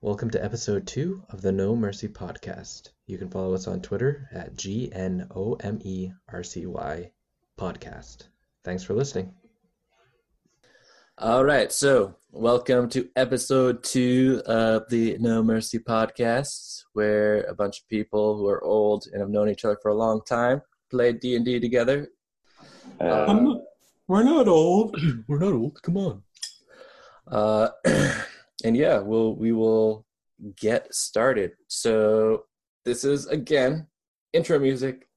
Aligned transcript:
Welcome 0.00 0.30
to 0.30 0.44
episode 0.44 0.86
two 0.86 1.24
of 1.30 1.42
the 1.42 1.50
No 1.50 1.74
Mercy 1.74 2.06
podcast. 2.06 2.90
You 3.08 3.18
can 3.18 3.28
follow 3.28 3.52
us 3.52 3.66
on 3.66 3.80
Twitter 3.80 4.28
at 4.32 4.54
G 4.54 4.92
N 4.92 5.26
O 5.34 5.54
M 5.54 5.80
E 5.82 6.12
R 6.32 6.44
C 6.44 6.66
Y 6.66 7.10
podcast. 7.58 8.28
Thanks 8.62 8.84
for 8.84 8.94
listening. 8.94 9.34
All 11.18 11.44
right, 11.44 11.72
so 11.72 12.14
welcome 12.30 12.88
to 12.90 13.08
episode 13.16 13.82
two 13.82 14.40
of 14.46 14.88
the 14.88 15.18
No 15.18 15.42
Mercy 15.42 15.80
podcast, 15.80 16.84
where 16.92 17.40
a 17.42 17.54
bunch 17.56 17.80
of 17.80 17.88
people 17.88 18.36
who 18.38 18.46
are 18.46 18.62
old 18.62 19.06
and 19.10 19.20
have 19.20 19.30
known 19.30 19.48
each 19.48 19.64
other 19.64 19.78
for 19.82 19.90
a 19.90 19.96
long 19.96 20.20
time 20.24 20.62
play 20.92 21.12
D 21.12 21.34
and 21.34 21.44
D 21.44 21.58
together. 21.58 22.06
Uh, 23.00 23.32
not, 23.32 23.62
we're 24.06 24.22
not 24.22 24.46
old. 24.46 24.96
We're 25.26 25.40
not 25.40 25.54
old. 25.54 25.82
Come 25.82 25.96
on. 25.96 26.22
Uh, 27.26 27.70
and 28.64 28.76
yeah, 28.76 28.98
we'll 28.98 29.34
we 29.34 29.52
will 29.52 30.04
get 30.56 30.94
started. 30.94 31.52
So 31.68 32.44
this 32.84 33.04
is 33.04 33.26
again 33.26 33.86
intro 34.32 34.58
music. 34.58 35.07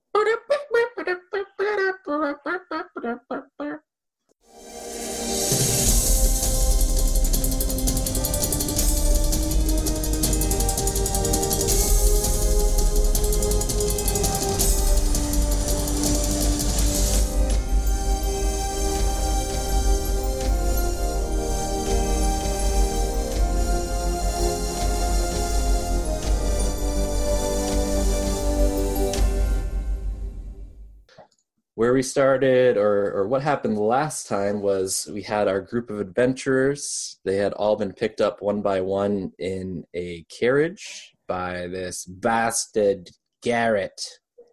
We 32.02 32.03
started 32.03 32.77
or, 32.77 33.13
or 33.13 33.27
what 33.27 33.44
happened 33.44 33.77
last 33.77 34.27
time 34.27 34.59
was 34.59 35.07
we 35.13 35.21
had 35.21 35.47
our 35.47 35.61
group 35.61 35.91
of 35.91 35.99
adventurers. 35.99 37.19
They 37.25 37.35
had 37.35 37.53
all 37.53 37.75
been 37.75 37.93
picked 37.93 38.21
up 38.21 38.41
one 38.41 38.63
by 38.63 38.81
one 38.81 39.33
in 39.38 39.83
a 39.93 40.23
carriage 40.23 41.13
by 41.27 41.67
this 41.67 42.05
bastard 42.05 43.11
garrett 43.43 44.02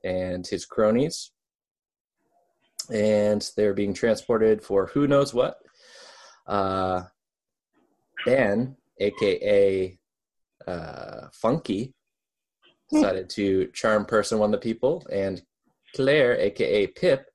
and 0.05 0.47
his 0.47 0.67
cronies. 0.67 1.31
And 2.93 3.51
they're 3.57 3.73
being 3.73 3.95
transported 3.95 4.63
for 4.63 4.89
who 4.89 5.07
knows 5.07 5.33
what. 5.33 5.57
Uh, 6.47 7.05
ben 8.27 8.77
aka 8.99 9.99
uh, 10.67 11.21
funky 11.33 11.95
decided 12.93 13.31
to 13.31 13.69
charm 13.73 14.05
person 14.05 14.39
one 14.39 14.53
of 14.53 14.61
the 14.61 14.71
people. 14.71 15.07
And 15.11 15.41
Claire, 15.95 16.39
aka 16.39 16.87
Pip, 16.89 17.28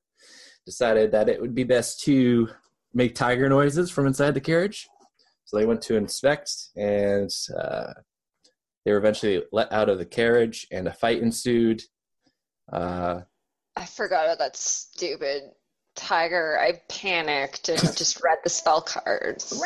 decided 0.66 1.12
that 1.12 1.30
it 1.30 1.42
would 1.42 1.56
be 1.56 1.64
best 1.64 2.02
to 2.02 2.50
make 2.94 3.16
tiger 3.16 3.50
noises 3.50 3.90
from 3.90 4.08
inside 4.08 4.34
the 4.34 4.42
carriage. 4.42 4.88
So 5.46 5.58
they 5.58 5.66
went 5.66 5.82
to 5.84 5.96
inspect, 5.96 6.70
and 6.76 7.30
uh, 7.58 7.94
they 8.86 8.92
were 8.92 8.98
eventually 8.98 9.44
let 9.52 9.72
out 9.72 9.90
of 9.90 9.98
the 9.98 10.06
carriage, 10.06 10.68
and 10.72 10.88
a 10.88 10.94
fight 10.94 11.22
ensued. 11.22 11.84
Uh, 12.72 13.22
I 13.76 13.86
forgot 13.86 14.26
about 14.26 14.40
that 14.40 14.56
stupid 14.56 15.44
tiger. 15.96 16.60
I 16.60 16.82
panicked 16.90 17.70
and 17.70 17.80
just 17.98 18.24
read 18.24 18.38
the 18.44 18.50
spell 18.50 18.82
cards. 18.82 19.60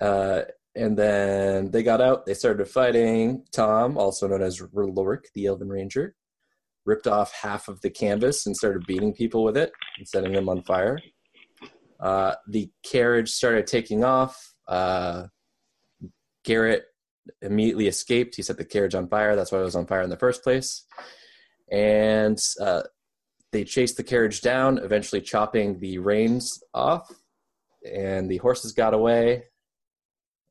uh, 0.00 0.42
and 0.74 0.96
then 0.96 1.70
they 1.70 1.82
got 1.82 2.00
out. 2.00 2.26
They 2.26 2.34
started 2.34 2.66
fighting. 2.66 3.44
Tom, 3.52 3.98
also 3.98 4.26
known 4.26 4.42
as 4.42 4.60
Rloric, 4.60 5.24
the 5.34 5.46
Elven 5.46 5.68
Ranger, 5.68 6.14
ripped 6.84 7.06
off 7.06 7.32
half 7.32 7.68
of 7.68 7.80
the 7.80 7.90
canvas 7.90 8.46
and 8.46 8.56
started 8.56 8.86
beating 8.86 9.12
people 9.12 9.44
with 9.44 9.56
it 9.56 9.72
and 9.98 10.08
setting 10.08 10.32
them 10.32 10.48
on 10.48 10.62
fire. 10.62 10.98
Uh, 12.00 12.34
the 12.48 12.70
carriage 12.82 13.30
started 13.30 13.66
taking 13.66 14.02
off. 14.04 14.54
Uh, 14.66 15.24
Garrett 16.44 16.84
immediately 17.40 17.86
escaped. 17.86 18.34
He 18.34 18.42
set 18.42 18.58
the 18.58 18.64
carriage 18.64 18.94
on 18.94 19.08
fire. 19.08 19.36
That's 19.36 19.52
why 19.52 19.60
it 19.60 19.64
was 19.64 19.76
on 19.76 19.86
fire 19.86 20.02
in 20.02 20.10
the 20.10 20.16
first 20.16 20.42
place. 20.42 20.84
And 21.70 22.38
uh, 22.60 22.82
they 23.52 23.64
chased 23.64 23.96
the 23.96 24.02
carriage 24.02 24.40
down, 24.40 24.78
eventually 24.78 25.20
chopping 25.20 25.78
the 25.78 25.98
reins 25.98 26.60
off. 26.74 27.08
And 27.88 28.28
the 28.28 28.38
horses 28.38 28.72
got 28.72 28.94
away 28.94 29.44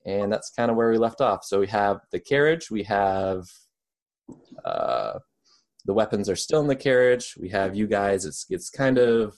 and 0.06 0.31
that's 0.31 0.52
kind 0.52 0.72
of 0.72 0.78
where 0.78 0.90
we 0.90 0.97
left 0.97 1.22
off. 1.22 1.44
So 1.44 1.59
we 1.59 1.68
have 1.68 2.00
the 2.12 2.20
carriage, 2.20 2.72
we 2.72 2.84
have 2.84 3.46
uh, 4.66 5.20
the 5.86 5.94
weapons 5.94 6.30
are 6.30 6.36
still 6.36 6.62
in 6.62 6.68
the 6.68 6.75
carriage. 6.75 7.36
We 7.40 7.50
have 7.50 7.75
you 7.75 7.88
guys. 7.88 8.25
It's 8.25 8.46
it's 8.50 8.69
kind 8.69 8.97
of 8.97 9.36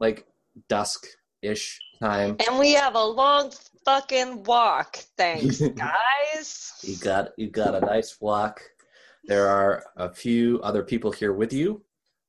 like 0.00 0.26
dusk 0.68 1.06
ish 1.42 1.78
time. 2.00 2.36
And 2.46 2.58
we 2.58 2.72
have 2.72 2.94
a 2.94 3.04
long 3.04 3.52
fucking 3.84 4.44
walk. 4.44 4.98
Thanks, 5.16 5.60
guys. 5.76 6.72
You 6.82 6.96
got 6.96 7.30
you 7.36 7.50
got 7.50 7.74
a 7.74 7.80
nice 7.80 8.18
walk. 8.20 8.62
There 9.24 9.48
are 9.48 9.84
a 9.96 10.12
few 10.12 10.60
other 10.62 10.82
people 10.82 11.12
here 11.12 11.32
with 11.32 11.52
you. 11.52 11.84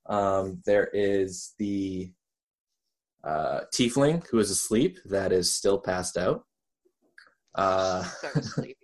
Um, 0.07 0.61
there 0.65 0.89
is 0.93 1.53
the 1.57 2.11
uh, 3.23 3.61
tiefling 3.73 4.27
who 4.27 4.39
is 4.39 4.51
asleep 4.51 4.99
that 5.05 5.31
is 5.31 5.53
still 5.53 5.79
passed 5.79 6.17
out. 6.17 6.43
Uh, 7.55 8.03
so 8.03 8.41
sleepy. 8.41 8.82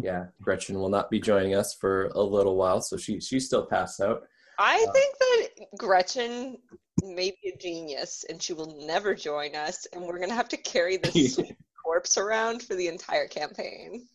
Yeah, 0.00 0.26
Gretchen 0.42 0.78
will 0.78 0.88
not 0.88 1.10
be 1.10 1.20
joining 1.20 1.54
us 1.54 1.74
for 1.74 2.06
a 2.14 2.22
little 2.22 2.56
while, 2.56 2.80
so 2.80 2.96
she 2.96 3.20
she's 3.20 3.46
still 3.46 3.66
passed 3.66 4.00
out. 4.00 4.22
I 4.58 4.84
Uh, 4.88 4.92
think 4.92 5.18
that 5.18 5.48
Gretchen 5.78 6.58
may 7.02 7.36
be 7.42 7.50
a 7.54 7.56
genius 7.58 8.24
and 8.28 8.42
she 8.42 8.52
will 8.54 8.74
never 8.86 9.14
join 9.14 9.54
us, 9.54 9.86
and 9.92 10.02
we're 10.04 10.18
gonna 10.18 10.34
have 10.34 10.48
to 10.50 10.56
carry 10.56 10.96
this 10.96 11.38
corpse 11.84 12.16
around 12.18 12.62
for 12.62 12.74
the 12.74 12.88
entire 12.88 13.28
campaign. 13.28 14.06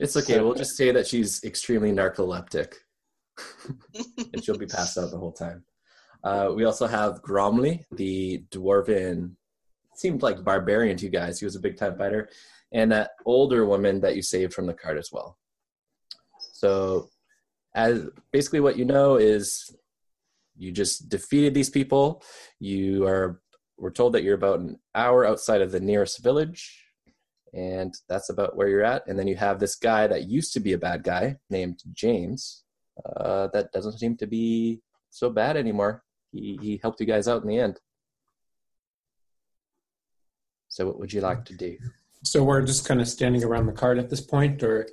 It's 0.00 0.16
okay. 0.16 0.40
We'll 0.40 0.54
just 0.54 0.76
say 0.76 0.90
that 0.92 1.06
she's 1.06 1.44
extremely 1.44 1.92
narcoleptic, 1.92 2.74
and 4.32 4.42
she'll 4.42 4.58
be 4.58 4.66
passed 4.66 4.96
out 4.98 5.10
the 5.10 5.18
whole 5.18 5.32
time. 5.32 5.64
Uh, 6.24 6.52
we 6.54 6.64
also 6.64 6.86
have 6.86 7.20
Gromley, 7.22 7.84
the 7.92 8.44
dwarven, 8.50 9.32
seemed 9.96 10.22
like 10.22 10.42
barbarian 10.44 10.96
to 10.96 11.04
you 11.04 11.10
guys. 11.10 11.38
He 11.40 11.44
was 11.44 11.56
a 11.56 11.60
big 11.60 11.76
time 11.76 11.98
fighter, 11.98 12.30
and 12.72 12.90
that 12.92 13.10
older 13.26 13.66
woman 13.66 14.00
that 14.00 14.16
you 14.16 14.22
saved 14.22 14.54
from 14.54 14.66
the 14.66 14.74
cart 14.74 14.98
as 14.98 15.10
well. 15.12 15.38
So, 16.52 17.10
as 17.74 18.06
basically 18.32 18.60
what 18.60 18.76
you 18.76 18.84
know 18.84 19.16
is, 19.16 19.74
you 20.56 20.72
just 20.72 21.08
defeated 21.08 21.54
these 21.54 21.70
people. 21.70 22.22
You 22.58 23.06
are. 23.06 23.40
We're 23.78 23.90
told 23.90 24.12
that 24.12 24.22
you're 24.22 24.36
about 24.36 24.60
an 24.60 24.78
hour 24.94 25.26
outside 25.26 25.60
of 25.60 25.72
the 25.72 25.80
nearest 25.80 26.22
village 26.22 26.82
and 27.54 27.94
that's 28.08 28.30
about 28.30 28.56
where 28.56 28.68
you're 28.68 28.84
at. 28.84 29.06
And 29.06 29.18
then 29.18 29.28
you 29.28 29.36
have 29.36 29.58
this 29.58 29.74
guy 29.74 30.06
that 30.06 30.28
used 30.28 30.52
to 30.54 30.60
be 30.60 30.72
a 30.72 30.78
bad 30.78 31.02
guy 31.02 31.36
named 31.50 31.82
James. 31.92 32.64
Uh, 33.04 33.48
that 33.52 33.72
doesn't 33.72 33.98
seem 33.98 34.16
to 34.18 34.26
be 34.26 34.80
so 35.10 35.30
bad 35.30 35.56
anymore. 35.56 36.02
He 36.32 36.58
he 36.62 36.78
helped 36.82 37.00
you 37.00 37.06
guys 37.06 37.28
out 37.28 37.42
in 37.42 37.48
the 37.48 37.58
end. 37.58 37.78
So 40.68 40.86
what 40.86 40.98
would 40.98 41.12
you 41.12 41.20
like 41.20 41.44
to 41.46 41.54
do? 41.54 41.76
So 42.24 42.44
we're 42.44 42.62
just 42.62 42.86
kind 42.86 43.00
of 43.00 43.08
standing 43.08 43.42
around 43.42 43.66
the 43.66 43.72
cart 43.72 43.98
at 43.98 44.08
this 44.08 44.20
point, 44.20 44.62
or 44.62 44.88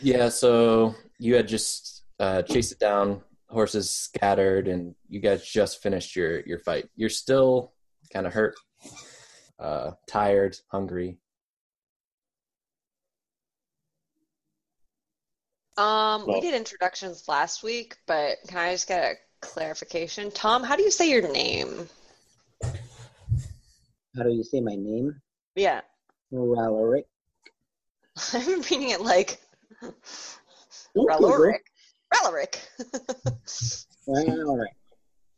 Yeah, 0.00 0.28
so 0.28 0.94
you 1.18 1.34
had 1.34 1.48
just 1.48 2.04
uh, 2.20 2.42
chased 2.42 2.72
it 2.72 2.78
down. 2.78 3.22
Horses 3.48 3.90
scattered, 3.90 4.66
and 4.68 4.94
you 5.08 5.20
guys 5.20 5.48
just 5.48 5.82
finished 5.82 6.16
your 6.16 6.40
your 6.40 6.58
fight. 6.58 6.88
You're 6.96 7.08
still 7.08 7.72
kind 8.12 8.26
of 8.26 8.32
hurt, 8.32 8.56
uh, 9.58 9.92
tired, 10.08 10.56
hungry. 10.68 11.18
Um, 15.76 16.26
we 16.26 16.40
did 16.40 16.54
introductions 16.54 17.28
last 17.28 17.62
week, 17.62 17.96
but 18.06 18.36
can 18.46 18.58
I 18.58 18.72
just 18.72 18.86
get 18.86 19.02
a 19.02 19.14
clarification? 19.40 20.30
Tom, 20.30 20.62
how 20.62 20.76
do 20.76 20.82
you 20.82 20.90
say 20.90 21.10
your 21.10 21.30
name? 21.32 21.88
How 22.62 24.22
do 24.22 24.30
you 24.30 24.44
say 24.44 24.60
my 24.60 24.76
name? 24.76 25.20
Yeah, 25.56 25.80
Ralaric. 26.34 27.04
I'm 28.32 28.62
reading 28.62 28.90
it 28.90 29.00
like 29.00 29.40
Okay, 29.82 29.94
Raloric. 30.96 31.58
Raloric. 32.12 32.56
Ralaric. 34.08 34.66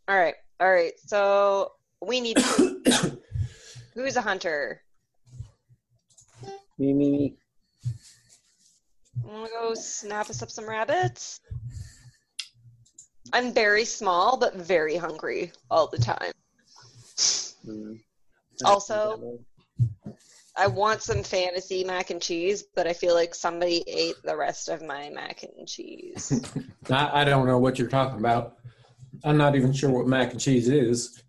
all 0.09 0.17
right, 0.17 0.35
all 0.61 0.71
right. 0.71 0.93
So 1.07 1.73
we 2.05 2.21
need 2.21 2.39
who's 3.95 4.17
a 4.17 4.21
hunter? 4.21 4.83
Me, 6.79 6.93
me, 6.93 7.11
me. 7.11 7.37
Wanna 9.25 9.49
go 9.49 9.75
snap 9.75 10.29
us 10.29 10.43
up 10.43 10.51
some 10.51 10.69
rabbits? 10.69 11.41
I'm 13.33 13.53
very 13.53 13.85
small 13.85 14.37
but 14.37 14.55
very 14.55 14.97
hungry 14.97 15.53
all 15.71 15.89
the 15.89 15.99
time. 15.99 16.33
Mm. 17.67 17.99
Also- 18.65 19.41
I 20.57 20.67
want 20.67 21.03
some 21.03 21.23
fantasy 21.23 21.85
mac 21.85 22.11
and 22.11 22.21
cheese, 22.21 22.65
but 22.75 22.87
I 22.87 22.95
feel 22.95 23.15
like 23.15 23.35
somebody 23.35 23.85
ate 23.87 24.17
the 24.25 24.37
rest 24.37 24.69
of 24.69 24.83
my 24.83 25.11
mac 25.11 25.43
and 25.43 25.69
cheese. 25.69 26.45
I, 26.91 27.21
I 27.21 27.25
don't 27.25 27.47
know 27.47 27.59
what 27.59 27.79
you're 27.79 27.89
talking 27.89 28.19
about. 28.19 28.57
I'm 29.25 29.37
not 29.37 29.55
even 29.55 29.73
sure 29.73 29.91
what 29.91 30.07
mac 30.07 30.33
and 30.33 30.41
cheese 30.41 30.69
is. 30.69 31.23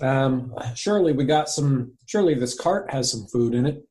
Um, 0.00 0.54
surely 0.74 1.12
we 1.12 1.24
got 1.24 1.48
some. 1.48 1.92
Surely 2.06 2.34
this 2.34 2.58
cart 2.58 2.90
has 2.90 3.10
some 3.10 3.26
food 3.26 3.54
in 3.54 3.66
it. 3.66 3.84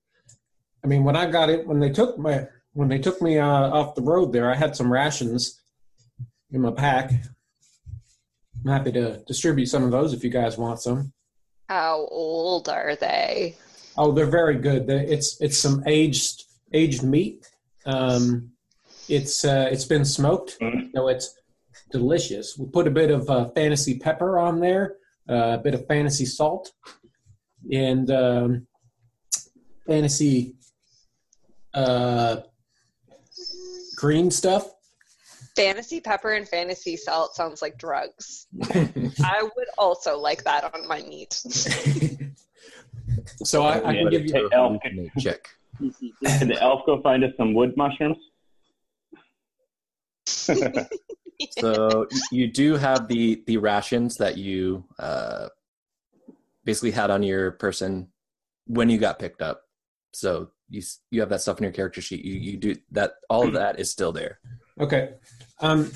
I 0.83 0.87
mean, 0.87 1.03
when 1.03 1.15
I 1.15 1.29
got 1.29 1.49
it, 1.49 1.65
when 1.65 1.79
they 1.79 1.89
took 1.89 2.17
my 2.17 2.47
when 2.73 2.89
they 2.89 2.99
took 2.99 3.21
me 3.21 3.37
uh, 3.37 3.47
off 3.47 3.95
the 3.95 4.01
road 4.01 4.33
there, 4.33 4.51
I 4.51 4.55
had 4.55 4.75
some 4.75 4.91
rations 4.91 5.61
in 6.51 6.61
my 6.61 6.71
pack. 6.71 7.11
I'm 8.65 8.71
happy 8.71 8.91
to 8.93 9.23
distribute 9.27 9.67
some 9.67 9.83
of 9.83 9.91
those 9.91 10.13
if 10.13 10.23
you 10.23 10.29
guys 10.29 10.57
want 10.57 10.81
some. 10.81 11.13
How 11.69 12.07
old 12.11 12.69
are 12.69 12.95
they? 12.95 13.55
Oh, 13.97 14.11
they're 14.11 14.25
very 14.25 14.57
good. 14.57 14.89
It's 14.89 15.39
it's 15.41 15.57
some 15.57 15.83
aged 15.85 16.43
aged 16.73 17.03
meat. 17.03 17.47
Um, 17.85 18.51
it's 19.07 19.45
uh, 19.45 19.69
it's 19.71 19.85
been 19.85 20.05
smoked, 20.05 20.57
so 20.95 21.07
it's 21.09 21.35
delicious. 21.91 22.57
We 22.57 22.65
put 22.67 22.87
a 22.87 22.91
bit 22.91 23.11
of 23.11 23.29
uh, 23.29 23.49
fantasy 23.49 23.99
pepper 23.99 24.39
on 24.39 24.59
there, 24.59 24.95
uh, 25.29 25.57
a 25.59 25.61
bit 25.63 25.73
of 25.73 25.85
fantasy 25.87 26.25
salt, 26.25 26.71
and 27.71 28.09
um, 28.09 28.67
fantasy 29.85 30.55
uh, 31.73 32.37
green 33.95 34.31
stuff. 34.31 34.69
Fantasy 35.55 35.99
pepper 35.99 36.31
and 36.31 36.47
fantasy 36.47 36.97
salt 36.97 37.35
sounds 37.35 37.61
like 37.61 37.77
drugs. 37.77 38.47
I 38.63 39.43
would 39.55 39.67
also 39.77 40.17
like 40.17 40.43
that 40.45 40.73
on 40.73 40.87
my 40.87 41.03
meat. 41.03 41.39
So 43.43 43.63
I, 43.63 43.89
I 43.89 43.93
can 43.95 44.09
give 44.09 44.25
you. 44.25 44.33
Hey, 44.33 44.43
Elf, 44.51 44.81
check. 45.19 45.47
PCP. 45.81 46.39
Can 46.39 46.47
the 46.49 46.61
elf 46.61 46.81
go 46.85 47.01
find 47.01 47.23
us 47.23 47.31
some 47.37 47.53
wood 47.53 47.75
mushrooms? 47.75 48.17
So 51.59 52.07
you 52.31 52.47
do 52.47 52.75
have 52.75 53.07
the 53.07 53.43
the 53.47 53.57
rations 53.57 54.17
that 54.17 54.37
you 54.37 54.85
uh, 54.99 55.49
basically 56.63 56.91
had 56.91 57.09
on 57.09 57.23
your 57.23 57.51
person 57.51 58.09
when 58.65 58.89
you 58.89 58.97
got 58.97 59.19
picked 59.19 59.41
up. 59.41 59.63
So 60.13 60.51
you 60.69 60.81
you 61.11 61.19
have 61.21 61.29
that 61.29 61.41
stuff 61.41 61.57
in 61.57 61.63
your 61.63 61.73
character 61.73 62.01
sheet. 62.01 62.23
You 62.23 62.35
you 62.35 62.57
do 62.57 62.75
that. 62.91 63.15
All 63.29 63.47
of 63.47 63.53
that 63.53 63.79
is 63.79 63.91
still 63.91 64.11
there. 64.11 64.39
Okay. 64.79 65.15
Um, 65.59 65.91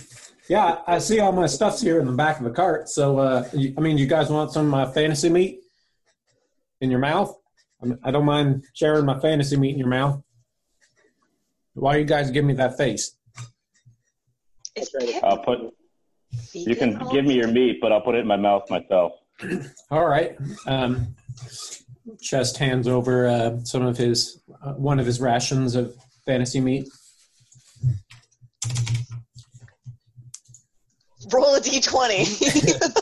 yeah, 0.50 0.80
I 0.88 1.00
see 1.00 1.20
all 1.20 1.32
my 1.32 1.48
stuff's 1.48 1.82
here 1.82 2.00
in 2.00 2.06
the 2.06 2.14
back 2.14 2.38
of 2.40 2.46
the 2.46 2.52
cart. 2.52 2.88
So, 2.88 3.20
uh, 3.20 3.50
you, 3.54 3.74
I 3.78 3.82
mean, 3.82 3.98
you 3.98 4.08
guys 4.08 4.30
want 4.30 4.52
some 4.52 4.66
of 4.66 4.72
my 4.72 4.90
fantasy 4.92 5.30
meat 5.30 5.62
in 6.82 6.92
your 6.92 7.00
mouth? 7.00 7.36
I, 7.82 7.86
mean, 7.86 7.98
I 8.04 8.12
don't 8.12 8.26
mind 8.26 8.66
sharing 8.74 9.06
my 9.06 9.20
fantasy 9.20 9.58
meat 9.58 9.74
in 9.74 9.80
your 9.80 9.88
mouth. 9.88 10.22
Why 11.74 11.98
you 11.98 12.06
guys 12.06 12.32
give 12.32 12.46
me 12.46 12.54
that 12.54 12.78
face? 12.78 13.16
Is 14.76 14.90
That's 14.92 14.96
right. 14.96 15.14
Pip 15.14 15.24
I'll 15.24 15.40
put. 15.40 15.60
You 16.54 16.76
can 16.76 17.00
give 17.12 17.26
me 17.26 17.36
your 17.36 17.48
meat, 17.48 17.78
but 17.82 17.92
I'll 17.92 18.02
put 18.02 18.16
it 18.16 18.20
in 18.20 18.28
my 18.28 18.38
mouth 18.38 18.70
myself. 18.70 19.14
All 19.92 20.08
right. 20.08 20.36
Um, 20.66 21.16
Chest 22.22 22.58
hands 22.58 22.88
over 22.88 23.28
uh, 23.28 23.60
some 23.64 23.86
of 23.86 23.98
his 23.98 24.42
uh, 24.64 24.74
one 24.74 25.00
of 25.00 25.06
his 25.06 25.20
rations 25.20 25.76
of 25.76 25.94
fantasy 26.26 26.60
meat. 26.60 26.88
Roll 31.32 31.56
a 31.56 31.60
d20. 31.60 32.94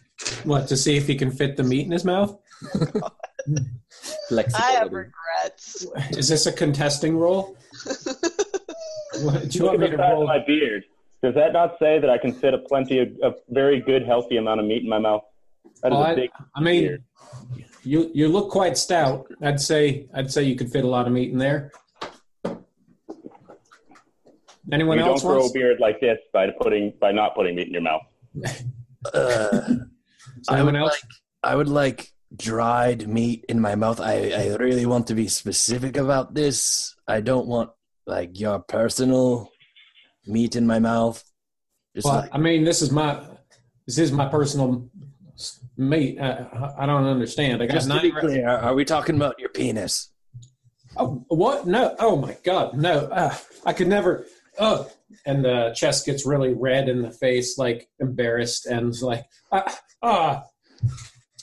What 0.44 0.68
to 0.68 0.76
see 0.76 0.96
if 0.96 1.06
he 1.06 1.14
can 1.14 1.30
fit 1.30 1.56
the 1.56 1.62
meat 1.62 1.84
in 1.84 1.92
his 1.92 2.04
mouth? 2.04 2.36
I 4.54 4.72
have 4.72 4.92
regrets. 4.92 5.86
Is 6.16 6.28
this 6.28 6.46
a 6.46 6.52
contesting 6.52 7.16
roll? 7.16 7.56
What, 9.22 9.48
do 9.50 9.58
you 9.58 9.64
Look 9.64 9.72
want 9.72 9.80
me 9.80 9.90
to 9.90 9.96
roll? 9.96 10.24
my 10.26 10.38
beard. 10.46 10.84
Does 11.22 11.34
that 11.34 11.52
not 11.52 11.74
say 11.80 11.98
that 11.98 12.08
I 12.08 12.16
can 12.16 12.32
fit 12.32 12.54
a 12.54 12.58
plenty 12.58 13.00
of 13.00 13.08
a 13.22 13.32
very 13.50 13.80
good, 13.80 14.06
healthy 14.06 14.36
amount 14.38 14.60
of 14.60 14.66
meat 14.66 14.82
in 14.84 14.88
my 14.88 14.98
mouth? 15.00 15.22
That 15.82 15.88
is 15.92 15.96
Well, 15.98 16.02
a 16.04 16.08
I- 16.10 16.14
big. 16.14 16.30
I 16.54 16.60
mean, 16.60 16.82
beard. 16.84 17.04
you 17.82 18.10
you 18.14 18.28
look 18.28 18.50
quite 18.50 18.78
stout. 18.78 19.26
I'd 19.42 19.60
say 19.60 20.06
I'd 20.14 20.30
say 20.32 20.44
you 20.44 20.54
could 20.54 20.70
fit 20.70 20.84
a 20.84 20.88
lot 20.88 21.06
of 21.06 21.12
meat 21.12 21.32
in 21.32 21.38
there. 21.38 21.72
Anyone 24.72 24.98
you 24.98 25.04
don't 25.04 25.12
else 25.14 25.22
grow 25.22 25.38
wants? 25.40 25.50
a 25.50 25.52
beard 25.54 25.80
like 25.80 26.00
this 26.00 26.18
by 26.32 26.46
putting 26.60 26.92
by 27.00 27.10
not 27.12 27.34
putting 27.34 27.56
meat 27.56 27.66
in 27.66 27.72
your 27.72 27.82
mouth. 27.82 28.02
Uh, 29.14 29.76
I 30.48 30.54
Anyone 30.56 30.74
would 30.74 30.82
else? 30.82 30.90
like 30.92 31.00
I 31.42 31.56
would 31.56 31.68
like 31.68 32.12
dried 32.36 33.08
meat 33.08 33.44
in 33.48 33.60
my 33.60 33.74
mouth. 33.74 34.00
I, 34.00 34.30
I 34.30 34.56
really 34.56 34.86
want 34.86 35.06
to 35.08 35.14
be 35.14 35.28
specific 35.28 35.96
about 35.96 36.34
this. 36.34 36.94
I 37.08 37.20
don't 37.20 37.46
want 37.46 37.70
like 38.06 38.38
your 38.38 38.60
personal 38.60 39.50
meat 40.26 40.56
in 40.56 40.66
my 40.66 40.78
mouth. 40.78 41.22
Just 41.94 42.06
Well, 42.06 42.16
like, 42.16 42.30
I 42.32 42.38
mean, 42.38 42.64
this 42.64 42.82
is 42.82 42.90
my 42.90 43.20
this 43.86 43.98
is 43.98 44.12
my 44.12 44.28
personal 44.28 44.88
meat. 45.76 46.20
I, 46.20 46.74
I 46.78 46.86
don't 46.86 47.06
understand. 47.06 47.62
I 47.62 47.66
got 47.66 47.74
just 47.74 47.90
to 47.90 48.00
be 48.00 48.12
clear, 48.12 48.48
are 48.48 48.74
we 48.74 48.84
talking 48.84 49.16
about 49.16 49.38
your 49.38 49.48
penis? 49.48 50.12
Oh, 50.96 51.24
what? 51.28 51.66
No. 51.66 51.94
Oh 51.98 52.16
my 52.16 52.36
God, 52.44 52.74
no. 52.74 53.06
Uh, 53.06 53.34
I 53.64 53.72
could 53.72 53.88
never. 53.88 54.26
Oh, 54.58 54.90
and 55.26 55.44
the 55.44 55.72
chest 55.74 56.06
gets 56.06 56.26
really 56.26 56.52
red 56.52 56.88
in 56.88 57.02
the 57.02 57.10
face, 57.10 57.58
like 57.58 57.88
embarrassed, 57.98 58.66
and 58.66 58.94
like, 59.02 59.24
ah, 59.50 59.80
ah. 60.02 60.44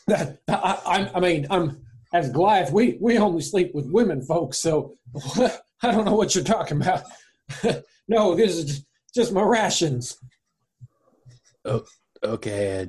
I, 0.09 0.38
I, 0.48 1.12
I 1.15 1.19
mean, 1.19 1.48
I'm 1.50 1.81
as 2.13 2.30
Goliath. 2.30 2.71
We 2.71 2.98
we 3.01 3.18
only 3.18 3.42
sleep 3.42 3.74
with 3.74 3.92
women, 3.92 4.21
folks. 4.21 4.57
So 4.57 4.94
I 5.38 5.92
don't 5.92 6.06
know 6.06 6.15
what 6.15 6.36
you're 6.36 6.44
talking 6.44 6.81
about. 6.81 7.04
no, 8.07 8.36
this 8.36 8.56
is 8.56 8.86
just, 9.13 9.31
my 9.31 9.42
rations. 9.42 10.18
Oh, 11.65 11.83
Okay, 12.24 12.88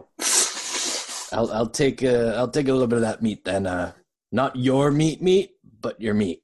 I'll 1.33 1.53
I'll 1.53 1.69
take 1.69 2.03
uh, 2.03 2.33
I'll 2.37 2.51
take 2.51 2.69
a 2.69 2.73
little 2.73 2.87
bit 2.87 2.97
of 2.97 3.03
that 3.03 3.23
meat 3.23 3.45
then. 3.45 3.67
Uh, 3.67 3.93
not 4.33 4.57
your 4.57 4.91
meat, 4.91 5.21
meat, 5.21 5.51
but 5.81 6.01
your 6.01 6.15
meat. 6.15 6.43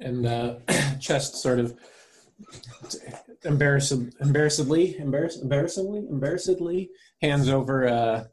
and 0.00 0.26
uh, 0.26 0.54
chest 1.00 1.36
sort 1.36 1.58
of 1.58 1.74
embarrassed, 3.44 3.92
embarrassedly, 4.20 4.96
embarrass, 4.98 5.40
embarrassedly, 5.42 6.08
embarrassedly 6.08 6.90
hands 7.20 7.48
over 7.48 7.88
uh, 7.88 8.24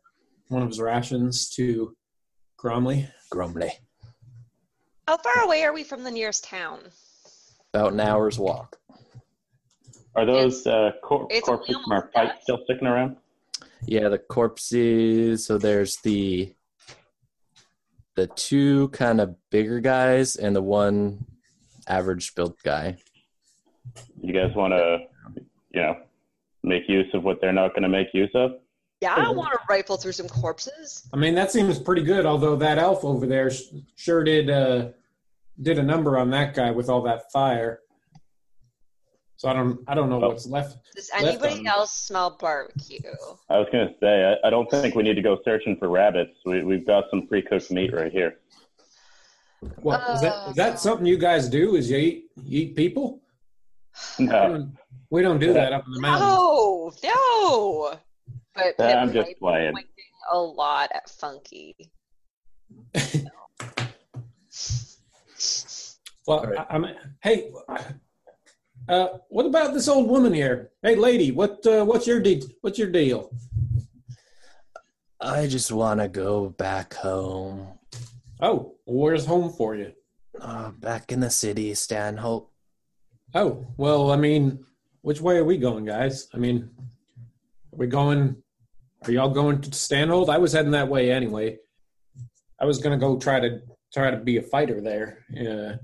one 0.49 0.61
of 0.61 0.69
his 0.69 0.79
rations 0.79 1.49
to 1.51 1.95
Gromley. 2.57 3.09
Grumbly. 3.29 3.71
How 5.07 5.17
far 5.17 5.43
away 5.43 5.63
are 5.63 5.73
we 5.73 5.83
from 5.83 6.03
the 6.03 6.11
nearest 6.11 6.43
town? 6.43 6.79
About 7.73 7.93
an 7.93 7.99
hour's 7.99 8.39
walk. 8.39 8.77
Are 10.15 10.25
those 10.25 10.65
uh, 10.65 10.91
cor- 11.03 11.27
corpses 11.43 11.75
from 11.75 11.91
our 11.91 12.09
fight 12.13 12.31
still 12.41 12.59
sticking 12.63 12.87
around? 12.87 13.17
Yeah, 13.85 14.09
the 14.09 14.17
corpses. 14.17 15.45
So 15.45 15.57
there's 15.57 15.97
the 15.97 16.53
the 18.15 18.27
two 18.27 18.87
kind 18.89 19.21
of 19.21 19.35
bigger 19.51 19.79
guys 19.79 20.35
and 20.35 20.55
the 20.55 20.61
one 20.61 21.25
average 21.87 22.33
built 22.33 22.57
guy. 22.63 22.97
You 24.21 24.33
guys 24.33 24.55
want 24.55 24.73
to, 24.73 24.97
you 25.71 25.81
know, 25.81 25.97
make 26.63 26.89
use 26.89 27.07
of 27.13 27.23
what 27.23 27.39
they're 27.39 27.53
not 27.53 27.69
going 27.69 27.83
to 27.83 27.89
make 27.89 28.07
use 28.13 28.31
of? 28.33 28.53
Yeah, 29.01 29.13
I 29.15 29.29
want 29.29 29.53
to 29.53 29.59
rifle 29.69 29.95
through 29.97 30.13
some 30.13 30.27
corpses. 30.27 31.07
I 31.13 31.17
mean, 31.17 31.35
that 31.35 31.51
seems 31.51 31.77
pretty 31.79 32.01
good. 32.01 32.25
Although 32.25 32.55
that 32.55 32.79
elf 32.79 33.03
over 33.05 33.27
there 33.27 33.51
sh- 33.51 33.61
sure 33.95 34.23
did 34.23 34.49
uh, 34.49 34.89
did 35.61 35.77
a 35.77 35.83
number 35.83 36.17
on 36.17 36.31
that 36.31 36.55
guy 36.55 36.71
with 36.71 36.89
all 36.89 37.01
that 37.03 37.31
fire. 37.31 37.81
So 39.35 39.49
I 39.49 39.53
don't 39.53 39.79
I 39.87 39.93
don't 39.93 40.09
know 40.09 40.23
Oh. 40.23 40.29
what's 40.29 40.47
left. 40.47 40.77
Does 40.95 41.11
anybody 41.13 41.59
on. 41.59 41.67
else 41.67 41.91
smell 41.91 42.37
barbecue? 42.39 42.97
I 43.49 43.59
was 43.59 43.67
going 43.71 43.87
to 43.87 43.93
say, 44.01 44.33
I, 44.43 44.47
I 44.47 44.49
don't 44.49 44.69
think 44.71 44.95
we 44.95 45.03
need 45.03 45.13
to 45.13 45.21
go 45.21 45.37
searching 45.45 45.77
for 45.77 45.89
rabbits. 45.89 46.31
We, 46.43 46.63
we've 46.63 46.87
got 46.87 47.03
some 47.11 47.27
pre-cooked 47.27 47.69
meat 47.69 47.93
right 47.93 48.11
here. 48.11 48.37
What 49.83 50.01
is 50.09 50.21
that? 50.21 50.49
Is 50.49 50.55
that 50.55 50.79
something 50.79 51.05
you 51.05 51.19
guys 51.19 51.47
do? 51.49 51.75
Is 51.75 51.89
you 51.91 51.97
eat 51.97 52.25
you 52.43 52.61
eat 52.61 52.75
people? 52.75 53.21
We 54.17 54.25
No, 54.25 54.47
don't, 54.49 54.77
we 55.11 55.21
don't 55.21 55.39
do 55.39 55.53
that 55.53 55.71
up 55.71 55.85
in 55.85 55.93
the 55.93 55.99
mountains. 56.01 56.99
No, 57.03 57.91
no. 57.91 57.99
But 58.57 58.97
I'm 58.97 59.13
just 59.13 59.27
might 59.27 59.39
playing. 59.39 59.71
pointing 59.73 59.91
a 60.31 60.39
lot 60.39 60.91
at 60.93 61.09
Funky. 61.09 61.75
Well, 66.27 66.39
All 66.39 66.47
right. 66.47 66.59
I, 66.59 66.75
I'm. 66.75 66.85
Hey, 67.23 67.49
uh, 68.89 69.07
what 69.29 69.45
about 69.45 69.73
this 69.73 69.87
old 69.87 70.09
woman 70.09 70.33
here? 70.33 70.71
Hey, 70.83 70.95
lady, 70.95 71.31
what 71.31 71.65
uh, 71.65 71.85
what's 71.85 72.05
your 72.05 72.19
de- 72.19 72.43
what's 72.59 72.77
your 72.77 72.89
deal? 72.89 73.31
I 75.21 75.47
just 75.47 75.71
want 75.71 76.01
to 76.01 76.09
go 76.09 76.49
back 76.49 76.95
home. 76.95 77.79
Oh, 78.41 78.75
where's 78.85 79.25
home 79.25 79.53
for 79.53 79.75
you? 79.75 79.93
Uh, 80.39 80.71
back 80.71 81.13
in 81.13 81.21
the 81.21 81.29
city, 81.29 81.73
Stanhope. 81.73 82.51
Oh, 83.33 83.65
well, 83.77 84.11
I 84.11 84.17
mean, 84.17 84.65
which 85.01 85.21
way 85.21 85.37
are 85.37 85.45
we 85.45 85.57
going, 85.57 85.85
guys? 85.85 86.27
I 86.33 86.37
mean, 86.37 86.69
are 87.73 87.77
we 87.77 87.87
going? 87.87 88.35
Are 89.05 89.11
y'all 89.11 89.29
going 89.29 89.61
to 89.61 89.69
Stanhold? 89.69 90.29
I 90.29 90.37
was 90.37 90.53
heading 90.53 90.71
that 90.71 90.87
way 90.89 91.11
anyway. 91.11 91.57
I 92.59 92.65
was 92.65 92.79
gonna 92.79 92.97
go 92.97 93.17
try 93.17 93.39
to 93.39 93.61
try 93.93 94.11
to 94.11 94.17
be 94.17 94.37
a 94.37 94.41
fighter 94.41 94.81
there. 94.81 95.23
Yeah. 95.29 95.75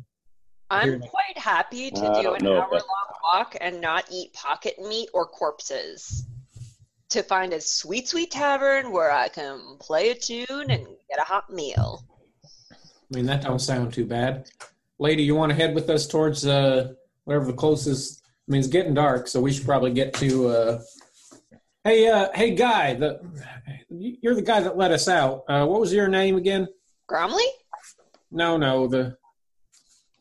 I'm 0.70 1.00
quite 1.01 1.38
happy 1.38 1.91
to 1.91 2.01
I 2.01 2.22
do 2.22 2.34
an 2.34 2.48
hour 2.48 2.67
that's- 2.72 2.82
long 2.82 3.20
walk 3.24 3.55
and 3.62 3.79
not 3.79 4.05
eat 4.12 4.34
pocket 4.34 4.79
meat 4.79 5.10
or 5.13 5.25
corpses. 5.25 6.25
To 7.10 7.22
find 7.22 7.53
a 7.53 7.62
sweet, 7.62 8.08
sweet 8.08 8.32
tavern 8.32 8.91
where 8.91 9.12
I 9.12 9.27
can 9.27 9.77
play 9.79 10.10
a 10.10 10.15
tune 10.15 10.72
and 10.72 10.84
get 11.08 11.20
a 11.20 11.24
hot 11.24 11.48
meal. 11.53 12.03
I 12.74 12.75
mean, 13.12 13.27
that 13.27 13.43
don't 13.43 13.60
sound 13.60 13.93
too 13.93 14.05
bad. 14.05 14.50
Lady, 14.98 15.22
you 15.22 15.36
want 15.36 15.51
to 15.51 15.55
head 15.55 15.75
with 15.75 15.91
us 15.91 16.08
towards 16.08 16.43
uh, 16.48 16.93
whatever 17.25 17.46
the 17.46 17.53
closest? 17.53 18.24
I 18.25 18.51
mean, 18.51 18.60
it's 18.60 18.67
getting 18.67 18.96
dark, 18.96 19.27
so 19.27 19.39
we 19.41 19.53
should 19.53 19.65
probably 19.65 19.91
get 19.91 20.15
to. 20.15 20.48
Uh, 20.48 20.82
hey, 21.83 22.07
uh, 22.07 22.29
hey, 22.33 22.55
guy, 22.55 22.93
the 22.93 23.19
you're 23.89 24.35
the 24.35 24.41
guy 24.41 24.59
that 24.61 24.77
let 24.77 24.91
us 24.91 25.07
out. 25.07 25.43
Uh, 25.47 25.65
what 25.65 25.79
was 25.79 25.93
your 25.93 26.07
name 26.07 26.35
again? 26.37 26.67
Gromley? 27.09 27.45
No, 28.31 28.57
no, 28.57 28.87
the 28.87 29.17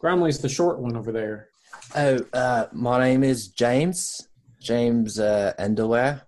Gromley's 0.02 0.38
the 0.38 0.48
short 0.48 0.78
one 0.80 0.96
over 0.96 1.12
there. 1.12 1.48
Oh, 1.94 2.18
uh, 2.32 2.66
my 2.72 2.98
name 3.00 3.24
is 3.24 3.48
James. 3.48 4.28
James 4.60 5.18
uh, 5.18 5.52
Endelware. 5.58 6.22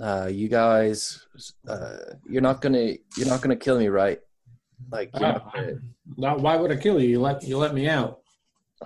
Uh, 0.00 0.28
you 0.30 0.48
guys, 0.48 1.26
uh, 1.68 1.96
you're 2.28 2.42
not 2.42 2.60
gonna, 2.60 2.92
you're 3.16 3.26
not 3.26 3.40
gonna 3.40 3.56
kill 3.56 3.78
me, 3.78 3.88
right? 3.88 4.20
Like, 4.92 5.10
you're 5.14 5.32
not 5.32 5.42
Ah. 5.46 5.50
gonna, 5.54 5.72
Now, 6.16 6.36
why 6.38 6.56
would 6.56 6.70
I 6.70 6.76
kill 6.76 7.00
you? 7.00 7.08
You 7.08 7.20
let 7.20 7.42
you 7.42 7.56
let 7.58 7.74
me 7.74 7.88
out. 7.88 8.20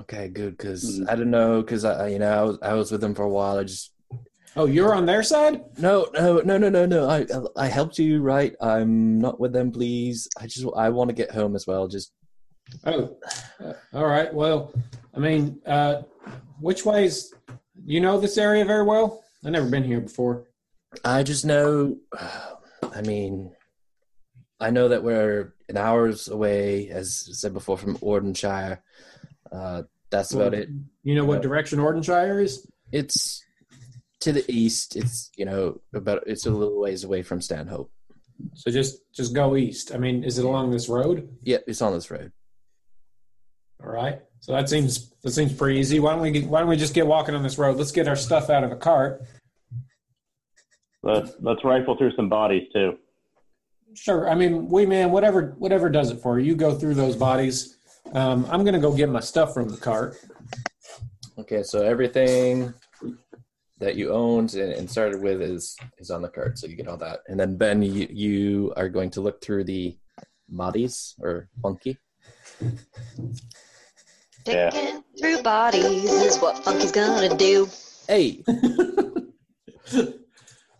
okay, 0.02 0.28
good, 0.28 0.56
because 0.56 1.00
Mhm. 1.00 1.10
I 1.10 1.16
don't 1.16 1.30
know, 1.30 1.60
because 1.62 1.84
I, 1.84 2.08
you 2.08 2.18
know, 2.20 2.32
I 2.32 2.42
was, 2.42 2.58
I 2.62 2.74
was 2.74 2.92
with 2.92 3.00
them 3.00 3.14
for 3.14 3.24
a 3.24 3.28
while. 3.28 3.58
I 3.58 3.64
just, 3.64 3.90
Oh, 4.56 4.66
you're 4.66 4.94
on 4.94 5.06
their 5.06 5.22
side. 5.22 5.62
no, 5.78 6.08
no, 6.12 6.40
no, 6.40 6.58
no, 6.58 6.68
no, 6.68 6.86
no. 6.86 7.08
I, 7.08 7.26
I 7.56 7.68
helped 7.68 7.98
you, 7.98 8.20
right? 8.20 8.54
I'm 8.60 9.18
not 9.20 9.38
with 9.38 9.52
them, 9.52 9.70
please. 9.70 10.28
I 10.38 10.46
just, 10.46 10.66
I 10.76 10.88
want 10.88 11.08
to 11.08 11.14
get 11.14 11.30
home 11.30 11.54
as 11.54 11.66
well. 11.66 11.86
Just, 11.86 12.12
Oh, 12.84 13.16
uh, 13.64 13.72
all 13.92 14.06
right. 14.06 14.32
Well, 14.32 14.72
I 15.14 15.18
mean, 15.18 15.60
uh, 15.66 16.02
which 16.60 16.84
ways? 16.84 17.32
You 17.84 18.00
know 18.00 18.20
this 18.20 18.38
area 18.38 18.64
very 18.64 18.84
well. 18.84 19.24
I've 19.44 19.52
never 19.52 19.68
been 19.68 19.84
here 19.84 20.00
before. 20.00 20.44
I 21.04 21.22
just 21.22 21.44
know. 21.44 21.96
I 22.92 23.02
mean, 23.02 23.52
I 24.60 24.70
know 24.70 24.88
that 24.88 25.02
we're 25.02 25.54
an 25.68 25.76
hours 25.76 26.28
away, 26.28 26.88
as 26.90 27.28
said 27.40 27.54
before, 27.54 27.78
from 27.78 27.96
Ordenshire. 28.00 28.82
Uh, 29.50 29.82
that's 30.10 30.32
about 30.32 30.54
it. 30.54 30.68
You 31.02 31.14
know 31.14 31.24
what 31.24 31.42
direction 31.42 31.78
Ordenshire 31.78 32.40
is? 32.42 32.66
It's 32.92 33.44
to 34.20 34.32
the 34.32 34.44
east. 34.48 34.96
It's 34.96 35.30
you 35.36 35.44
know 35.44 35.80
about 35.94 36.22
it's 36.26 36.46
a 36.46 36.50
little 36.50 36.80
ways 36.80 37.04
away 37.04 37.22
from 37.22 37.40
Stanhope. 37.40 37.90
So 38.54 38.70
just 38.70 39.12
just 39.12 39.34
go 39.34 39.56
east. 39.56 39.94
I 39.94 39.98
mean, 39.98 40.24
is 40.24 40.38
it 40.38 40.44
along 40.44 40.70
this 40.70 40.88
road? 40.88 41.28
Yep, 41.42 41.64
it's 41.66 41.82
on 41.82 41.92
this 41.92 42.10
road. 42.10 42.32
All 43.82 43.90
right. 43.90 44.20
So 44.40 44.52
that 44.52 44.68
seems 44.68 45.10
that 45.22 45.32
seems 45.32 45.52
pretty 45.52 45.78
easy. 45.78 46.00
Why 46.00 46.12
don't 46.12 46.22
we 46.22 46.30
get, 46.30 46.46
why 46.46 46.60
don't 46.60 46.68
we 46.68 46.76
just 46.76 46.94
get 46.94 47.06
walking 47.06 47.34
on 47.34 47.42
this 47.42 47.58
road? 47.58 47.76
Let's 47.76 47.92
get 47.92 48.08
our 48.08 48.16
stuff 48.16 48.50
out 48.50 48.64
of 48.64 48.70
the 48.70 48.76
cart. 48.76 49.22
Let's 51.02 51.32
let's 51.40 51.64
rifle 51.64 51.96
through 51.96 52.12
some 52.16 52.28
bodies 52.28 52.68
too. 52.72 52.98
Sure. 53.94 54.28
I 54.28 54.34
mean, 54.34 54.68
we 54.68 54.86
man, 54.86 55.10
whatever 55.10 55.54
whatever 55.58 55.88
does 55.90 56.10
it 56.10 56.20
for 56.20 56.38
you. 56.38 56.46
You 56.46 56.54
go 56.54 56.74
through 56.74 56.94
those 56.94 57.16
bodies. 57.16 57.78
Um, 58.12 58.46
I'm 58.50 58.64
gonna 58.64 58.80
go 58.80 58.94
get 58.94 59.08
my 59.08 59.20
stuff 59.20 59.54
from 59.54 59.68
the 59.68 59.76
cart. 59.76 60.16
Okay, 61.38 61.62
so 61.62 61.82
everything 61.82 62.74
that 63.80 63.96
you 63.96 64.12
owned 64.12 64.54
and, 64.54 64.72
and 64.72 64.88
started 64.88 65.20
with 65.20 65.42
is 65.42 65.76
is 65.98 66.10
on 66.10 66.22
the 66.22 66.28
card, 66.28 66.58
so 66.58 66.66
you 66.66 66.76
get 66.76 66.88
all 66.88 66.98
that. 66.98 67.20
And 67.28 67.40
then 67.40 67.56
Ben, 67.56 67.82
you 67.82 68.06
you 68.10 68.72
are 68.76 68.88
going 68.88 69.10
to 69.10 69.20
look 69.20 69.42
through 69.42 69.64
the 69.64 69.96
bodies 70.48 71.14
or 71.18 71.48
funky. 71.62 71.98
Yeah. 74.46 75.00
Through 75.18 75.42
bodies 75.42 76.10
is 76.10 76.38
what 76.38 76.64
Funky's 76.64 76.92
gonna 76.92 77.36
do. 77.36 77.68
Hey. 78.08 78.42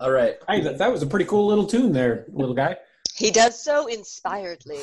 all 0.01 0.11
right. 0.11 0.37
Hey, 0.49 0.61
that, 0.63 0.79
that 0.79 0.91
was 0.91 1.03
a 1.03 1.07
pretty 1.07 1.27
cool 1.27 1.47
little 1.47 1.67
tune 1.67 1.93
there, 1.93 2.27
little 2.33 2.55
guy. 2.55 2.77
He 3.17 3.31
does 3.31 3.63
so 3.63 3.87
inspiredly. 3.87 4.81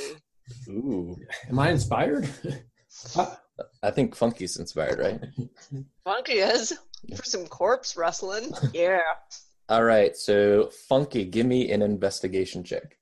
Ooh. 0.69 1.17
Am 1.49 1.59
I 1.59 1.71
inspired? 1.71 2.29
I 3.15 3.21
uh, 3.21 3.35
think 3.91 4.15
Funky's 4.15 4.57
inspired, 4.57 4.99
right? 4.99 5.19
Funky 6.03 6.33
is 6.33 6.77
for 7.15 7.23
some 7.23 7.47
corpse 7.47 7.97
rustling. 7.97 8.51
Yeah. 8.73 8.99
All 9.69 9.83
right, 9.83 10.15
so 10.15 10.69
Funky, 10.87 11.25
give 11.25 11.45
me 11.45 11.71
an 11.71 11.81
investigation 11.81 12.63
check. 12.63 12.97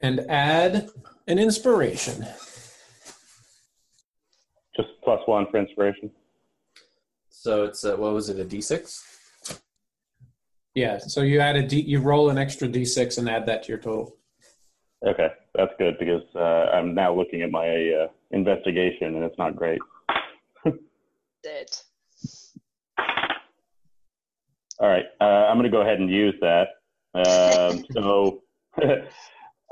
and 0.00 0.20
add 0.30 0.88
an 1.28 1.38
inspiration. 1.38 2.26
Just 4.76 4.88
plus 5.04 5.20
one 5.26 5.46
for 5.50 5.58
inspiration. 5.58 6.10
So 7.28 7.64
it's 7.64 7.84
uh, 7.84 7.96
what 7.96 8.12
was 8.12 8.28
it, 8.28 8.40
a 8.40 8.44
D6? 8.44 9.58
Yeah. 10.74 10.98
So 10.98 11.22
you 11.22 11.40
add 11.40 11.56
a 11.56 11.62
D, 11.62 11.80
you 11.80 12.00
roll 12.00 12.30
an 12.30 12.38
extra 12.38 12.68
D6 12.68 13.18
and 13.18 13.28
add 13.28 13.46
that 13.46 13.64
to 13.64 13.68
your 13.68 13.78
total. 13.78 14.16
Okay, 15.06 15.28
that's 15.54 15.72
good 15.78 15.96
because 15.98 16.22
uh, 16.34 16.70
I'm 16.74 16.94
now 16.94 17.14
looking 17.14 17.42
at 17.42 17.50
my 17.50 17.68
uh, 17.68 18.08
investigation 18.30 19.14
and 19.16 19.24
it's 19.24 19.38
not 19.38 19.56
great. 19.56 19.80
It. 21.44 21.82
All 24.78 24.88
right, 24.88 25.04
uh, 25.20 25.24
I'm 25.24 25.56
going 25.56 25.64
to 25.64 25.70
go 25.70 25.82
ahead 25.82 25.98
and 25.98 26.10
use 26.10 26.34
that. 26.40 26.68
Um, 27.14 27.84
so, 27.92 28.42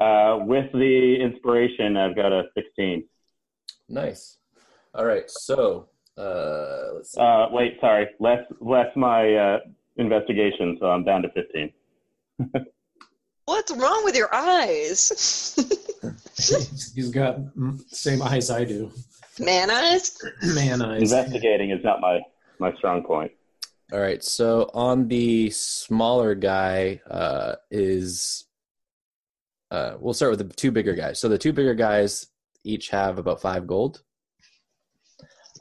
uh, 0.01 0.39
with 0.45 0.71
the 0.73 1.17
inspiration, 1.21 1.97
I've 1.97 2.17
got 2.17 2.33
a 2.33 2.45
16. 2.55 3.05
Nice. 3.89 4.39
All 4.95 5.05
right, 5.05 5.31
so 5.31 5.89
uh, 6.17 6.95
let's 6.95 7.13
see. 7.13 7.21
Uh, 7.21 7.49
wait, 7.51 7.79
sorry, 7.81 8.09
less 8.19 8.45
less 8.61 8.89
my 8.97 9.35
uh, 9.35 9.59
investigation, 9.97 10.77
so 10.81 10.87
I'm 10.87 11.05
down 11.05 11.23
to 11.23 11.29
15. 11.31 11.73
What's 13.45 13.73
wrong 13.73 14.05
with 14.05 14.15
your 14.15 14.35
eyes? 14.35 15.55
He's 16.95 17.11
got 17.11 17.41
mm, 17.57 17.81
same 17.89 18.21
eyes 18.23 18.51
I 18.51 18.65
do. 18.65 18.91
Man 19.41 19.71
eyes? 19.71 20.19
Man 20.55 20.83
eyes. 20.83 21.03
Investigating 21.03 21.71
is 21.71 21.83
not 21.85 22.01
my 22.01 22.21
my 22.59 22.75
strong 22.77 23.05
point. 23.05 23.33
All 23.93 24.01
right, 24.01 24.23
so 24.23 24.71
on 24.75 25.09
the 25.09 25.51
smaller 25.51 26.35
guy 26.35 27.01
uh, 27.11 27.55
is. 27.71 28.45
Uh, 29.71 29.97
we'll 29.99 30.15
start 30.15 30.31
with 30.31 30.49
the 30.49 30.55
two 30.55 30.71
bigger 30.71 30.95
guys. 30.95 31.21
So 31.21 31.29
the 31.29 31.37
two 31.37 31.53
bigger 31.53 31.75
guys 31.75 32.27
each 32.65 32.89
have 32.89 33.19
about 33.19 33.43
five 33.43 33.67
gold. 33.67 34.03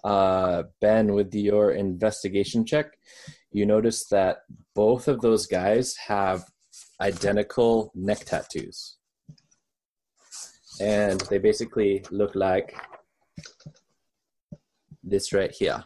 Uh, 0.04 0.64
ben, 0.80 1.14
with 1.14 1.34
your 1.34 1.72
investigation 1.72 2.66
check, 2.66 2.98
you 3.52 3.66
notice 3.66 4.08
that 4.08 4.38
both 4.76 5.08
of 5.10 5.20
those 5.22 5.46
guys 5.46 5.96
have 6.08 6.46
identical 7.02 7.92
neck 7.96 8.20
tattoos. 8.20 8.98
And 10.80 11.20
they 11.22 11.40
basically 11.40 12.06
look 12.12 12.36
like 12.36 12.76
this 15.10 15.34
right 15.34 15.52
here. 15.52 15.84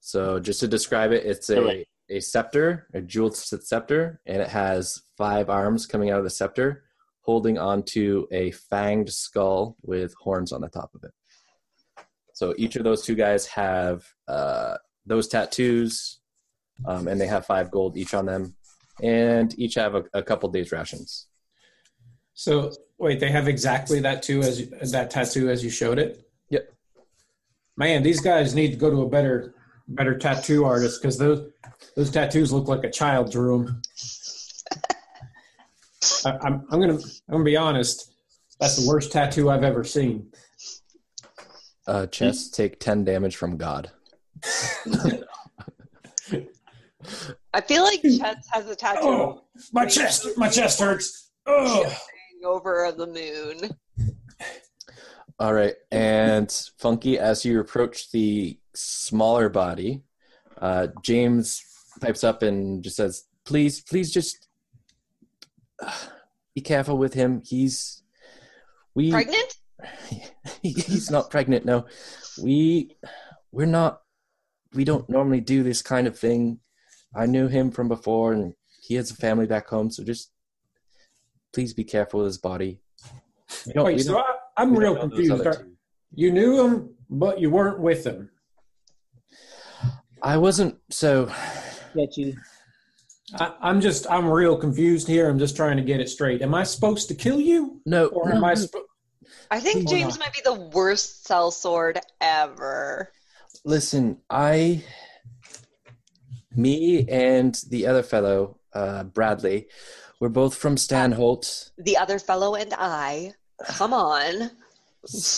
So 0.00 0.40
just 0.40 0.60
to 0.60 0.68
describe 0.68 1.12
it, 1.12 1.24
it's 1.24 1.48
a, 1.50 1.84
a 2.08 2.20
scepter, 2.20 2.88
a 2.92 3.00
jeweled 3.00 3.36
scepter, 3.36 4.20
and 4.26 4.42
it 4.42 4.48
has 4.48 5.02
five 5.16 5.48
arms 5.48 5.86
coming 5.86 6.10
out 6.10 6.18
of 6.18 6.24
the 6.24 6.30
scepter, 6.30 6.84
holding 7.20 7.56
onto 7.58 8.26
a 8.32 8.50
fanged 8.50 9.12
skull 9.12 9.76
with 9.82 10.12
horns 10.20 10.52
on 10.52 10.60
the 10.60 10.68
top 10.68 10.90
of 10.94 11.04
it. 11.04 11.12
So 12.34 12.54
each 12.58 12.76
of 12.76 12.84
those 12.84 13.04
two 13.04 13.14
guys 13.14 13.46
have 13.46 14.04
uh, 14.26 14.76
those 15.06 15.28
tattoos, 15.28 16.20
um, 16.84 17.06
and 17.06 17.20
they 17.20 17.28
have 17.28 17.46
five 17.46 17.70
gold 17.70 17.96
each 17.96 18.14
on 18.14 18.26
them, 18.26 18.56
and 19.02 19.56
each 19.58 19.74
have 19.74 19.94
a, 19.94 20.04
a 20.14 20.22
couple 20.22 20.48
days 20.48 20.72
rations. 20.72 21.28
So 22.34 22.72
wait, 22.98 23.20
they 23.20 23.30
have 23.30 23.46
exactly 23.46 24.00
that 24.00 24.22
too 24.22 24.40
as 24.42 24.92
that 24.92 25.10
tattoo 25.10 25.50
as 25.50 25.62
you 25.62 25.70
showed 25.70 25.98
it. 25.98 26.26
Yep. 26.48 26.72
Man, 27.76 28.02
these 28.02 28.20
guys 28.20 28.54
need 28.54 28.70
to 28.72 28.76
go 28.76 28.90
to 28.90 29.02
a 29.02 29.08
better 29.08 29.54
better 29.88 30.16
tattoo 30.16 30.64
artist 30.64 31.02
because 31.02 31.18
those 31.18 31.50
those 31.96 32.10
tattoos 32.10 32.52
look 32.52 32.68
like 32.68 32.84
a 32.84 32.90
child 32.90 33.32
drew 33.32 33.64
them. 33.64 33.82
I, 36.26 36.38
I'm 36.42 36.66
I'm 36.70 36.80
gonna 36.80 36.94
I'm 36.94 37.32
gonna 37.32 37.44
be 37.44 37.56
honest. 37.56 38.12
That's 38.60 38.76
the 38.76 38.88
worst 38.88 39.12
tattoo 39.12 39.50
I've 39.50 39.64
ever 39.64 39.84
seen. 39.84 40.32
Uh, 41.86 42.06
chest 42.06 42.54
take 42.54 42.78
ten 42.78 43.04
damage 43.04 43.36
from 43.36 43.56
God. 43.56 43.90
I 47.54 47.60
feel 47.60 47.82
like 47.82 48.02
Chet 48.02 48.38
has 48.50 48.68
a 48.70 48.76
tattoo 48.76 49.00
Oh, 49.02 49.44
my 49.72 49.84
chest, 49.86 50.26
my 50.36 50.48
chest 50.48 50.80
hurts. 50.80 51.30
Oh. 51.46 51.94
over 52.44 52.92
the 52.96 53.06
moon. 53.06 53.70
All 55.42 55.52
right, 55.52 55.74
and 55.90 56.48
Funky, 56.78 57.18
as 57.18 57.44
you 57.44 57.58
approach 57.58 58.12
the 58.12 58.56
smaller 58.74 59.48
body, 59.48 60.04
uh, 60.58 60.86
James 61.02 61.64
pipes 62.00 62.22
up 62.22 62.44
and 62.44 62.80
just 62.80 62.94
says, 62.94 63.24
"Please, 63.44 63.80
please, 63.80 64.12
just 64.12 64.46
uh, 65.84 65.92
be 66.54 66.60
careful 66.60 66.96
with 66.96 67.14
him. 67.14 67.42
He's 67.44 68.04
we 68.94 69.10
Pregnant? 69.10 69.56
he's 70.62 71.10
not 71.10 71.28
pregnant. 71.28 71.64
No, 71.64 71.86
we 72.40 72.96
we're 73.50 73.66
not. 73.66 74.02
We 74.74 74.84
don't 74.84 75.10
normally 75.10 75.40
do 75.40 75.64
this 75.64 75.82
kind 75.82 76.06
of 76.06 76.16
thing. 76.16 76.60
I 77.16 77.26
knew 77.26 77.48
him 77.48 77.72
from 77.72 77.88
before, 77.88 78.32
and 78.32 78.54
he 78.80 78.94
has 78.94 79.10
a 79.10 79.16
family 79.16 79.46
back 79.46 79.66
home. 79.66 79.90
So 79.90 80.04
just 80.04 80.30
please 81.52 81.74
be 81.74 81.82
careful 81.82 82.20
with 82.20 82.28
his 82.28 82.38
body. 82.38 82.78
We 83.66 83.72
don't- 83.72 83.84
Wait, 83.86 83.96
we 83.96 84.02
so 84.02 84.12
don't- 84.12 84.24
I, 84.24 84.34
I'm 84.56 84.72
we 84.72 84.78
real 84.78 84.94
don't 84.94 85.10
know 85.10 85.16
those 85.16 85.28
confused. 85.28 85.46
Are- 85.46 85.66
You 86.14 86.32
knew 86.32 86.64
him, 86.64 86.94
but 87.08 87.40
you 87.40 87.50
weren't 87.50 87.80
with 87.80 88.04
him. 88.06 88.30
I 90.22 90.36
wasn't 90.36 90.78
so. 90.90 91.32
Get 91.96 92.16
you. 92.16 92.34
I, 93.34 93.54
I'm 93.62 93.80
just, 93.80 94.06
I'm 94.10 94.28
real 94.28 94.56
confused 94.56 95.08
here. 95.08 95.28
I'm 95.28 95.38
just 95.38 95.56
trying 95.56 95.78
to 95.78 95.82
get 95.82 96.00
it 96.00 96.08
straight. 96.08 96.42
Am 96.42 96.54
I 96.54 96.64
supposed 96.64 97.08
to 97.08 97.14
kill 97.14 97.40
you, 97.40 97.80
No, 97.86 98.06
or 98.08 98.28
no, 98.28 98.36
am 98.36 98.44
I? 98.44 98.50
no. 98.54 98.60
Sp- 98.68 98.86
I 99.50 99.58
think 99.60 99.88
James 99.88 100.18
might 100.18 100.32
be 100.32 100.40
the 100.44 100.54
worst 100.74 101.26
sellsword 101.26 101.98
ever. 102.20 103.10
Listen, 103.64 104.18
I, 104.30 104.82
me 106.54 107.06
and 107.08 107.58
the 107.68 107.86
other 107.86 108.02
fellow, 108.02 108.58
uh, 108.74 109.04
Bradley, 109.04 109.68
we're 110.20 110.28
both 110.28 110.54
from 110.54 110.76
Stanholt. 110.76 111.70
The 111.78 111.96
other 111.96 112.18
fellow 112.18 112.54
and 112.54 112.72
I. 112.76 113.34
Come 113.66 113.92
on. 113.92 114.50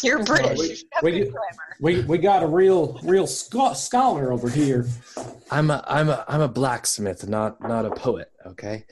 You're 0.02 0.23
British. 0.25 0.59
we- 0.59 0.69
You 0.69 0.75
should 0.76 0.87
have 0.93 1.02
we- 1.02 1.33
we 1.81 2.00
we 2.02 2.19
got 2.19 2.43
a 2.43 2.47
real, 2.47 2.99
real 3.02 3.26
scholar 3.26 4.31
over 4.33 4.49
here. 4.49 4.87
I'm 5.50 5.71
a 5.71 5.83
I'm 5.87 6.09
a 6.11 6.25
I'm 6.28 6.40
a 6.43 6.49
blacksmith, 6.49 7.26
not 7.28 7.61
not 7.61 7.87
a 7.87 7.90
poet. 7.90 8.31
Okay, 8.47 8.85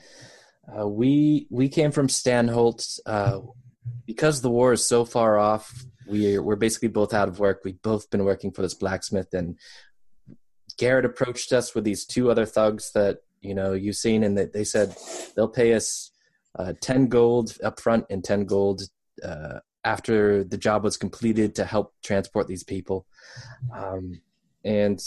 uh, 0.75 0.87
we 0.87 1.47
we 1.51 1.69
came 1.69 1.91
from 1.91 2.07
Stanholt. 2.07 2.99
Uh, 3.05 3.41
because 4.05 4.41
the 4.41 4.49
war 4.49 4.73
is 4.73 4.85
so 4.87 5.05
far 5.05 5.37
off, 5.37 5.85
we 6.07 6.39
we're 6.39 6.55
basically 6.55 6.87
both 6.87 7.13
out 7.13 7.27
of 7.27 7.39
work. 7.39 7.61
We've 7.63 7.81
both 7.81 8.09
been 8.09 8.25
working 8.25 8.51
for 8.51 8.61
this 8.63 8.73
blacksmith, 8.73 9.33
and 9.33 9.57
Garrett 10.77 11.05
approached 11.05 11.53
us 11.53 11.75
with 11.75 11.83
these 11.83 12.03
two 12.05 12.31
other 12.31 12.45
thugs 12.47 12.91
that 12.93 13.19
you 13.41 13.53
know 13.53 13.73
you've 13.73 13.95
seen, 13.97 14.23
and 14.23 14.37
that 14.37 14.53
they 14.53 14.63
said 14.63 14.95
they'll 15.35 15.47
pay 15.47 15.73
us 15.73 16.09
uh, 16.57 16.73
ten 16.81 17.07
gold 17.07 17.57
up 17.63 17.79
front 17.79 18.05
and 18.09 18.23
ten 18.23 18.45
gold 18.45 18.81
uh, 19.23 19.59
after 19.83 20.43
the 20.43 20.57
job 20.57 20.83
was 20.83 20.97
completed 20.97 21.55
to 21.55 21.65
help 21.65 21.93
transport 22.03 22.47
these 22.47 22.63
people. 22.63 23.05
Um, 23.75 24.21
and 24.63 25.01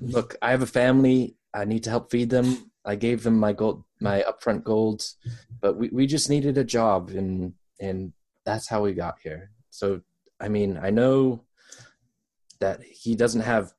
look, 0.00 0.36
I 0.42 0.50
have 0.50 0.62
a 0.62 0.66
family. 0.66 1.36
I 1.54 1.64
need 1.64 1.84
to 1.84 1.90
help 1.90 2.10
feed 2.10 2.30
them. 2.30 2.70
I 2.84 2.96
gave 2.96 3.22
them 3.22 3.38
my 3.38 3.52
gold, 3.52 3.84
my 4.00 4.24
upfront 4.28 4.64
gold, 4.64 5.04
but 5.60 5.76
we, 5.76 5.88
we 5.90 6.06
just 6.06 6.28
needed 6.28 6.58
a 6.58 6.64
job, 6.64 7.10
and 7.10 7.54
and 7.78 8.12
that's 8.44 8.68
how 8.68 8.82
we 8.82 8.92
got 8.92 9.18
here. 9.22 9.50
So, 9.70 10.00
I 10.40 10.48
mean, 10.48 10.78
I 10.82 10.90
know 10.90 11.44
that 12.58 12.82
he 12.82 13.14
doesn't 13.14 13.42
have, 13.42 13.72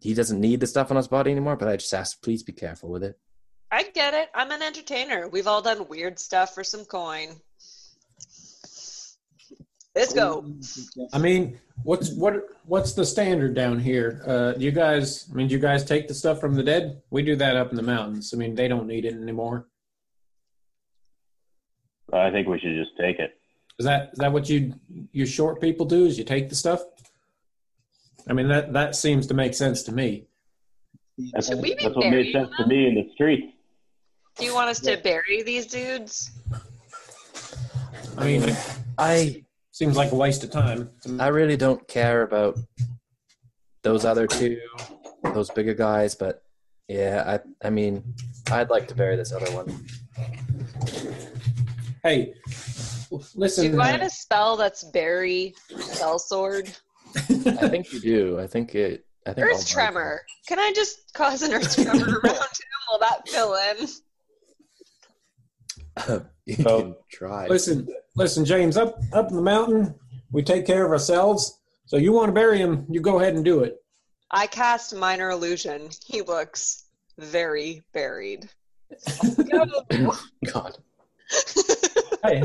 he 0.00 0.14
doesn't 0.14 0.40
need 0.40 0.60
the 0.60 0.66
stuff 0.66 0.90
on 0.90 0.96
his 0.96 1.08
body 1.08 1.30
anymore. 1.30 1.56
But 1.56 1.68
I 1.68 1.76
just 1.76 1.94
ask, 1.94 2.22
please 2.22 2.42
be 2.42 2.52
careful 2.52 2.90
with 2.90 3.02
it. 3.02 3.18
I 3.70 3.84
get 3.84 4.14
it. 4.14 4.28
I'm 4.34 4.50
an 4.50 4.62
entertainer. 4.62 5.28
We've 5.28 5.46
all 5.46 5.62
done 5.62 5.88
weird 5.88 6.18
stuff 6.18 6.54
for 6.54 6.64
some 6.64 6.84
coin. 6.84 7.40
Let's 9.94 10.12
go. 10.12 10.44
I 11.12 11.18
mean, 11.18 11.58
what's 11.84 12.10
what 12.14 12.34
what's 12.66 12.94
the 12.94 13.06
standard 13.06 13.54
down 13.54 13.78
here? 13.78 14.22
Uh, 14.26 14.52
do 14.52 14.64
you 14.64 14.72
guys, 14.72 15.28
I 15.30 15.34
mean, 15.34 15.46
do 15.46 15.54
you 15.54 15.60
guys 15.60 15.84
take 15.84 16.08
the 16.08 16.14
stuff 16.14 16.40
from 16.40 16.54
the 16.54 16.64
dead? 16.64 17.02
We 17.10 17.22
do 17.22 17.36
that 17.36 17.56
up 17.56 17.70
in 17.70 17.76
the 17.76 17.82
mountains. 17.82 18.34
I 18.34 18.36
mean, 18.36 18.54
they 18.56 18.66
don't 18.66 18.88
need 18.88 19.04
it 19.04 19.14
anymore. 19.14 19.68
I 22.12 22.30
think 22.30 22.48
we 22.48 22.58
should 22.58 22.74
just 22.74 22.96
take 22.98 23.18
it. 23.18 23.38
Is 23.78 23.86
that 23.86 24.10
is 24.12 24.18
that 24.18 24.32
what 24.32 24.48
you 24.48 24.74
you 25.12 25.26
short 25.26 25.60
people 25.60 25.86
do? 25.86 26.06
Is 26.06 26.18
you 26.18 26.24
take 26.24 26.48
the 26.48 26.54
stuff? 26.54 26.82
I 28.28 28.32
mean, 28.32 28.48
that 28.48 28.72
that 28.72 28.96
seems 28.96 29.26
to 29.28 29.34
make 29.34 29.54
sense 29.54 29.82
to 29.84 29.92
me. 29.92 30.26
That's, 31.32 31.54
we 31.54 31.74
that's 31.74 31.94
what 31.94 32.06
made 32.06 32.10
burying 32.10 32.32
sense 32.32 32.50
to 32.56 32.66
me 32.66 32.88
in 32.88 32.94
the 32.94 33.08
streets. 33.14 33.52
Do 34.36 34.44
you 34.44 34.54
want 34.54 34.70
us 34.70 34.80
to 34.80 34.96
bury 34.96 35.42
these 35.44 35.66
dudes? 35.66 36.32
I 38.18 38.24
mean, 38.24 38.56
I 38.98 39.44
seems 39.74 39.96
like 39.96 40.12
a 40.12 40.14
waste 40.14 40.44
of 40.44 40.50
time. 40.50 40.88
I 41.18 41.26
really 41.28 41.56
don't 41.56 41.86
care 41.88 42.22
about 42.22 42.56
those 43.82 44.04
other 44.04 44.26
two, 44.28 44.60
those 45.34 45.50
bigger 45.50 45.74
guys, 45.74 46.14
but 46.14 46.44
yeah, 46.88 47.24
I 47.62 47.66
I 47.66 47.70
mean, 47.70 48.14
I'd 48.50 48.70
like 48.70 48.86
to 48.88 48.94
bury 48.94 49.16
this 49.16 49.32
other 49.32 49.50
one. 49.52 49.84
Hey, 52.04 52.34
listen. 53.34 53.72
Do 53.72 53.80
I 53.80 53.88
have 53.88 54.02
uh, 54.02 54.06
a 54.06 54.10
spell 54.10 54.56
that's 54.56 54.84
bury 54.84 55.54
spell 55.80 56.20
sword? 56.20 56.70
I 57.16 57.68
think 57.68 57.92
you 57.92 58.00
do. 58.00 58.38
I 58.38 58.46
think 58.46 58.74
it. 58.76 59.04
I 59.26 59.32
think 59.32 59.46
all 59.48 59.54
Earth 59.54 59.68
tremor. 59.68 60.22
Can 60.46 60.60
I 60.60 60.72
just 60.74 61.12
cause 61.14 61.42
an 61.42 61.52
earth 61.52 61.74
tremor 61.74 62.20
around 62.24 62.34
him? 62.36 62.70
Will 62.92 62.98
that 63.00 63.26
fill 63.26 63.54
in? 63.54 63.88
Have. 65.96 66.26
you 66.46 66.56
So- 66.56 66.80
can 66.82 66.96
try. 67.10 67.46
listen, 67.48 67.88
listen, 68.16 68.44
James. 68.44 68.76
Up 68.76 68.98
up 69.12 69.30
in 69.30 69.36
the 69.36 69.42
mountain, 69.42 69.94
we 70.32 70.42
take 70.42 70.66
care 70.66 70.84
of 70.84 70.90
ourselves. 70.90 71.58
So 71.86 71.96
you 71.96 72.12
want 72.12 72.28
to 72.28 72.32
bury 72.32 72.58
him? 72.58 72.86
You 72.88 73.00
go 73.00 73.20
ahead 73.20 73.34
and 73.34 73.44
do 73.44 73.60
it. 73.60 73.82
I 74.30 74.46
cast 74.46 74.94
minor 74.96 75.30
illusion. 75.30 75.90
He 76.06 76.22
looks 76.22 76.84
very 77.18 77.82
buried. 77.92 78.48
God. 80.52 80.76
Hey, 82.22 82.42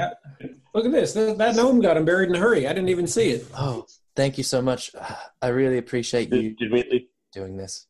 look 0.74 0.86
at 0.86 0.92
this. 0.92 1.14
That, 1.14 1.38
that 1.38 1.56
gnome 1.56 1.80
got 1.82 1.98
him 1.98 2.06
buried 2.06 2.30
in 2.30 2.36
a 2.36 2.40
hurry. 2.40 2.68
I 2.68 2.74
didn't 2.74 2.90
even 2.90 3.08
see 3.08 3.30
it. 3.32 3.48
Oh, 3.58 3.86
thank 4.16 4.38
you 4.38 4.44
so 4.44 4.62
much. 4.62 4.92
I 5.42 5.48
really 5.48 5.78
appreciate 5.78 6.32
you 6.34 6.54
Did, 6.56 6.58
did 6.58 6.72
least 6.92 7.06
doing 7.32 7.56
this. 7.58 7.88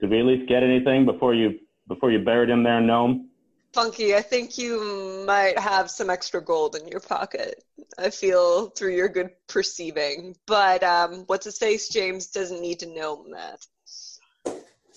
did 0.00 0.10
we 0.10 0.20
at 0.20 0.24
least 0.24 0.48
get 0.48 0.62
anything 0.62 1.04
before 1.04 1.34
you 1.34 1.58
before 1.88 2.10
you 2.12 2.20
buried 2.24 2.48
him 2.48 2.62
there, 2.62 2.80
gnome? 2.80 3.28
Funky, 3.72 4.14
I 4.14 4.20
think 4.20 4.58
you 4.58 5.24
might 5.26 5.58
have 5.58 5.90
some 5.90 6.10
extra 6.10 6.42
gold 6.42 6.76
in 6.76 6.86
your 6.88 7.00
pocket. 7.00 7.64
I 7.98 8.10
feel 8.10 8.68
through 8.70 8.94
your 8.94 9.08
good 9.08 9.30
perceiving. 9.48 10.36
But 10.46 10.82
um, 10.82 11.24
what's 11.26 11.46
his 11.46 11.56
face? 11.56 11.88
James 11.88 12.26
doesn't 12.26 12.60
need 12.60 12.80
to 12.80 12.86
know 12.86 13.24
that. 13.32 13.64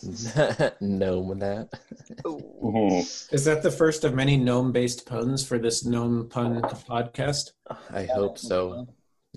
no, 0.81 1.19
with 1.19 1.39
that. 1.39 1.69
That 3.45 3.61
the 3.63 3.71
first 3.71 4.03
of 4.03 4.13
many 4.13 4.35
gnome-based 4.35 5.05
puns 5.05 5.45
for 5.45 5.57
this 5.57 5.85
gnome 5.85 6.27
pun 6.27 6.61
podcast? 6.61 7.51
I 7.91 8.03
hope 8.03 8.37
so. 8.37 8.87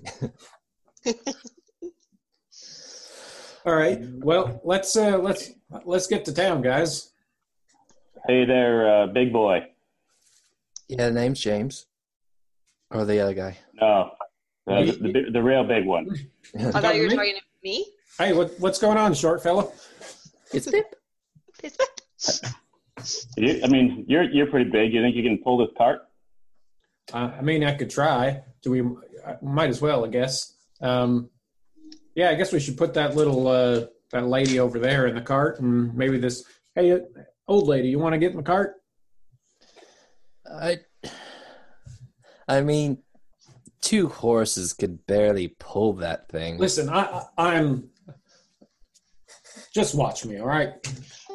All 3.65 3.75
right. 3.75 3.99
Well, 4.01 4.59
let's 4.63 4.95
uh, 4.95 5.17
let's 5.17 5.51
let's 5.85 6.07
get 6.07 6.25
to 6.25 6.33
town, 6.33 6.61
guys. 6.61 7.11
Hey 8.27 8.45
there, 8.45 9.03
uh, 9.03 9.07
big 9.07 9.31
boy. 9.31 9.65
Yeah, 10.87 11.07
the 11.07 11.11
name's 11.11 11.39
James. 11.39 11.85
Or 12.91 13.05
the 13.05 13.19
other 13.19 13.33
guy. 13.33 13.57
No, 13.79 14.11
uh, 14.67 14.85
the, 14.85 14.91
the, 14.91 15.31
the 15.33 15.41
real 15.43 15.63
big 15.63 15.85
one. 15.85 16.09
I 16.59 16.71
thought 16.71 16.95
you 16.95 17.03
were 17.03 17.09
talking 17.09 17.35
to 17.35 17.41
me. 17.63 17.85
Hey, 18.17 18.33
what 18.33 18.51
what's 18.59 18.79
going 18.79 18.97
on, 18.97 19.13
short 19.13 19.41
fella? 19.43 19.67
It's 20.51 20.69
Pip. 20.69 20.95
You, 23.37 23.61
I 23.63 23.67
mean, 23.67 24.05
you're 24.07 24.23
you're 24.23 24.47
pretty 24.47 24.69
big. 24.69 24.93
You 24.93 25.01
think 25.01 25.15
you 25.15 25.23
can 25.23 25.37
pull 25.43 25.57
this 25.57 25.69
cart? 25.77 26.01
Uh, 27.13 27.31
I 27.37 27.41
mean, 27.41 27.63
I 27.63 27.73
could 27.75 27.89
try. 27.89 28.41
Do 28.61 28.71
we? 28.71 28.81
I 29.25 29.37
might 29.41 29.69
as 29.69 29.81
well, 29.81 30.03
I 30.03 30.09
guess. 30.09 30.53
Um, 30.81 31.29
yeah, 32.15 32.31
I 32.31 32.35
guess 32.35 32.51
we 32.51 32.59
should 32.59 32.77
put 32.77 32.95
that 32.95 33.15
little 33.15 33.47
uh, 33.47 33.85
that 34.11 34.27
lady 34.27 34.59
over 34.59 34.79
there 34.79 35.07
in 35.07 35.15
the 35.15 35.21
cart, 35.21 35.59
and 35.59 35.95
maybe 35.95 36.17
this. 36.17 36.43
Hey, 36.75 36.99
old 37.49 37.67
lady, 37.67 37.89
you 37.89 37.99
want 37.99 38.13
to 38.13 38.19
get 38.19 38.31
in 38.31 38.37
the 38.37 38.43
cart? 38.43 38.75
I 40.49 40.77
I 42.47 42.61
mean 42.61 42.99
two 43.81 44.07
horses 44.07 44.73
could 44.73 45.05
barely 45.07 45.49
pull 45.59 45.93
that 45.93 46.29
thing. 46.29 46.57
Listen, 46.57 46.89
I, 46.89 47.23
I 47.37 47.55
I'm. 47.55 47.89
Just 49.73 49.93
watch 49.95 50.25
me, 50.25 50.39
all 50.39 50.47
right? 50.47 50.73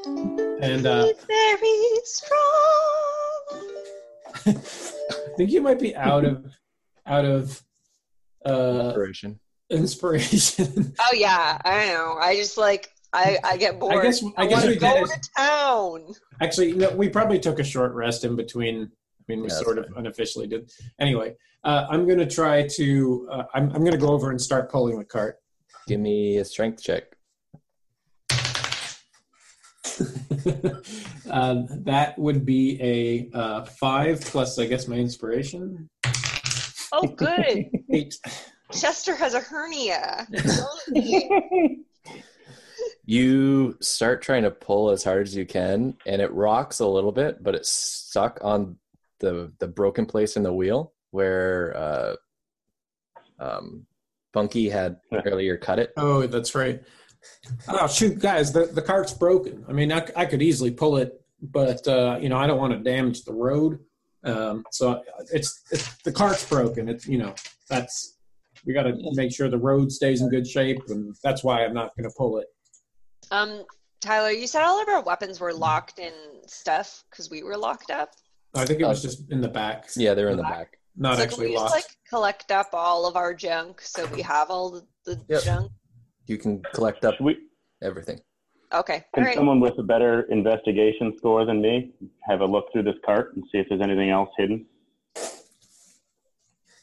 And 0.06 0.86
uh, 0.86 1.12
very 1.26 2.00
strong. 2.04 2.40
I 4.46 5.36
think 5.36 5.50
you 5.50 5.60
might 5.62 5.78
be 5.78 5.94
out 5.94 6.24
of 6.24 6.44
out 7.06 7.24
of 7.24 7.62
uh, 8.44 8.86
Inspiration. 8.86 9.40
inspiration. 9.70 10.94
Oh 11.00 11.14
yeah, 11.14 11.58
I 11.64 11.86
know. 11.86 12.16
I 12.20 12.36
just 12.36 12.58
like 12.58 12.90
I 13.14 13.38
I 13.44 13.56
get 13.56 13.78
bored. 13.78 13.96
I 13.96 14.02
guess 14.02 14.24
I 14.36 14.46
guess 14.46 14.66
we 14.66 14.74
to 14.74 14.80
go 14.80 14.92
did. 14.94 15.06
to 15.06 15.30
town. 15.36 16.14
Actually, 16.42 16.72
no, 16.72 16.90
we 16.90 17.08
probably 17.08 17.38
took 17.38 17.60
a 17.60 17.64
short 17.64 17.94
rest 17.94 18.24
in 18.24 18.34
between. 18.36 18.82
I 18.82 19.24
mean, 19.28 19.40
we 19.40 19.48
Yeah, 19.48 19.54
sort 19.54 19.78
of 19.78 19.86
unofficially 19.96 20.48
did. 20.48 20.70
Anyway, 20.98 21.36
uh, 21.62 21.86
I'm 21.88 22.06
going 22.06 22.18
to 22.18 22.26
try 22.26 22.66
to. 22.66 23.28
Uh, 23.30 23.44
I'm, 23.54 23.70
I'm 23.70 23.80
going 23.80 23.92
to 23.92 23.98
go 23.98 24.08
over 24.08 24.30
and 24.30 24.40
start 24.40 24.70
pulling 24.70 24.98
the 24.98 25.04
cart. 25.04 25.36
Give 25.86 26.00
me 26.00 26.38
a 26.38 26.44
strength 26.44 26.82
check. 26.82 27.04
uh, 31.30 31.62
that 31.84 32.14
would 32.18 32.44
be 32.44 32.80
a 32.82 33.30
uh, 33.36 33.64
five 33.64 34.20
plus, 34.22 34.58
I 34.58 34.66
guess, 34.66 34.88
my 34.88 34.96
inspiration. 34.96 35.88
Oh, 36.92 37.06
good. 37.06 37.70
Eight. 37.92 38.18
Chester 38.72 39.14
has 39.14 39.34
a 39.34 39.40
hernia. 39.40 40.26
You 43.06 43.76
start 43.80 44.22
trying 44.22 44.44
to 44.44 44.50
pull 44.50 44.90
as 44.90 45.04
hard 45.04 45.26
as 45.26 45.36
you 45.36 45.44
can, 45.44 45.96
and 46.06 46.22
it 46.22 46.32
rocks 46.32 46.80
a 46.80 46.86
little 46.86 47.12
bit, 47.12 47.42
but 47.42 47.54
it's 47.54 47.70
stuck 47.70 48.38
on 48.42 48.76
the 49.20 49.52
the 49.58 49.68
broken 49.68 50.06
place 50.06 50.36
in 50.36 50.42
the 50.42 50.52
wheel 50.52 50.92
where 51.10 51.76
uh, 51.76 52.14
um, 53.38 53.86
Funky 54.32 54.68
had 54.68 54.98
earlier 55.26 55.56
cut 55.56 55.78
it. 55.78 55.92
Oh, 55.96 56.26
that's 56.26 56.54
right. 56.54 56.82
Oh 57.68 57.86
shoot, 57.86 58.18
guys, 58.18 58.52
the 58.52 58.66
the 58.66 58.82
cart's 58.82 59.14
broken. 59.14 59.64
I 59.68 59.72
mean, 59.72 59.92
I, 59.92 60.06
I 60.16 60.26
could 60.26 60.42
easily 60.42 60.70
pull 60.70 60.96
it, 60.96 61.20
but 61.40 61.86
uh, 61.86 62.18
you 62.20 62.28
know, 62.28 62.36
I 62.36 62.46
don't 62.46 62.58
want 62.58 62.72
to 62.72 62.78
damage 62.78 63.24
the 63.24 63.32
road. 63.32 63.78
Um, 64.24 64.64
so 64.70 65.02
it's, 65.32 65.62
it's 65.70 65.94
the 66.02 66.12
cart's 66.12 66.48
broken. 66.48 66.88
It's 66.88 67.06
you 67.06 67.18
know, 67.18 67.34
that's 67.68 68.18
we 68.66 68.72
got 68.72 68.84
to 68.84 68.96
make 69.12 69.32
sure 69.32 69.48
the 69.48 69.58
road 69.58 69.92
stays 69.92 70.20
in 70.20 70.28
good 70.28 70.46
shape, 70.46 70.80
and 70.88 71.14
that's 71.22 71.44
why 71.44 71.64
I'm 71.64 71.74
not 71.74 71.96
going 71.96 72.08
to 72.08 72.14
pull 72.16 72.38
it. 72.38 72.46
Um, 73.30 73.64
Tyler, 74.00 74.30
you 74.30 74.46
said 74.46 74.62
all 74.62 74.80
of 74.82 74.88
our 74.88 75.02
weapons 75.02 75.40
were 75.40 75.52
locked 75.52 75.98
in 75.98 76.12
stuff 76.46 77.04
because 77.10 77.30
we 77.30 77.42
were 77.42 77.56
locked 77.56 77.90
up. 77.90 78.10
I 78.54 78.64
think 78.64 78.80
it 78.80 78.86
was 78.86 79.02
just 79.02 79.30
in 79.30 79.40
the 79.40 79.48
back, 79.48 79.88
Yeah, 79.96 80.14
they're 80.14 80.28
in 80.28 80.36
the 80.36 80.42
back. 80.42 80.78
not 80.96 81.16
so 81.16 81.22
can 81.22 81.28
actually 81.30 81.46
we 81.46 81.52
just 81.52 81.62
locked. 81.62 81.74
like 81.74 81.86
collect 82.08 82.52
up 82.52 82.68
all 82.72 83.06
of 83.06 83.16
our 83.16 83.34
junk 83.34 83.80
so 83.80 84.06
we 84.06 84.22
have 84.22 84.50
all 84.50 84.70
the, 84.70 84.86
the 85.04 85.20
Yep. 85.28 85.42
junk? 85.42 85.72
You 86.26 86.38
can 86.38 86.62
collect 86.72 87.04
up 87.04 87.20
we, 87.20 87.36
everything. 87.82 88.20
Okay. 88.72 88.94
All 88.94 89.02
can 89.14 89.24
right. 89.24 89.34
someone 89.36 89.60
with 89.60 89.78
a 89.78 89.82
better 89.82 90.22
investigation 90.30 91.14
score 91.18 91.44
than 91.44 91.60
me 91.60 91.92
have 92.28 92.40
a 92.40 92.46
look 92.46 92.66
through 92.72 92.84
this 92.84 92.96
cart 93.04 93.34
and 93.34 93.44
see 93.50 93.58
if 93.58 93.66
there's 93.68 93.80
anything 93.80 94.10
else 94.10 94.30
hidden? 94.38 94.66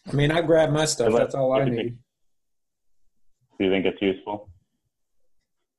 I 0.08 0.14
mean, 0.14 0.32
I 0.32 0.42
grabbed 0.42 0.74
my 0.74 0.86
stuff. 0.86 1.14
That's 1.14 1.36
all 1.36 1.54
I 1.54 1.66
need. 1.66 1.98
Do 3.60 3.66
you 3.66 3.72
think 3.72 3.86
it's 3.86 4.02
useful? 4.02 4.50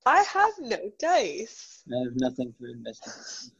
I 0.04 0.22
have 0.22 0.52
no 0.60 0.90
dice. 0.98 1.82
I 1.92 1.98
have 2.04 2.16
nothing 2.16 2.52
for 2.58 2.66
investigation. 2.68 3.52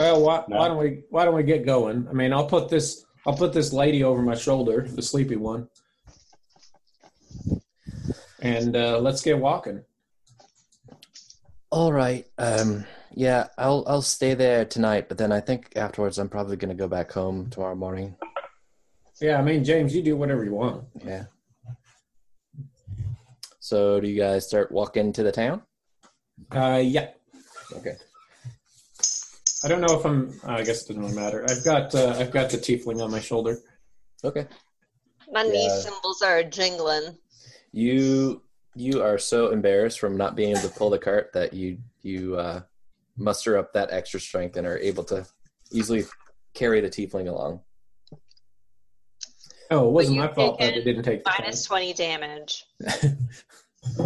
Well, 0.00 0.22
why, 0.22 0.44
No. 0.48 0.56
why 0.58 0.68
don't 0.68 0.78
we 0.78 1.02
why 1.10 1.24
don't 1.24 1.34
we 1.34 1.42
get 1.44 1.64
going? 1.64 2.06
I 2.08 2.12
mean, 2.12 2.32
I'll 2.32 2.46
put 2.46 2.68
this 2.68 3.04
I'll 3.26 3.36
put 3.36 3.52
this 3.52 3.72
lady 3.72 4.04
over 4.04 4.20
my 4.22 4.34
shoulder, 4.34 4.86
the 4.88 5.02
sleepy 5.02 5.36
one, 5.36 5.68
and 8.40 8.76
uh, 8.76 8.98
let's 8.98 9.22
get 9.22 9.38
walking. 9.38 9.82
All 11.70 11.92
right. 11.92 12.26
Um, 12.38 12.84
yeah, 13.14 13.46
I'll 13.56 13.84
I'll 13.86 14.02
stay 14.02 14.34
there 14.34 14.64
tonight, 14.64 15.08
but 15.08 15.16
then 15.18 15.32
I 15.32 15.40
think 15.40 15.72
afterwards 15.76 16.18
I'm 16.18 16.28
probably 16.28 16.56
gonna 16.56 16.74
go 16.74 16.88
back 16.88 17.12
home 17.12 17.48
tomorrow 17.50 17.74
morning. 17.76 18.16
Yeah, 19.24 19.38
I 19.38 19.42
mean, 19.42 19.64
James, 19.64 19.96
you 19.96 20.02
do 20.02 20.18
whatever 20.18 20.44
you 20.44 20.52
want. 20.52 20.84
Yeah. 21.02 21.24
So 23.58 23.98
do 23.98 24.06
you 24.06 24.20
guys 24.20 24.46
start 24.46 24.70
walking 24.70 25.14
to 25.14 25.22
the 25.22 25.32
town? 25.32 25.62
Uh, 26.52 26.82
yeah, 26.84 27.08
Okay. 27.74 27.96
I 29.64 29.68
don't 29.68 29.80
know 29.80 29.98
if 29.98 30.04
I'm. 30.04 30.38
I 30.44 30.62
guess 30.62 30.82
it 30.82 30.88
doesn't 30.88 31.02
really 31.02 31.14
matter. 31.14 31.42
I've 31.48 31.64
got 31.64 31.94
uh, 31.94 32.14
I've 32.18 32.32
got 32.32 32.50
the 32.50 32.58
tiefling 32.58 33.02
on 33.02 33.10
my 33.10 33.18
shoulder. 33.18 33.56
Okay. 34.22 34.46
My 35.32 35.42
Yeah. 35.42 35.52
knee 35.52 35.70
cymbals 35.70 36.20
are 36.20 36.42
jingling. 36.42 37.16
You 37.72 38.42
you 38.74 39.02
are 39.02 39.16
so 39.16 39.52
embarrassed 39.52 40.00
from 40.00 40.18
not 40.18 40.36
being 40.36 40.50
able 40.50 40.68
to 40.68 40.74
pull 40.76 40.90
the 40.90 40.98
cart 40.98 41.30
that 41.32 41.54
you 41.54 41.78
you 42.02 42.36
uh, 42.36 42.60
muster 43.16 43.56
up 43.56 43.72
that 43.72 43.90
extra 43.90 44.20
strength 44.20 44.58
and 44.58 44.66
are 44.66 44.78
able 44.78 45.04
to 45.04 45.26
easily 45.72 46.04
carry 46.52 46.82
the 46.82 46.90
tiefling 46.90 47.26
along. 47.30 47.60
Oh, 49.70 49.88
it 49.88 49.92
wasn't 49.92 50.18
my 50.18 50.28
fault 50.28 50.58
that 50.60 50.76
it 50.76 50.84
didn't 50.84 51.04
take 51.04 51.24
the 51.24 51.32
Minus 51.38 51.64
20 51.64 51.94
damage. 51.94 52.66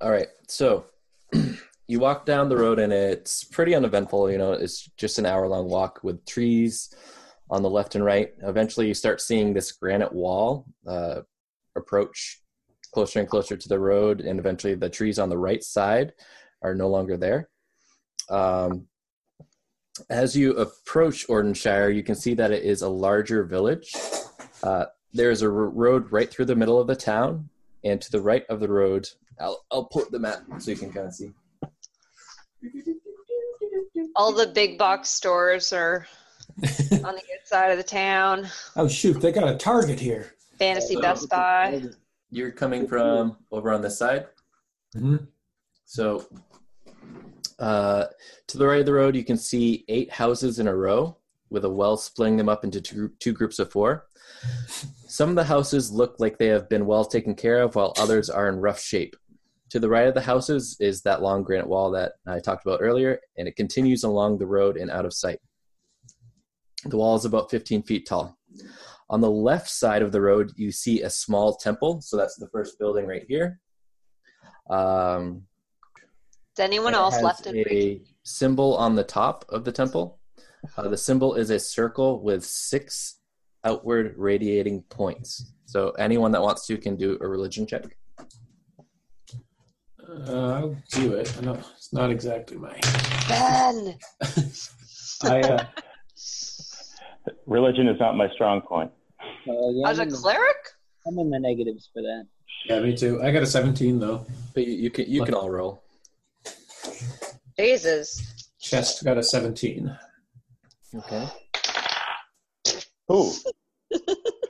All 0.00 0.10
right. 0.10 0.28
So 0.48 0.86
you 1.86 1.98
walk 1.98 2.26
down 2.26 2.48
the 2.48 2.56
road 2.56 2.78
and 2.78 2.92
it's 2.92 3.44
pretty 3.44 3.74
uneventful. 3.74 4.30
You 4.30 4.38
know, 4.38 4.52
it's 4.52 4.90
just 4.96 5.18
an 5.18 5.26
hour 5.26 5.48
long 5.48 5.68
walk 5.68 6.00
with 6.02 6.24
trees 6.26 6.94
on 7.50 7.62
the 7.62 7.70
left 7.70 7.94
and 7.94 8.04
right. 8.04 8.32
Eventually, 8.42 8.88
you 8.88 8.94
start 8.94 9.20
seeing 9.20 9.52
this 9.52 9.72
granite 9.72 10.12
wall 10.12 10.66
uh, 10.86 11.20
approach 11.76 12.40
closer 12.92 13.20
and 13.20 13.28
closer 13.28 13.56
to 13.56 13.68
the 13.68 13.78
road, 13.78 14.20
and 14.20 14.38
eventually, 14.38 14.74
the 14.74 14.88
trees 14.88 15.18
on 15.18 15.28
the 15.28 15.38
right 15.38 15.62
side 15.62 16.12
are 16.62 16.74
no 16.74 16.88
longer 16.88 17.16
there. 17.16 17.48
Um, 18.30 18.86
as 20.10 20.36
you 20.36 20.52
approach 20.56 21.26
Ordenshire, 21.28 21.90
you 21.90 22.02
can 22.02 22.14
see 22.14 22.34
that 22.34 22.50
it 22.50 22.64
is 22.64 22.82
a 22.82 22.88
larger 22.88 23.44
village. 23.44 23.92
Uh, 24.62 24.86
there 25.12 25.30
is 25.30 25.42
a 25.42 25.46
r- 25.46 25.52
road 25.52 26.10
right 26.10 26.30
through 26.30 26.46
the 26.46 26.56
middle 26.56 26.80
of 26.80 26.86
the 26.86 26.96
town, 26.96 27.48
and 27.84 28.00
to 28.00 28.10
the 28.10 28.20
right 28.20 28.44
of 28.48 28.60
the 28.60 28.68
road, 28.68 29.08
I'll 29.40 29.64
I'll 29.70 29.84
put 29.84 30.10
the 30.10 30.18
map 30.18 30.42
so 30.58 30.70
you 30.70 30.76
can 30.76 30.92
kind 30.92 31.06
of 31.06 31.14
see. 31.14 31.30
All 34.16 34.32
the 34.32 34.46
big 34.46 34.78
box 34.78 35.08
stores 35.10 35.72
are 35.72 36.06
on 36.62 36.62
the 37.14 37.22
good 37.26 37.44
side 37.46 37.70
of 37.70 37.76
the 37.78 37.82
town. 37.84 38.46
oh 38.76 38.88
shoot, 38.88 39.20
they 39.20 39.32
got 39.32 39.48
a 39.48 39.56
target 39.56 39.98
here. 40.00 40.34
Fantasy 40.58 40.96
Best 40.96 41.28
Buy. 41.28 41.82
You're 42.30 42.52
coming 42.52 42.86
from 42.86 43.36
over 43.50 43.72
on 43.72 43.82
this 43.82 43.98
side. 43.98 44.26
Mhm. 44.96 45.26
So, 45.84 46.24
uh, 47.58 48.06
to 48.48 48.58
the 48.58 48.66
right 48.66 48.80
of 48.80 48.86
the 48.86 48.92
road, 48.92 49.16
you 49.16 49.24
can 49.24 49.36
see 49.36 49.84
eight 49.88 50.10
houses 50.10 50.58
in 50.58 50.68
a 50.68 50.74
row 50.74 51.16
with 51.50 51.64
a 51.64 51.70
well 51.70 51.96
splitting 51.96 52.36
them 52.36 52.48
up 52.48 52.64
into 52.64 52.80
two, 52.80 53.10
two 53.20 53.32
groups 53.32 53.58
of 53.58 53.70
four. 53.70 54.06
Some 54.66 55.30
of 55.30 55.36
the 55.36 55.44
houses 55.44 55.92
look 55.92 56.16
like 56.18 56.38
they 56.38 56.48
have 56.48 56.68
been 56.68 56.86
well 56.86 57.04
taken 57.04 57.34
care 57.34 57.62
of, 57.62 57.74
while 57.74 57.94
others 57.98 58.28
are 58.28 58.48
in 58.48 58.60
rough 58.60 58.80
shape. 58.80 59.14
To 59.70 59.80
the 59.80 59.88
right 59.88 60.08
of 60.08 60.14
the 60.14 60.20
houses 60.20 60.76
is 60.80 61.02
that 61.02 61.22
long 61.22 61.42
granite 61.42 61.68
wall 61.68 61.90
that 61.92 62.12
I 62.26 62.40
talked 62.40 62.66
about 62.66 62.80
earlier, 62.82 63.20
and 63.36 63.46
it 63.48 63.56
continues 63.56 64.04
along 64.04 64.38
the 64.38 64.46
road 64.46 64.76
and 64.76 64.90
out 64.90 65.04
of 65.04 65.12
sight. 65.12 65.40
The 66.84 66.96
wall 66.96 67.16
is 67.16 67.24
about 67.24 67.50
15 67.50 67.82
feet 67.82 68.06
tall. 68.06 68.36
On 69.10 69.20
the 69.20 69.30
left 69.30 69.68
side 69.68 70.02
of 70.02 70.12
the 70.12 70.20
road, 70.20 70.52
you 70.56 70.72
see 70.72 71.02
a 71.02 71.10
small 71.10 71.56
temple. 71.56 72.00
So 72.00 72.16
that's 72.16 72.36
the 72.36 72.48
first 72.48 72.78
building 72.78 73.06
right 73.06 73.24
here. 73.28 73.60
Um, 74.70 75.42
Is 76.56 76.60
anyone 76.60 76.94
else 76.94 77.14
has 77.14 77.22
left 77.24 77.46
in 77.48 77.56
a 77.56 78.00
symbol 78.22 78.76
on 78.76 78.94
the 78.94 79.02
top 79.02 79.44
of 79.48 79.64
the 79.64 79.72
temple. 79.72 80.20
Uh, 80.76 80.86
the 80.88 80.96
symbol 80.96 81.34
is 81.34 81.50
a 81.50 81.58
circle 81.58 82.22
with 82.22 82.44
six 82.44 83.18
outward 83.64 84.14
radiating 84.16 84.82
points. 84.82 85.52
So 85.64 85.90
anyone 85.98 86.30
that 86.30 86.42
wants 86.42 86.64
to 86.68 86.78
can 86.78 86.94
do 86.94 87.18
a 87.20 87.26
religion 87.26 87.66
check. 87.66 87.96
Uh, 90.28 90.52
I'll 90.52 90.76
do 90.92 91.14
it. 91.14 91.34
I 91.38 91.40
know 91.40 91.58
it's 91.76 91.92
not 91.92 92.10
exactly 92.10 92.56
my. 92.56 92.78
Ben? 93.28 93.98
I 95.24 95.40
uh, 95.40 95.64
Religion 97.46 97.88
is 97.88 97.98
not 97.98 98.16
my 98.16 98.30
strong 98.30 98.60
point. 98.60 98.92
Uh, 99.20 99.70
yeah, 99.72 99.88
As 99.88 99.98
a 99.98 100.02
I'm, 100.02 100.08
in 100.08 100.14
cleric? 100.14 100.56
I'm 101.04 101.18
in 101.18 101.30
the 101.30 101.40
negatives 101.40 101.90
for 101.92 102.00
that. 102.02 102.26
yeah, 102.66 102.78
me 102.78 102.96
too. 102.96 103.20
I 103.24 103.32
got 103.32 103.42
a 103.42 103.46
17 103.46 103.98
though. 103.98 104.24
But 104.54 104.68
you, 104.68 104.74
you 104.74 104.90
can 104.90 105.10
you 105.10 105.24
can 105.24 105.34
all 105.34 105.50
roll. 105.50 105.83
Jesus. 107.58 108.20
Chest 108.60 109.04
got 109.04 109.18
a 109.18 109.22
17. 109.22 109.96
Okay. 110.96 111.28
Ooh. 113.12 113.30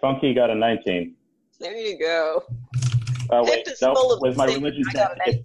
Funky 0.01 0.35
got 0.35 0.51
a 0.51 0.55
19. 0.55 1.15
There 1.61 1.77
you 1.77 1.99
go. 1.99 2.43
Oh, 3.31 3.39
And 3.39 3.49
wait. 3.49 3.69
No, 3.83 4.19
with 4.21 4.37
my 4.37 4.47
religion 4.47 4.85
check, 4.93 5.11
it, 5.27 5.45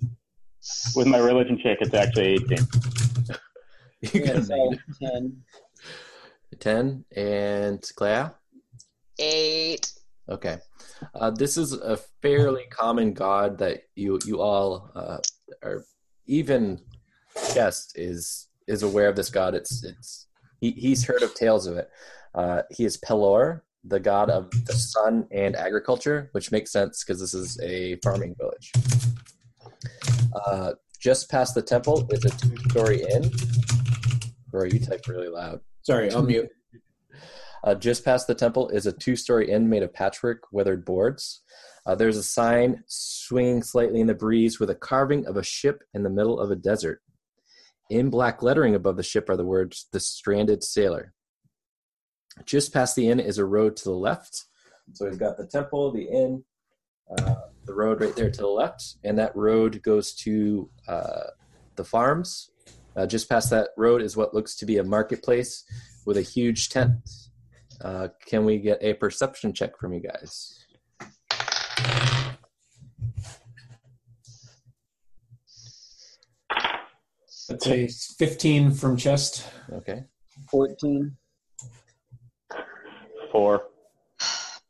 with 0.95 1.08
my 1.08 1.17
religion 1.17 1.60
check, 1.63 1.78
it's 1.82 1.93
actually 1.93 2.34
18. 2.34 2.58
You 4.02 4.22
Yeah, 4.24 4.34
got 4.36 4.43
so 4.45 4.74
a 5.02 5.06
10. 5.12 5.43
ten 6.60 7.06
and 7.17 7.84
Claire? 7.98 8.34
Eight. 9.19 9.91
Okay. 10.30 10.60
Uh, 11.13 11.32
this 11.32 11.58
is 11.58 11.74
a 11.74 11.98
fairly 12.22 12.63
common 12.69 13.12
god 13.13 13.58
that 13.58 13.82
you 13.95 14.17
you 14.26 14.39
all 14.39 14.89
uh, 14.95 15.17
are 15.63 15.84
even 16.28 16.80
guest 17.54 17.93
is 17.95 18.47
is 18.67 18.84
aware 18.84 19.10
of 19.10 19.15
this 19.15 19.30
god. 19.30 19.56
It's 19.56 19.84
it's 19.84 20.28
he, 20.62 20.71
he's 20.71 21.06
heard 21.06 21.21
of 21.21 21.34
tales 21.34 21.67
of 21.67 21.78
it. 21.78 21.89
Uh, 22.36 22.62
he 22.69 22.86
is 22.86 22.97
Pelor, 22.97 23.62
the 23.84 23.99
god 23.99 24.30
of 24.30 24.49
the 24.65 24.73
sun 24.73 25.28
and 25.32 25.56
agriculture, 25.56 26.30
which 26.34 26.52
makes 26.52 26.71
sense 26.71 27.04
because 27.04 27.19
this 27.19 27.34
is 27.34 27.60
a 27.62 27.95
farming 28.04 28.36
village. 28.38 28.71
Uh, 30.45 30.73
just 30.99 31.30
past 31.30 31.56
the 31.56 31.62
temple 31.62 32.08
is 32.12 32.25
a 32.25 32.30
two-story 32.30 33.04
inn. 33.10 33.32
Or 34.52 34.65
you 34.65 34.80
type 34.80 35.08
really 35.08 35.30
loud. 35.30 35.62
Sorry, 35.82 36.12
I'll 36.12 36.23
mute. 36.23 36.49
Uh, 37.62 37.75
just 37.75 38.06
past 38.06 38.25
the 38.25 38.34
temple 38.34 38.69
is 38.69 38.86
a 38.86 38.91
two 38.93 39.17
story 39.17 39.52
inn 39.52 39.67
made 39.67 39.84
of 39.84 39.93
patchwork 39.93 40.43
weathered 40.54 40.86
boards. 40.86 41.41
Uh, 41.86 41.93
there's 41.93 42.15
a 42.15 42.23
sign 42.23 42.82
swinging 42.88 43.62
slightly 43.62 43.99
in 43.99 44.08
the 44.08 44.13
breeze 44.13 44.62
with 44.62 44.69
a 44.69 44.75
carving 44.75 45.25
of 45.25 45.36
a 45.36 45.43
ship 45.43 45.84
in 45.93 46.04
the 46.04 46.10
middle 46.10 46.39
of 46.39 46.52
a 46.52 46.56
desert. 46.56 47.02
In 47.89 48.10
black 48.10 48.43
lettering 48.43 48.75
above 48.75 48.97
the 48.97 49.04
ship 49.04 49.30
are 49.30 49.38
the 49.38 49.45
words 49.45 49.88
"The 49.91 49.99
Stranded 49.99 50.63
Sailor." 50.63 51.13
Just 52.45 52.71
past 52.71 52.95
the 52.95 53.10
inn 53.10 53.19
is 53.19 53.38
a 53.38 53.45
road 53.45 53.75
to 53.78 53.84
the 53.84 53.95
left. 53.95 54.45
So 54.93 55.06
we've 55.06 55.19
got 55.19 55.38
the 55.38 55.45
temple, 55.45 55.91
the 55.91 56.04
inn, 56.04 56.43
uh, 57.10 57.36
the 57.65 57.73
road 57.73 58.02
right 58.02 58.15
there 58.15 58.30
to 58.30 58.41
the 58.41 58.47
left, 58.47 58.95
and 59.04 59.17
that 59.17 59.36
road 59.36 59.82
goes 59.82 60.13
to 60.15 60.69
uh, 60.88 61.28
the 61.75 61.84
farms. 61.84 62.52
Uh, 62.95 63.06
just 63.06 63.30
past 63.30 63.49
that 63.49 63.69
road 63.78 64.02
is 64.02 64.15
what 64.15 64.34
looks 64.34 64.56
to 64.56 64.65
be 64.65 64.78
a 64.78 64.84
marketplace 64.84 65.63
with 66.06 66.17
a 66.17 66.21
huge 66.21 66.69
tent. 66.69 67.10
Uh, 67.82 68.10
can 68.25 68.45
we 68.45 68.58
get 68.60 68.78
a 68.82 68.93
perception 68.93 69.54
check 69.54 69.78
from 69.78 69.93
you 69.93 70.02
guys? 70.02 70.65
Let's 77.50 77.66
say 77.66 77.88
15 78.18 78.72
from 78.72 78.98
chest. 78.98 79.48
Okay. 79.72 80.04
14. 80.50 81.16
Four. 83.32 83.64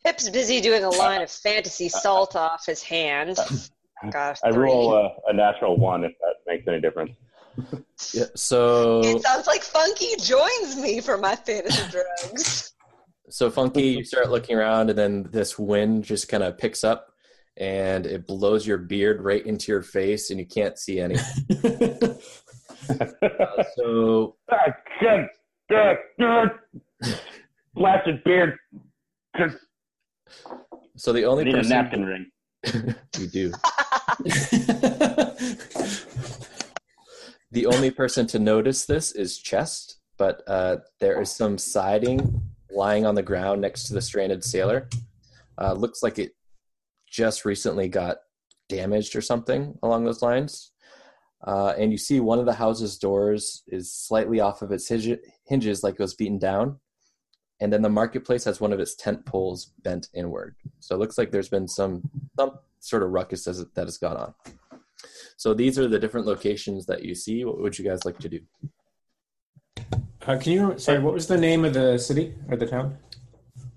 Pip's 0.05 0.29
busy 0.29 0.61
doing 0.61 0.83
a 0.83 0.89
line 0.89 1.21
of 1.21 1.29
fantasy 1.29 1.89
salt 1.89 2.35
off 2.35 2.65
his 2.65 2.81
hand. 2.81 3.37
Gosh, 4.11 4.37
I 4.43 4.51
three. 4.51 4.63
roll 4.63 4.93
a, 4.93 5.09
a 5.27 5.33
natural 5.33 5.77
one 5.77 6.05
if 6.05 6.13
that 6.21 6.35
makes 6.47 6.67
any 6.67 6.81
difference. 6.81 7.11
Yeah. 8.13 8.23
So 8.35 9.01
It 9.01 9.21
sounds 9.21 9.45
like 9.45 9.61
Funky 9.61 10.15
joins 10.21 10.77
me 10.77 11.01
for 11.01 11.17
my 11.17 11.35
fantasy 11.35 11.83
drugs. 11.91 12.73
So 13.31 13.51
funky, 13.51 13.83
you 13.83 14.03
start 14.03 14.31
looking 14.31 14.57
around, 14.57 14.89
and 14.89 14.97
then 14.97 15.29
this 15.31 15.59
wind 15.59 16.03
just 16.03 16.29
kind 16.29 16.41
of 16.41 16.57
picks 16.57 16.83
up, 16.83 17.13
and 17.57 18.07
it 18.07 18.25
blows 18.25 18.65
your 18.65 18.79
beard 18.79 19.21
right 19.21 19.45
into 19.45 19.71
your 19.71 19.83
face, 19.83 20.31
and 20.31 20.39
you 20.39 20.47
can't 20.47 20.79
see 20.79 20.99
anything. 20.99 22.08
Uh, 22.89 23.63
so. 23.75 24.35
Blasted 27.75 28.23
beard. 28.23 28.57
So 30.95 31.13
the 31.13 31.23
I 31.23 31.27
only 31.27 31.45
need 31.45 31.55
a 31.55 31.57
person 31.57 31.69
napkin 31.69 32.05
ring. 32.05 32.31
you 33.17 33.27
do. 33.27 33.51
The 37.51 37.65
only 37.65 37.89
person 37.89 38.27
to 38.27 38.39
notice 38.39 38.85
this 38.85 39.11
is 39.11 39.39
Chest, 39.39 39.99
but 40.17 40.43
uh, 40.47 40.77
there 40.99 41.19
is 41.19 41.31
some 41.31 41.57
siding 41.57 42.41
lying 42.69 43.07
on 43.07 43.15
the 43.15 43.23
ground 43.23 43.61
next 43.61 43.87
to 43.87 43.93
the 43.93 44.01
stranded 44.01 44.43
sailor. 44.43 44.87
Uh, 45.57 45.73
looks 45.73 46.03
like 46.03 46.19
it 46.19 46.35
just 47.09 47.45
recently 47.45 47.87
got 47.87 48.17
damaged 48.67 49.15
or 49.15 49.21
something 49.21 49.79
along 49.81 50.05
those 50.05 50.21
lines. 50.21 50.71
Uh, 51.45 51.73
and 51.77 51.91
you 51.91 51.97
see 51.97 52.19
one 52.19 52.39
of 52.39 52.45
the 52.45 52.53
house's 52.53 52.97
doors 52.97 53.63
is 53.67 53.91
slightly 53.93 54.39
off 54.39 54.61
of 54.61 54.71
its 54.71 54.87
hinges, 54.89 55.83
like 55.83 55.93
it 55.95 55.99
was 55.99 56.13
beaten 56.13 56.37
down. 56.37 56.79
And 57.61 57.71
then 57.71 57.81
the 57.81 57.89
marketplace 57.89 58.43
has 58.45 58.59
one 58.61 58.71
of 58.73 58.79
its 58.79 58.95
tent 58.95 59.25
poles 59.25 59.71
bent 59.83 60.07
inward. 60.13 60.55
So 60.79 60.95
it 60.95 60.99
looks 60.99 61.17
like 61.17 61.31
there's 61.31 61.49
been 61.49 61.67
some 61.67 62.09
some 62.37 62.59
sort 62.79 63.03
of 63.03 63.09
ruckus 63.11 63.47
as- 63.47 63.65
that 63.75 63.85
has 63.87 63.97
gone 63.97 64.15
on. 64.17 64.33
So 65.37 65.53
these 65.53 65.77
are 65.79 65.87
the 65.87 65.99
different 65.99 66.25
locations 66.27 66.85
that 66.87 67.03
you 67.03 67.15
see. 67.15 67.43
What 67.45 67.59
would 67.61 67.77
you 67.79 67.85
guys 67.85 68.03
like 68.05 68.17
to 68.19 68.29
do? 68.29 68.39
Uh, 70.27 70.37
can 70.37 70.51
you, 70.51 70.77
sorry, 70.77 70.99
what 70.99 71.13
was 71.13 71.27
the 71.27 71.37
name 71.37 71.63
of 71.65 71.73
the 71.73 71.97
city 71.97 72.33
or 72.49 72.57
the 72.57 72.65
town? 72.67 72.97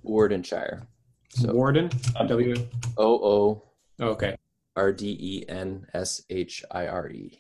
Wordenshire. 0.03 0.83
So 1.31 1.53
Warden? 1.53 1.91
W. 2.27 2.55
O 2.99 3.07
O 3.25 3.63
Okay. 4.01 4.37
R 4.77 4.93
D 4.93 5.17
E 5.21 5.45
N 5.49 5.87
S 5.95 6.23
H 6.31 6.65
I 6.71 6.87
R 6.87 7.09
E. 7.11 7.39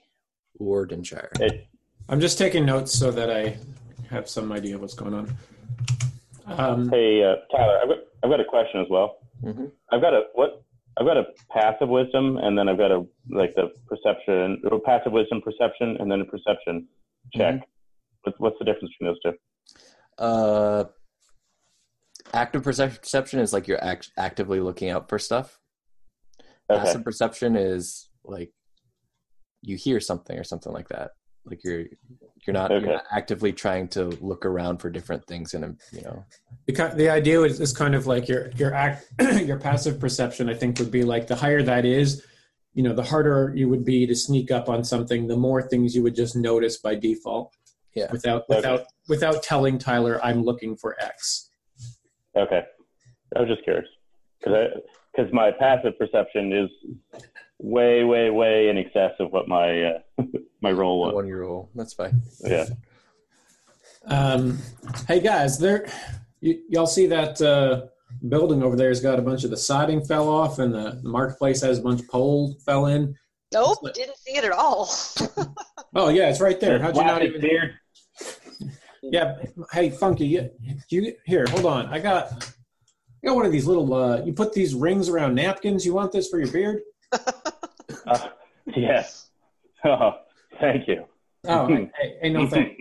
Wordenshire. 0.58 1.30
It, 1.40 1.66
I'm 2.08 2.20
just 2.20 2.38
taking 2.38 2.64
notes 2.64 2.92
so 2.92 3.10
that 3.10 3.30
I 3.30 3.56
have 4.10 4.28
some 4.28 4.52
idea 4.52 4.78
what's 4.78 4.94
going 4.94 5.14
on. 5.14 5.36
Um, 6.46 6.88
hey, 6.90 7.24
uh, 7.24 7.36
Tyler, 7.56 7.78
I've 7.82 7.88
got, 7.88 7.98
I've 8.22 8.30
got 8.30 8.40
a 8.40 8.44
question 8.44 8.80
as 8.80 8.86
well. 8.90 9.18
hmm 9.42 9.66
I've 9.90 10.00
got 10.00 10.12
a 10.14 10.22
what? 10.34 10.62
I've 10.98 11.06
got 11.06 11.16
a 11.16 11.24
passive 11.50 11.88
wisdom, 11.88 12.36
and 12.36 12.58
then 12.58 12.68
I've 12.68 12.76
got 12.76 12.90
a 12.90 13.06
like 13.30 13.54
the 13.54 13.70
perception, 13.88 14.60
or 14.70 14.78
passive 14.80 15.12
wisdom 15.12 15.40
perception, 15.40 15.96
and 15.98 16.10
then 16.10 16.20
a 16.20 16.24
perception 16.24 16.86
check. 17.34 17.66
What's, 18.24 18.38
what's 18.38 18.58
the 18.58 18.64
difference 18.66 18.92
between 18.98 19.14
those 19.14 19.20
two? 19.32 19.38
Uh, 20.22 20.84
active 22.34 22.62
perception 22.62 23.40
is 23.40 23.52
like 23.52 23.66
you're 23.66 23.82
act- 23.82 24.12
actively 24.18 24.60
looking 24.60 24.90
out 24.90 25.08
for 25.08 25.18
stuff. 25.18 25.58
Okay. 26.70 26.78
Passive 26.84 27.04
perception 27.04 27.56
is 27.56 28.10
like 28.24 28.52
you 29.62 29.76
hear 29.76 30.00
something 30.00 30.38
or 30.38 30.44
something 30.44 30.72
like 30.72 30.88
that. 30.88 31.12
Like 31.44 31.64
you're 31.64 31.84
you're 32.46 32.54
not, 32.54 32.70
Okay. 32.72 32.84
you're 32.84 32.94
not 32.94 33.04
actively 33.12 33.52
trying 33.52 33.88
to 33.88 34.06
look 34.20 34.44
around 34.44 34.78
for 34.78 34.90
different 34.90 35.24
things 35.26 35.54
in 35.54 35.62
a 35.64 35.68
you 35.92 36.02
know 36.02 36.24
the, 36.66 36.92
the 36.96 37.08
idea 37.08 37.40
is, 37.42 37.60
is 37.60 37.72
kind 37.72 37.94
of 37.94 38.06
like 38.06 38.28
your 38.28 38.50
your 38.56 38.74
act 38.74 39.06
your 39.44 39.58
passive 39.58 39.98
perception 40.00 40.48
i 40.48 40.54
think 40.54 40.78
would 40.80 40.90
be 40.90 41.04
like 41.04 41.26
the 41.28 41.36
higher 41.36 41.62
that 41.62 41.84
is 41.84 42.24
you 42.74 42.82
know 42.82 42.92
the 42.92 43.02
harder 43.02 43.52
you 43.54 43.68
would 43.68 43.84
be 43.84 44.06
to 44.06 44.14
sneak 44.14 44.50
up 44.50 44.68
on 44.68 44.82
something 44.82 45.28
the 45.28 45.36
more 45.36 45.62
things 45.62 45.94
you 45.94 46.02
would 46.02 46.16
just 46.16 46.34
notice 46.34 46.78
by 46.78 46.94
default 46.96 47.54
Yeah. 47.94 48.10
without 48.10 48.42
Okay. 48.50 48.56
without 48.56 48.80
without 49.08 49.42
telling 49.44 49.78
tyler 49.78 50.20
i'm 50.24 50.42
looking 50.42 50.76
for 50.76 50.96
x 51.00 51.48
Okay, 52.36 52.62
I 53.36 53.40
was 53.40 53.48
just 53.48 53.62
curious 53.62 53.86
because 54.40 54.54
I 54.54 54.64
because 55.14 55.32
my 55.32 55.50
passive 55.52 55.96
perception 55.98 56.52
is 56.52 56.70
way, 57.62 58.04
way, 58.04 58.30
way 58.30 58.68
in 58.68 58.76
excess 58.78 59.12
of 59.20 59.30
what 59.32 59.48
my 59.48 59.82
uh, 59.84 59.98
my 60.60 60.70
roll 60.72 61.00
was. 61.00 61.14
one 61.14 61.26
year 61.26 61.42
old. 61.42 61.68
That's 61.74 61.94
fine. 61.94 62.20
Yeah. 62.44 62.66
um, 64.06 64.58
hey 65.06 65.20
guys 65.20 65.58
there 65.58 65.86
y- 66.42 66.58
y'all 66.68 66.86
see 66.86 67.06
that 67.06 67.40
uh, 67.40 67.86
building 68.28 68.62
over 68.62 68.74
there 68.76 68.88
has 68.88 69.00
got 69.00 69.18
a 69.18 69.22
bunch 69.22 69.44
of 69.44 69.50
the 69.50 69.56
siding 69.56 70.04
fell 70.04 70.28
off 70.28 70.58
and 70.58 70.74
the, 70.74 70.98
the 71.02 71.08
marketplace 71.08 71.60
has 71.62 71.78
a 71.78 71.82
bunch 71.82 72.00
of 72.00 72.08
pole 72.08 72.56
fell 72.66 72.86
in 72.86 73.14
Nope, 73.52 73.78
didn't 73.94 74.16
see 74.16 74.36
it 74.36 74.44
at 74.44 74.52
all. 74.52 74.88
oh 75.94 76.08
yeah 76.08 76.30
it's 76.30 76.40
right 76.40 76.58
there 76.58 76.80
how'd 76.80 76.96
you 76.96 77.04
not 77.04 77.22
even 77.22 77.40
beard. 77.40 77.74
Yeah. 79.02 79.36
Hey, 79.72 79.90
Funky, 79.90 80.26
you, 80.26 80.50
you 80.88 81.14
here? 81.26 81.44
Hold 81.48 81.66
on. 81.66 81.86
I 81.86 81.98
got, 81.98 82.32
I 83.22 83.26
got 83.26 83.34
one 83.36 83.44
of 83.44 83.52
these 83.52 83.66
little. 83.66 83.92
Uh, 83.92 84.22
you 84.24 84.32
put 84.32 84.52
these 84.52 84.74
rings 84.74 85.08
around 85.08 85.34
napkins. 85.34 85.84
You 85.84 85.92
want 85.92 86.12
this 86.12 86.28
for 86.28 86.38
your 86.38 86.50
beard? 86.52 86.82
Uh, 88.06 88.28
yes. 88.76 89.28
Oh, 89.84 90.12
thank 90.60 90.86
you. 90.86 91.06
Oh, 91.48 91.66
hey, 91.66 91.90
hey, 92.00 92.14
hey, 92.22 92.30
no 92.30 92.46
thank. 92.46 92.78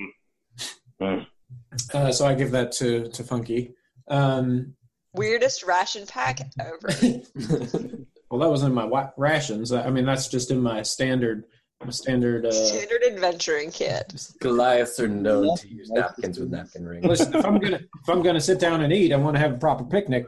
Uh, 1.94 2.12
so 2.12 2.28
I 2.28 2.36
give 2.36 2.52
that 2.52 2.72
to 2.74 3.08
to 3.10 3.24
Funky. 3.24 3.74
Um, 4.08 4.76
Weirdest 5.14 5.64
ration 5.64 6.06
pack 6.06 6.42
ever. 6.60 6.90
well, 8.30 8.40
that 8.40 8.50
was 8.50 8.62
in 8.62 8.72
my 8.74 8.86
wa- 8.86 9.10
rations. 9.18 9.74
I 9.74 9.90
mean, 9.90 10.06
that's 10.06 10.28
just 10.28 10.52
in 10.52 10.62
my 10.62 10.84
standard, 10.84 11.46
my 11.84 11.90
standard. 11.90 12.46
Uh, 12.46 12.52
Standard 12.52 13.02
adventuring 13.08 13.72
kit. 13.72 14.14
Goliaths 14.40 15.00
are 15.00 15.08
known 15.08 15.58
to 15.58 15.68
use 15.68 15.90
napkins 15.90 16.40
with 16.40 16.52
napkin 16.52 16.86
rings. 16.86 17.04
listen, 17.06 17.34
if 17.36 17.44
I'm 17.44 17.58
gonna 17.58 17.78
if 17.78 18.10
I'm 18.10 18.22
gonna 18.22 18.40
sit 18.40 18.60
down 18.60 18.82
and 18.82 18.94
eat, 18.94 19.12
I 19.12 19.16
want 19.18 19.36
to 19.36 19.40
have 19.42 19.54
a 19.54 19.58
proper 19.58 19.84
picnic. 19.84 20.28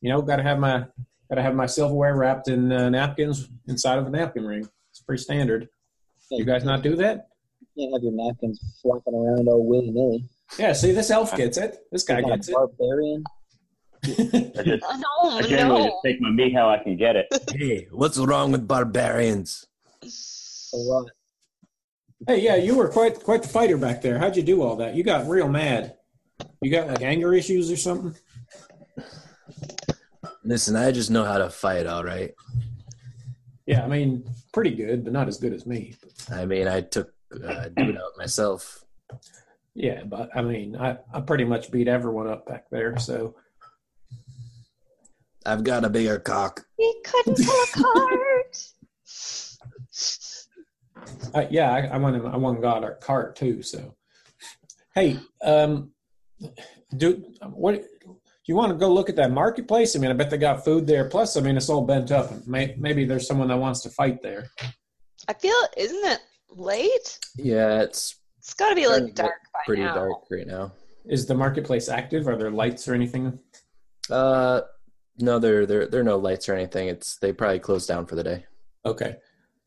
You 0.00 0.10
know, 0.10 0.22
got 0.22 0.36
to 0.36 0.42
have 0.42 0.58
my 0.58 0.86
got 1.28 1.36
to 1.36 1.42
have 1.42 1.54
my 1.54 1.66
silverware 1.66 2.16
wrapped 2.16 2.48
in 2.48 2.72
uh, 2.72 2.88
napkins 2.88 3.48
inside 3.66 3.98
of 3.98 4.06
a 4.06 4.10
napkin 4.10 4.44
ring. 4.44 4.68
It's 4.90 5.00
pretty 5.00 5.22
standard. 5.22 5.68
You 6.30 6.44
guys 6.44 6.64
not 6.64 6.82
do 6.82 6.96
that? 6.96 7.28
You 7.76 7.84
can't 7.90 7.94
have 7.94 8.02
your 8.02 8.12
napkins 8.12 8.60
flopping 8.82 9.14
around 9.14 9.48
all 9.48 9.64
willy 9.66 9.90
nilly. 9.90 10.28
Yeah, 10.58 10.72
see, 10.72 10.92
this 10.92 11.10
elf 11.10 11.36
gets 11.36 11.58
it. 11.58 11.78
This 11.92 12.04
guy 12.04 12.20
Kind 12.22 12.32
of 12.32 12.38
gets 12.38 12.48
it. 12.48 12.54
barbarian. 12.54 13.24
I 14.04 14.62
just 14.62 14.84
Oh, 14.88 15.30
no, 15.30 15.36
I 15.38 15.42
generally 15.42 15.80
no. 15.84 15.86
just 15.88 15.96
take 16.04 16.20
my 16.20 16.30
meat 16.30 16.54
how 16.54 16.68
I 16.70 16.78
can 16.78 16.96
get 16.96 17.16
it. 17.16 17.26
hey, 17.50 17.88
what's 17.90 18.16
wrong 18.18 18.52
with 18.52 18.66
barbarians? 18.66 19.66
A 20.02 20.76
lot. 20.76 21.06
Hey, 22.26 22.40
yeah, 22.40 22.56
you 22.56 22.74
were 22.76 22.88
quite 22.88 23.22
quite 23.22 23.42
the 23.42 23.48
fighter 23.48 23.76
back 23.76 24.02
there. 24.02 24.18
How'd 24.18 24.36
you 24.36 24.42
do 24.42 24.62
all 24.62 24.76
that? 24.76 24.94
You 24.94 25.02
got 25.04 25.28
real 25.28 25.48
mad. 25.48 25.94
You 26.60 26.70
got 26.70 26.88
like 26.88 27.02
anger 27.02 27.32
issues 27.34 27.70
or 27.70 27.76
something? 27.76 28.14
Listen, 30.48 30.76
I 30.76 30.92
just 30.92 31.10
know 31.10 31.24
how 31.24 31.36
to 31.36 31.50
fight, 31.50 31.86
all 31.86 32.02
right. 32.02 32.32
Yeah, 33.66 33.84
I 33.84 33.86
mean, 33.86 34.24
pretty 34.54 34.74
good, 34.74 35.04
but 35.04 35.12
not 35.12 35.28
as 35.28 35.36
good 35.36 35.52
as 35.52 35.66
me. 35.66 35.94
I 36.32 36.46
mean, 36.46 36.66
I 36.66 36.80
took 36.80 37.12
uh, 37.34 37.68
dude 37.76 37.98
out 37.98 38.16
myself. 38.16 38.82
Yeah, 39.74 40.04
but 40.04 40.30
I 40.34 40.40
mean, 40.40 40.74
I, 40.74 40.96
I 41.12 41.20
pretty 41.20 41.44
much 41.44 41.70
beat 41.70 41.86
everyone 41.86 42.28
up 42.28 42.46
back 42.46 42.64
there. 42.70 42.96
So 42.96 43.34
I've 45.44 45.64
got 45.64 45.84
a 45.84 45.90
bigger 45.90 46.18
cock. 46.18 46.64
He 46.78 46.94
couldn't 47.04 47.46
pull 47.46 47.54
a 47.54 47.66
cart. 47.82 48.56
uh, 51.34 51.46
yeah, 51.50 51.72
I, 51.72 51.80
I 51.88 51.98
won 51.98 52.14
him. 52.14 52.24
I 52.24 52.38
won 52.38 52.62
God 52.62 52.84
our 52.84 52.94
cart 52.94 53.36
too. 53.36 53.60
So 53.60 53.94
hey, 54.94 55.18
um, 55.44 55.90
do 56.96 57.22
what? 57.42 57.84
You 58.48 58.56
want 58.56 58.72
to 58.72 58.78
go 58.78 58.90
look 58.92 59.10
at 59.10 59.16
that 59.16 59.30
marketplace? 59.30 59.94
I 59.94 59.98
mean, 59.98 60.10
I 60.10 60.14
bet 60.14 60.30
they 60.30 60.38
got 60.38 60.64
food 60.64 60.86
there. 60.86 61.04
Plus, 61.10 61.36
I 61.36 61.40
mean, 61.40 61.58
it's 61.58 61.68
all 61.68 61.82
bent 61.84 62.10
up. 62.10 62.46
May, 62.46 62.74
maybe 62.78 63.04
there's 63.04 63.26
someone 63.26 63.48
that 63.48 63.58
wants 63.58 63.82
to 63.82 63.90
fight 63.90 64.22
there. 64.22 64.48
I 65.28 65.34
feel 65.34 65.54
isn't 65.76 66.10
it 66.10 66.20
late? 66.48 67.18
Yeah, 67.36 67.82
it's 67.82 68.16
It's 68.38 68.54
got 68.54 68.70
to 68.70 68.74
be 68.74 68.86
like 68.86 69.14
dark 69.14 69.34
by 69.52 69.58
now. 69.60 69.64
pretty 69.66 69.82
now. 69.82 69.94
dark 69.94 70.22
right 70.30 70.46
now. 70.46 70.72
Is 71.04 71.26
the 71.26 71.34
marketplace 71.34 71.90
active? 71.90 72.26
Are 72.26 72.36
there 72.36 72.50
lights 72.50 72.88
or 72.88 72.94
anything? 72.94 73.38
Uh, 74.10 74.62
no, 75.18 75.38
there 75.38 75.66
there 75.66 75.86
there 75.86 76.00
are 76.00 76.04
no 76.04 76.16
lights 76.16 76.48
or 76.48 76.54
anything. 76.54 76.88
It's 76.88 77.18
they 77.18 77.34
probably 77.34 77.58
closed 77.58 77.86
down 77.86 78.06
for 78.06 78.14
the 78.14 78.24
day. 78.24 78.46
Okay. 78.86 79.16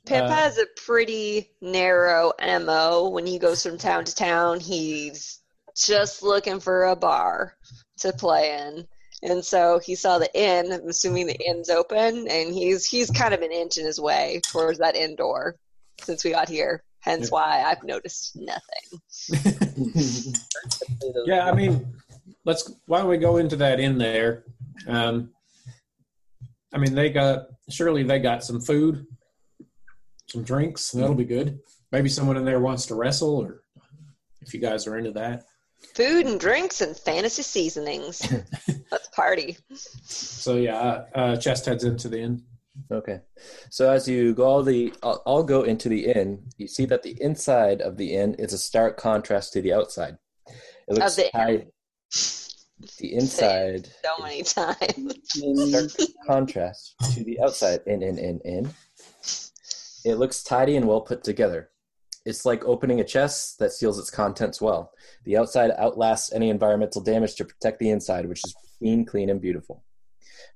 Pip 0.08 0.24
Uh, 0.24 0.28
has 0.30 0.58
a 0.58 0.66
pretty 0.84 1.52
narrow 1.62 2.34
MO 2.42 3.10
when 3.10 3.28
he 3.28 3.38
goes 3.38 3.62
from 3.62 3.78
town 3.78 4.06
to 4.06 4.16
town. 4.16 4.60
He's 4.60 5.40
just 5.78 6.24
looking 6.24 6.60
for 6.60 6.86
a 6.86 6.96
bar 6.96 7.56
to 8.02 8.14
play 8.14 8.58
in. 8.60 8.88
And 9.24 9.46
so 9.46 9.80
he 9.86 9.94
saw 9.96 10.18
the 10.18 10.34
inn, 10.34 10.72
I'm 10.72 10.88
assuming 10.90 11.28
the 11.28 11.40
inn's 11.48 11.70
open, 11.70 12.28
and 12.28 12.54
he's 12.54 12.88
he's 12.88 13.12
kind 13.12 13.34
of 13.34 13.42
an 13.42 13.52
inch 13.52 13.78
in 13.78 13.86
his 13.86 14.00
way 14.00 14.42
towards 14.52 14.80
that 14.80 14.96
inn 14.96 15.16
door 15.16 15.56
since 16.02 16.24
we 16.24 16.32
got 16.32 16.50
here. 16.50 16.84
Hence 17.02 17.26
Yeah. 17.26 17.34
why 17.34 17.64
I've 17.64 17.84
noticed 17.84 18.36
nothing. 18.36 20.34
Yeah, 21.26 21.46
I 21.50 21.54
mean, 21.54 21.86
let's. 22.46 22.72
Why 22.86 23.00
don't 23.00 23.10
we 23.10 23.18
go 23.18 23.38
into 23.38 23.56
that 23.58 23.80
in 23.80 23.98
there? 23.98 24.44
Um, 24.88 25.32
I 26.74 26.78
mean, 26.78 26.94
they 26.96 27.10
got 27.10 27.48
surely 27.70 28.04
they 28.04 28.20
got 28.20 28.44
some 28.44 28.62
food, 28.62 29.06
some 30.30 30.44
drinks. 30.44 30.92
That'll 30.92 31.16
be 31.16 31.26
good. 31.26 31.60
Maybe 31.92 32.10
someone 32.10 32.38
in 32.38 32.46
there 32.46 32.60
wants 32.60 32.86
to 32.88 32.96
wrestle, 32.96 33.36
or 33.38 33.64
if 34.42 34.54
you 34.54 34.60
guys 34.60 34.88
are 34.88 34.98
into 34.98 35.12
that. 35.12 35.44
Food 35.96 36.26
and 36.26 36.40
drinks 36.40 36.82
and 36.82 36.96
fantasy 36.96 37.42
seasonings. 37.42 38.32
Let's 38.92 39.08
party. 39.10 39.58
So 39.74 40.56
yeah, 40.56 40.78
uh, 40.78 41.06
uh, 41.16 41.36
chest 41.38 41.66
heads 41.66 41.84
into 41.84 42.08
the 42.08 42.20
inn. 42.20 42.44
Okay, 42.90 43.20
so 43.70 43.92
as 43.92 44.08
you 44.08 44.34
go 44.34 44.46
all 44.46 44.64
the, 44.64 44.94
I'll, 45.04 45.22
I'll 45.26 45.44
go 45.44 45.64
into 45.64 45.90
the 45.90 46.06
inn. 46.06 46.44
You 46.58 46.68
see 46.68 46.86
that 46.86 47.04
the 47.04 47.18
inside 47.22 47.82
of 47.82 47.98
the 47.98 48.14
inn 48.14 48.36
is 48.36 48.54
a 48.54 48.58
stark 48.58 48.98
contrast 48.98 49.54
to 49.54 49.62
the 49.62 49.74
outside. 49.74 50.18
It 50.88 50.96
looks 50.96 51.16
the 51.16 51.38
inn. 51.38 51.72
The 52.98 53.14
inside 53.14 53.90
So 54.04 54.24
many 54.24 54.44
times. 54.44 55.16
stark 55.26 56.10
contrast 56.26 56.96
to 57.14 57.24
the 57.24 57.40
outside. 57.42 57.82
In 57.86 58.02
in 58.02 58.18
in 58.18 58.40
in. 58.46 58.70
It 60.04 60.16
looks 60.16 60.44
tidy 60.44 60.78
and 60.78 60.88
well 60.88 61.02
put 61.02 61.24
together. 61.24 61.71
It's 62.26 62.46
like 62.46 62.64
opening 62.66 63.00
a 63.00 63.04
chest 63.04 63.58
that 63.60 63.72
seals 63.72 63.98
its 63.98 64.12
contents 64.12 64.62
well. 64.62 64.92
The 65.26 65.38
outside 65.38 65.72
outlasts 65.78 66.32
any 66.32 66.50
environmental 66.50 67.02
damage 67.02 67.36
to 67.36 67.46
protect 67.46 67.80
the 67.80 67.90
inside, 67.90 68.28
which 68.28 68.42
is 68.46 68.56
clean, 68.78 69.06
clean, 69.06 69.30
and 69.30 69.42
beautiful. 69.42 69.84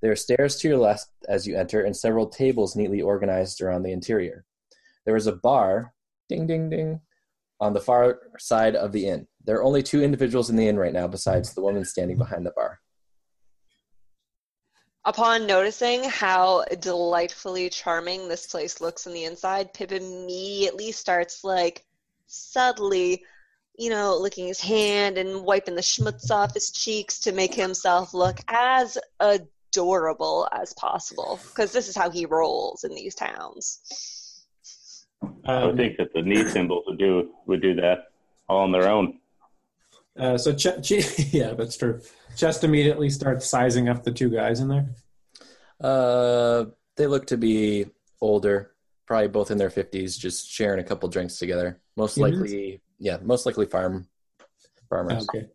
There 0.01 0.11
are 0.11 0.15
stairs 0.15 0.57
to 0.57 0.67
your 0.67 0.77
left 0.77 1.07
as 1.27 1.47
you 1.47 1.57
enter, 1.57 1.83
and 1.83 1.95
several 1.95 2.27
tables 2.27 2.75
neatly 2.75 3.01
organized 3.01 3.61
around 3.61 3.83
the 3.83 3.91
interior. 3.91 4.45
There 5.05 5.15
is 5.15 5.27
a 5.27 5.31
bar, 5.35 5.93
ding, 6.29 6.45
ding, 6.45 6.69
ding, 6.69 7.01
on 7.59 7.73
the 7.73 7.81
far 7.81 8.19
side 8.37 8.75
of 8.75 8.91
the 8.91 9.07
inn. 9.07 9.27
There 9.43 9.57
are 9.57 9.63
only 9.63 9.81
two 9.81 10.03
individuals 10.03 10.49
in 10.49 10.55
the 10.55 10.67
inn 10.67 10.77
right 10.77 10.93
now, 10.93 11.07
besides 11.07 11.53
the 11.53 11.61
woman 11.61 11.85
standing 11.85 12.17
behind 12.17 12.45
the 12.45 12.51
bar. 12.51 12.79
Upon 15.07 15.45
noticing 15.45 16.03
how 16.03 16.63
delightfully 16.79 17.69
charming 17.69 18.27
this 18.27 18.47
place 18.47 18.81
looks 18.81 19.05
on 19.05 19.13
the 19.13 19.25
inside, 19.25 19.71
Pip 19.71 19.91
immediately 19.91 20.91
starts 20.91 21.43
like 21.43 21.85
subtly, 22.25 23.23
you 23.77 23.91
know, 23.91 24.17
licking 24.17 24.47
his 24.47 24.59
hand 24.59 25.19
and 25.19 25.43
wiping 25.43 25.75
the 25.75 25.81
schmutz 25.81 26.31
off 26.31 26.55
his 26.55 26.71
cheeks 26.71 27.19
to 27.19 27.31
make 27.31 27.53
himself 27.53 28.15
look 28.15 28.39
as 28.47 28.97
adorable 29.19 30.47
as 30.51 30.73
possible. 30.73 31.39
Because 31.49 31.71
this 31.71 31.87
is 31.87 31.95
how 31.95 32.09
he 32.09 32.25
rolls 32.25 32.83
in 32.83 32.95
these 32.95 33.13
towns. 33.13 34.43
I 35.45 35.65
would 35.65 35.71
Um, 35.71 35.77
think 35.77 35.97
that 35.97 36.13
the 36.13 36.23
knee 36.23 36.49
cymbals 36.49 36.85
would 36.87 36.97
do 36.97 37.29
would 37.45 37.61
do 37.61 37.75
that 37.75 38.07
all 38.49 38.61
on 38.61 38.71
their 38.71 38.89
own. 38.89 39.19
Uh, 40.17 40.37
so 40.37 40.53
Ch- 40.53 40.81
Ch- 40.81 41.19
yeah, 41.33 41.53
that's 41.53 41.77
true. 41.77 42.01
Chest 42.35 42.63
immediately 42.63 43.09
starts 43.09 43.45
sizing 43.47 43.89
up 43.89 44.03
the 44.03 44.11
two 44.11 44.29
guys 44.29 44.59
in 44.59 44.67
there. 44.67 44.89
Uh, 45.79 46.65
they 46.95 47.07
look 47.07 47.27
to 47.27 47.37
be 47.37 47.85
older, 48.21 48.71
probably 49.05 49.27
both 49.27 49.51
in 49.51 49.57
their 49.57 49.69
fifties, 49.69 50.17
just 50.17 50.49
sharing 50.49 50.79
a 50.79 50.83
couple 50.83 51.07
drinks 51.09 51.37
together. 51.37 51.79
Most 51.95 52.17
Humans? 52.17 52.41
likely, 52.41 52.81
yeah, 52.99 53.17
most 53.21 53.45
likely 53.45 53.65
farm 53.65 54.07
farmers. 54.89 55.27
Okay. 55.29 55.47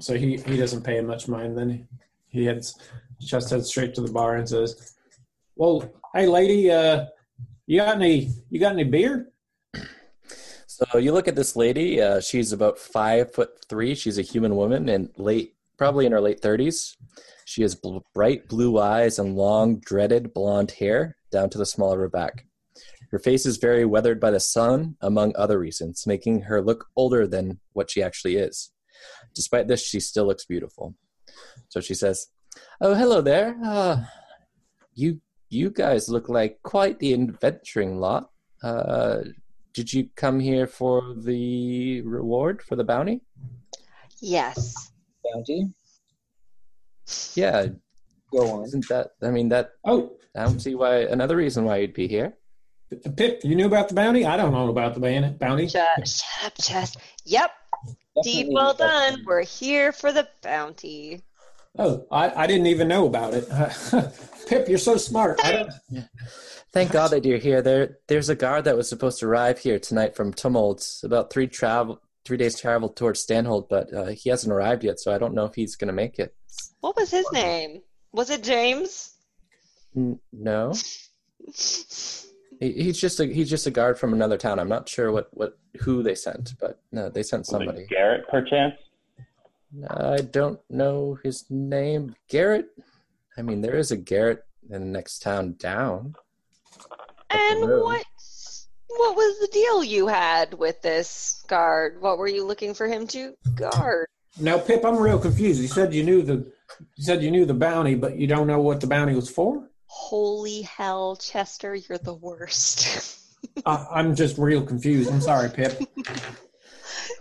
So 0.00 0.16
he, 0.16 0.36
he 0.38 0.56
doesn't 0.56 0.82
pay 0.82 1.00
much 1.00 1.26
mind 1.28 1.58
then. 1.58 1.88
He 2.28 2.44
heads 2.44 2.78
Chest 3.20 3.50
heads 3.50 3.68
straight 3.68 3.94
to 3.94 4.00
the 4.00 4.12
bar 4.12 4.36
and 4.36 4.48
says, 4.48 4.94
Well, 5.56 5.90
hey 6.14 6.26
lady, 6.26 6.70
uh 6.70 7.06
you 7.66 7.80
got 7.80 7.96
any 7.96 8.30
you 8.50 8.60
got 8.60 8.72
any 8.72 8.84
beer? 8.84 9.28
So 10.78 10.98
you 10.98 11.12
look 11.12 11.26
at 11.26 11.34
this 11.34 11.56
lady. 11.56 12.00
Uh, 12.00 12.20
she's 12.20 12.52
about 12.52 12.78
five 12.78 13.34
foot 13.34 13.50
three. 13.68 13.96
She's 13.96 14.16
a 14.16 14.22
human 14.22 14.54
woman 14.54 14.88
and 14.88 15.10
late, 15.16 15.54
probably 15.76 16.06
in 16.06 16.12
her 16.12 16.20
late 16.20 16.38
thirties. 16.38 16.96
She 17.46 17.62
has 17.62 17.74
bl- 17.74 17.98
bright 18.14 18.46
blue 18.46 18.78
eyes 18.78 19.18
and 19.18 19.34
long, 19.34 19.80
dreaded 19.80 20.32
blonde 20.32 20.70
hair 20.70 21.16
down 21.32 21.50
to 21.50 21.58
the 21.58 21.66
small 21.66 21.92
of 21.92 21.98
her 21.98 22.08
back. 22.08 22.44
Her 23.10 23.18
face 23.18 23.44
is 23.44 23.56
very 23.56 23.84
weathered 23.84 24.20
by 24.20 24.30
the 24.30 24.38
sun, 24.38 24.96
among 25.00 25.34
other 25.34 25.58
reasons, 25.58 26.06
making 26.06 26.42
her 26.42 26.62
look 26.62 26.86
older 26.94 27.26
than 27.26 27.58
what 27.72 27.90
she 27.90 28.00
actually 28.00 28.36
is. 28.36 28.70
Despite 29.34 29.66
this, 29.66 29.84
she 29.84 29.98
still 29.98 30.26
looks 30.26 30.44
beautiful. 30.44 30.94
So 31.70 31.80
she 31.80 31.94
says, 31.94 32.28
"Oh, 32.80 32.94
hello 32.94 33.20
there. 33.20 33.56
Uh, 33.64 34.04
you 34.94 35.22
you 35.48 35.70
guys 35.70 36.08
look 36.08 36.28
like 36.28 36.62
quite 36.62 37.00
the 37.00 37.14
adventuring 37.14 37.98
lot. 37.98 38.30
Uh, 38.62 39.22
did 39.78 39.92
you 39.92 40.08
come 40.16 40.40
here 40.40 40.66
for 40.66 41.14
the 41.16 42.00
reward 42.02 42.60
for 42.62 42.74
the 42.74 42.82
bounty? 42.82 43.20
Yes. 44.20 44.90
Bounty. 45.22 45.70
Yeah, 47.34 47.66
Go 48.32 48.50
on. 48.58 48.64
isn't 48.64 48.88
that? 48.88 49.10
I 49.22 49.30
mean, 49.30 49.48
that 49.50 49.70
Oh, 49.84 50.16
I 50.36 50.42
don't 50.46 50.58
see 50.58 50.74
why. 50.74 50.96
Another 51.02 51.36
reason 51.36 51.64
why 51.64 51.76
you'd 51.76 51.94
be 51.94 52.08
here. 52.08 52.34
Pip, 53.16 53.42
you 53.44 53.54
knew 53.54 53.66
about 53.66 53.88
the 53.88 53.94
bounty? 53.94 54.26
I 54.26 54.36
don't 54.36 54.50
know 54.52 54.68
about 54.68 54.94
the 54.94 55.00
ban- 55.00 55.36
bounty. 55.36 55.68
Shut, 55.68 56.08
shut 56.08 56.46
up, 56.46 56.54
Chess. 56.60 56.96
Yep. 57.24 57.52
Deed 58.24 58.32
Definitely 58.32 58.54
well 58.54 58.74
definitely. 58.74 59.16
done. 59.18 59.24
We're 59.26 59.44
here 59.44 59.92
for 59.92 60.10
the 60.12 60.26
bounty. 60.42 61.22
Oh, 61.78 62.06
I, 62.10 62.44
I 62.44 62.46
didn't 62.46 62.66
even 62.66 62.88
know 62.88 63.06
about 63.06 63.34
it. 63.34 63.48
Pip, 64.48 64.68
you're 64.68 64.78
so 64.78 64.96
smart. 64.96 65.38
I 65.44 65.52
don't, 65.52 66.04
Thank 66.72 66.92
God 66.92 67.08
that 67.08 67.24
you're 67.24 67.38
here. 67.38 67.62
There, 67.62 67.98
there's 68.08 68.28
a 68.28 68.34
guard 68.34 68.64
that 68.64 68.76
was 68.76 68.88
supposed 68.88 69.20
to 69.20 69.26
arrive 69.26 69.58
here 69.58 69.78
tonight 69.78 70.16
from 70.16 70.32
Tumult, 70.32 71.00
about 71.02 71.30
three 71.30 71.46
travel, 71.46 72.00
three 72.24 72.36
days 72.36 72.60
travel 72.60 72.88
towards 72.88 73.24
Stanhold, 73.24 73.68
but 73.68 73.92
uh, 73.92 74.06
he 74.06 74.28
hasn't 74.28 74.52
arrived 74.52 74.84
yet, 74.84 75.00
so 75.00 75.14
I 75.14 75.18
don't 75.18 75.34
know 75.34 75.44
if 75.44 75.54
he's 75.54 75.76
gonna 75.76 75.92
make 75.92 76.18
it. 76.18 76.34
What 76.80 76.96
was 76.96 77.10
his 77.10 77.26
name? 77.32 77.80
Was 78.12 78.30
it 78.30 78.42
James? 78.42 79.14
N- 79.96 80.20
no, 80.32 80.74
he, 82.60 82.72
he's 82.72 83.00
just 83.00 83.20
a 83.20 83.26
he's 83.26 83.48
just 83.48 83.66
a 83.66 83.70
guard 83.70 83.98
from 83.98 84.12
another 84.12 84.36
town. 84.36 84.58
I'm 84.58 84.68
not 84.68 84.88
sure 84.88 85.10
what 85.10 85.28
what 85.32 85.58
who 85.80 86.02
they 86.02 86.14
sent, 86.14 86.54
but 86.60 86.80
no, 86.92 87.08
they 87.08 87.22
sent 87.22 87.46
somebody. 87.46 87.86
Garrett, 87.86 88.28
perchance. 88.28 88.74
I 89.88 90.18
don't 90.18 90.60
know 90.70 91.18
his 91.22 91.44
name. 91.50 92.14
Garrett. 92.28 92.68
I 93.36 93.42
mean, 93.42 93.60
there 93.60 93.76
is 93.76 93.90
a 93.90 93.96
Garrett 93.96 94.44
in 94.70 94.80
the 94.80 94.86
next 94.86 95.20
town 95.20 95.54
down. 95.58 96.14
And 97.30 97.60
what 97.60 98.04
what 98.88 99.16
was 99.16 99.38
the 99.40 99.48
deal 99.52 99.84
you 99.84 100.06
had 100.08 100.54
with 100.54 100.80
this 100.82 101.44
guard? 101.46 102.00
What 102.00 102.18
were 102.18 102.28
you 102.28 102.44
looking 102.44 102.74
for 102.74 102.88
him 102.88 103.06
to 103.08 103.34
guard? 103.54 104.08
now, 104.40 104.58
Pip, 104.58 104.84
I'm 104.84 104.96
real 104.96 105.18
confused. 105.18 105.60
You 105.60 105.68
said 105.68 105.92
you 105.92 106.04
knew 106.04 106.22
the 106.22 106.50
you 106.96 107.04
said 107.04 107.22
you 107.22 107.30
knew 107.30 107.44
the 107.44 107.54
bounty, 107.54 107.94
but 107.94 108.16
you 108.16 108.26
don't 108.26 108.46
know 108.46 108.60
what 108.60 108.80
the 108.80 108.86
bounty 108.86 109.14
was 109.14 109.30
for. 109.30 109.68
Holy 109.86 110.62
hell, 110.62 111.16
Chester, 111.16 111.74
you're 111.74 111.98
the 111.98 112.14
worst. 112.14 113.18
I, 113.66 113.86
I'm 113.92 114.14
just 114.14 114.38
real 114.38 114.62
confused. 114.62 115.10
I'm 115.10 115.20
sorry, 115.20 115.48
Pip. 115.50 115.80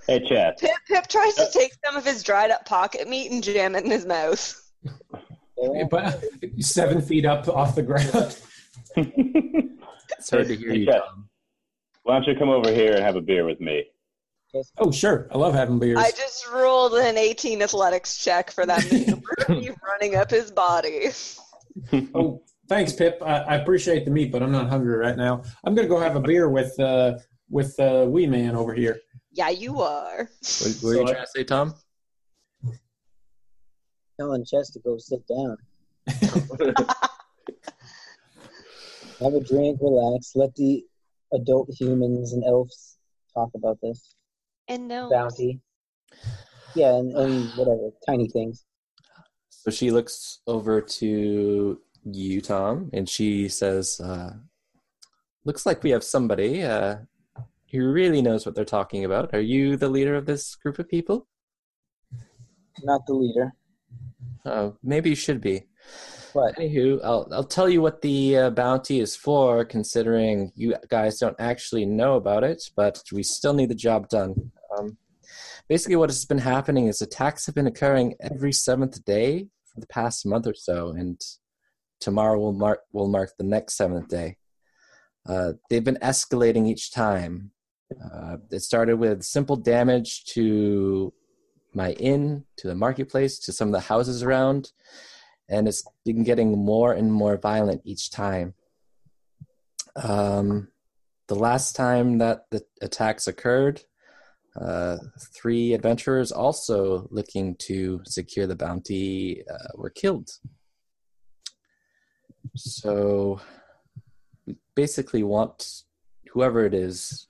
Hey, 0.08 0.26
Chad. 0.28 0.58
Pip 0.58 0.72
Pip 0.88 1.08
tries 1.08 1.36
to 1.36 1.50
take 1.52 1.74
some 1.86 1.98
of 1.98 2.06
his 2.06 2.24
dried 2.24 2.50
up 2.52 2.66
pocket 2.66 3.08
meat 3.10 3.32
and 3.32 3.44
jam 3.44 3.76
it 3.76 3.84
in 3.84 3.92
his 3.92 4.06
mouth. 4.06 4.60
But 5.90 6.24
seven 6.60 7.02
feet 7.02 7.26
up 7.26 7.48
off 7.48 7.76
the 7.76 7.84
ground. 7.84 8.40
It's 10.20 10.32
hard 10.32 10.48
to 10.48 10.56
hear 10.56 10.72
Hey, 10.72 10.78
you, 10.80 10.86
Chad. 10.86 11.02
Tom. 11.06 11.30
Why 12.04 12.14
don't 12.14 12.28
you 12.28 12.36
come 12.40 12.50
over 12.50 12.72
here 12.72 12.94
and 12.94 13.04
have 13.04 13.18
a 13.18 13.22
beer 13.22 13.46
with 13.46 13.60
me? 13.60 13.84
Oh, 14.78 14.90
sure. 14.92 15.28
I 15.32 15.38
love 15.38 15.54
having 15.54 15.78
beers. 15.78 15.98
I 16.00 16.10
just 16.12 16.50
rolled 16.50 16.94
an 16.94 17.18
18 17.18 17.62
athletics 17.62 18.18
check 18.18 18.50
for 18.50 18.66
that 18.66 18.90
meat 18.92 19.14
really 19.50 19.70
running 19.88 20.16
up 20.16 20.32
his 20.32 20.50
body. 20.50 21.10
Oh, 22.16 22.42
thanks, 22.68 22.94
Pip. 22.94 23.22
I, 23.24 23.40
I 23.42 23.56
appreciate 23.58 24.06
the 24.06 24.12
meat, 24.12 24.32
but 24.32 24.42
I'm 24.42 24.52
not 24.52 24.70
hungry 24.70 24.98
right 24.98 25.18
now. 25.18 25.44
I'm 25.64 25.76
gonna 25.76 25.88
go 25.88 26.00
have 26.00 26.16
a 26.16 26.22
beer 26.22 26.50
with 26.50 26.80
uh, 26.80 27.20
with 27.50 27.80
uh, 27.80 28.06
Wee 28.08 28.26
Man 28.26 28.56
over 28.56 28.74
here. 28.74 29.00
Yeah, 29.38 29.50
you 29.50 29.82
are. 29.82 30.18
What, 30.18 30.78
what 30.82 30.84
were 30.84 30.94
you 30.96 30.98
So 30.98 31.08
I- 31.08 31.12
trying 31.12 31.26
to 31.26 31.32
say, 31.36 31.44
Tom? 31.44 31.76
Telling 34.20 34.44
Chess 34.46 34.72
to 34.72 34.80
go 34.80 34.98
sit 34.98 35.22
down. 35.28 35.58
Have 39.22 39.34
a 39.34 39.40
drink, 39.42 39.78
relax, 39.80 40.32
let 40.36 40.56
the 40.56 40.84
adult 41.34 41.70
humans 41.80 42.34
and 42.34 42.44
elves 42.46 42.98
talk 43.34 43.50
about 43.56 43.78
this 43.82 44.16
And 44.68 44.88
no. 44.88 45.10
bounty. 45.12 45.60
Yeah, 46.76 46.96
and, 46.96 47.16
and 47.16 47.52
whatever, 47.58 47.90
tiny 48.08 48.30
things. 48.30 48.66
So 49.50 49.70
she 49.72 49.92
looks 49.92 50.40
over 50.48 50.82
to 50.82 51.80
you, 52.04 52.42
Tom, 52.42 52.90
and 52.94 53.08
she 53.10 53.50
says, 53.50 54.00
uh, 54.00 54.34
"Looks 55.46 55.66
like 55.66 55.84
we 55.84 55.90
have 55.92 56.04
somebody 56.04 56.64
uh, 56.64 56.98
who 57.72 57.92
really 57.92 58.22
knows 58.22 58.46
what 58.46 58.56
they're 58.56 58.66
talking 58.66 59.04
about. 59.06 59.34
Are 59.34 59.42
you 59.42 59.76
the 59.78 59.90
leader 59.90 60.16
of 60.16 60.26
this 60.26 60.56
group 60.56 60.80
of 60.80 60.88
people? 60.88 61.28
Not 62.84 63.02
the 63.08 63.14
leader, 63.14 63.54
Oh, 64.46 64.78
maybe 64.84 65.10
you 65.10 65.16
should 65.16 65.42
be. 65.42 65.64
but 66.34 66.56
Anywho, 66.58 67.00
I'll 67.04 67.28
I'll 67.32 67.44
tell 67.44 67.68
you 67.68 67.82
what 67.82 68.02
the 68.02 68.38
uh, 68.38 68.50
bounty 68.52 69.00
is 69.00 69.16
for, 69.16 69.66
considering 69.66 70.52
you 70.56 70.76
guys 70.90 71.18
don't 71.20 71.36
actually 71.40 71.86
know 71.86 72.16
about 72.16 72.44
it, 72.44 72.70
but 72.76 73.02
we 73.12 73.24
still 73.24 73.54
need 73.54 73.70
the 73.70 73.76
job 73.76 74.10
done. 74.10 74.52
Um, 74.78 74.98
basically, 75.68 75.96
what 75.96 76.10
has 76.10 76.24
been 76.26 76.38
happening 76.38 76.88
is 76.88 77.02
attacks 77.02 77.46
have 77.48 77.56
been 77.56 77.68
occurring 77.68 78.16
every 78.22 78.54
seventh 78.54 79.04
day 79.06 79.48
for 79.74 79.80
the 79.82 79.88
past 79.88 80.26
month 80.26 80.48
or 80.48 80.54
so, 80.54 80.90
and 80.90 81.20
tomorrow 82.00 82.38
will 82.40 82.54
mark 82.54 82.82
will 82.94 83.10
mark 83.10 83.32
the 83.38 83.44
next 83.44 83.76
seventh 83.76 84.08
day. 84.08 84.38
Uh, 85.28 85.54
they've 85.70 85.84
been 85.84 85.98
escalating 86.02 86.68
each 86.70 86.92
time. 86.92 87.52
Uh, 87.92 88.38
it 88.52 88.62
started 88.62 88.98
with 88.98 89.24
simple 89.24 89.56
damage 89.56 90.26
to 90.26 91.14
my 91.74 91.92
inn, 91.94 92.44
to 92.58 92.68
the 92.68 92.76
marketplace, 92.76 93.40
to 93.40 93.54
some 93.54 93.70
of 93.70 93.74
the 93.74 93.80
houses 93.80 94.24
around 94.24 94.72
and 95.50 95.68
it's 95.68 95.84
been 96.06 96.24
getting 96.24 96.58
more 96.58 96.94
and 96.94 97.12
more 97.12 97.38
violent 97.38 97.82
each 97.86 98.12
time. 98.12 98.54
Um, 99.96 100.70
the 101.28 101.36
last 101.36 101.76
time 101.76 102.18
that 102.20 102.46
the 102.52 102.64
attacks 102.82 103.28
occurred, 103.28 103.82
uh, 104.60 104.98
three 105.36 105.74
adventurers 105.74 106.32
also 106.32 107.08
looking 107.12 107.56
to 107.56 108.02
secure 108.06 108.48
the 108.48 108.56
bounty 108.56 109.44
uh, 109.48 109.70
were 109.76 109.90
killed. 109.90 110.30
So 112.56 113.40
we 114.46 114.56
basically 114.76 115.24
want 115.24 115.84
whoever 116.32 116.66
it 116.66 116.74
is 116.74 117.28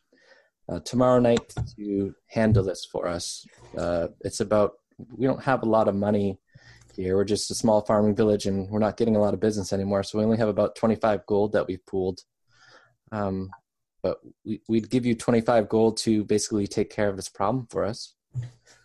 uh, 0.69 0.79
tomorrow 0.81 1.19
night 1.19 1.53
to 1.77 2.13
handle 2.27 2.63
this 2.63 2.85
for 2.85 3.07
us. 3.07 3.45
Uh, 3.77 4.07
it's 4.21 4.39
about, 4.39 4.73
we 5.15 5.25
don't 5.25 5.43
have 5.43 5.63
a 5.63 5.69
lot 5.69 5.87
of 5.87 5.95
money 5.95 6.39
here. 6.95 7.15
We're 7.15 7.23
just 7.23 7.51
a 7.51 7.55
small 7.55 7.81
farming 7.81 8.15
village, 8.15 8.45
and 8.45 8.69
we're 8.69 8.79
not 8.79 8.97
getting 8.97 9.15
a 9.15 9.19
lot 9.19 9.33
of 9.33 9.39
business 9.39 9.71
anymore. 9.71 10.03
So 10.03 10.17
we 10.17 10.25
only 10.25 10.37
have 10.37 10.49
about 10.49 10.75
25 10.75 11.25
gold 11.25 11.53
that 11.53 11.67
we've 11.67 11.85
pooled. 11.85 12.21
Um, 13.11 13.49
but 14.03 14.19
we, 14.45 14.61
we'd 14.67 14.89
give 14.89 15.05
you 15.05 15.15
25 15.15 15.69
gold 15.69 15.97
to 15.97 16.23
basically 16.23 16.67
take 16.67 16.89
care 16.89 17.09
of 17.09 17.15
this 17.15 17.29
problem 17.29 17.67
for 17.69 17.85
us. 17.85 18.13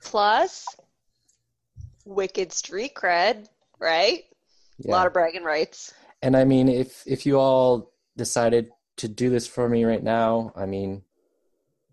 Plus, 0.05 0.67
wicked 2.05 2.53
street 2.53 2.95
cred, 2.95 3.47
right? 3.79 4.25
A 4.85 4.91
lot 4.91 5.07
of 5.07 5.13
bragging 5.13 5.45
rights. 5.45 5.95
and 6.23 6.37
I 6.37 6.45
mean, 6.45 6.69
if 6.69 7.05
if 7.07 7.25
you 7.25 7.39
all 7.39 7.93
decided 8.17 8.71
to 8.97 9.09
do 9.09 9.31
this 9.31 9.47
for 9.47 9.69
me 9.69 9.85
right 9.85 10.03
now, 10.03 10.53
I 10.57 10.67
mean, 10.67 11.03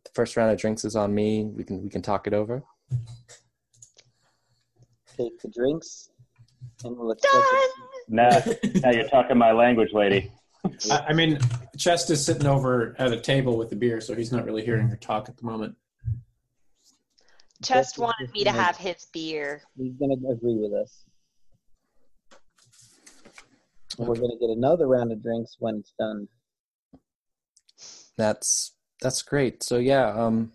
the 0.10 0.16
first 0.16 0.36
round 0.38 0.52
of 0.52 0.58
drinks 0.58 0.86
is 0.86 0.96
on 0.96 1.14
me. 1.14 1.46
We 1.46 1.64
can 1.64 1.84
we 1.84 1.90
can 1.90 2.02
talk 2.02 2.28
it 2.28 2.34
over. 2.34 2.64
take 5.18 5.40
the 5.42 5.50
drinks 5.50 6.10
and 6.84 6.98
we'll 6.98 7.16
Done! 7.16 7.70
Now, 8.08 8.30
now 8.82 8.92
you're 8.92 9.08
talking 9.08 9.38
my 9.38 9.52
language, 9.52 9.90
lady. 9.94 10.32
I, 10.92 11.06
I 11.10 11.14
mean, 11.14 11.40
Chest 11.78 12.10
is 12.10 12.26
sitting 12.26 12.48
over 12.48 12.96
at 13.00 13.12
a 13.12 13.20
table 13.20 13.58
with 13.58 13.70
the 13.70 13.76
beer, 13.76 14.02
so 14.02 14.16
he's 14.16 14.32
not 14.32 14.46
really 14.46 14.64
hearing 14.64 14.88
her 14.88 14.98
talk 14.98 15.30
at 15.30 15.38
the 15.38 15.46
moment. 15.46 15.76
Chest 17.64 17.98
wanted 17.98 18.32
me 18.32 18.44
to 18.46 18.52
have 18.52 18.78
his 18.78 19.08
beer. 19.14 19.62
He's 19.78 19.94
going 19.96 20.18
to 20.18 20.30
agree 20.30 20.56
with 20.56 20.74
us. 20.74 21.04
And 23.98 24.08
We're 24.08 24.16
going 24.16 24.32
to 24.32 24.38
get 24.38 24.50
another 24.56 24.88
round 24.88 25.12
of 25.12 25.22
drinks 25.22 25.58
when 25.60 25.76
it's 25.76 25.94
done. 26.00 26.28
That's 28.18 28.74
that's 29.02 29.22
great. 29.22 29.64
So 29.64 29.78
yeah, 29.78 30.08
um, 30.14 30.52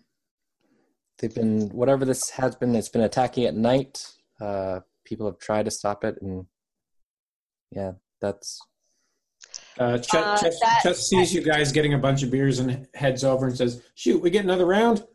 they've 1.19 1.33
been 1.33 1.69
whatever 1.69 2.05
this 2.05 2.29
has 2.31 2.55
been. 2.55 2.75
It's 2.75 2.89
been 2.89 3.01
attacking 3.01 3.45
at 3.45 3.55
night. 3.55 4.05
Uh, 4.39 4.81
people 5.05 5.25
have 5.25 5.39
tried 5.39 5.65
to 5.65 5.71
stop 5.71 6.03
it, 6.03 6.17
and 6.21 6.45
yeah, 7.71 7.93
that's 8.21 8.59
Uh, 9.77 9.97
Ch- 9.97 10.13
Uh, 10.15 10.37
Chest, 10.37 10.57
that- 10.61 10.79
Chest 10.83 11.03
sees 11.09 11.33
you 11.33 11.41
guys 11.41 11.71
getting 11.71 11.93
a 11.93 11.97
bunch 11.97 12.23
of 12.23 12.31
beers 12.31 12.59
and 12.59 12.87
heads 12.93 13.23
over 13.23 13.45
and 13.47 13.57
says, 13.57 13.81
"Shoot, 13.95 14.21
we 14.21 14.29
get 14.29 14.43
another 14.43 14.65
round. 14.65 15.05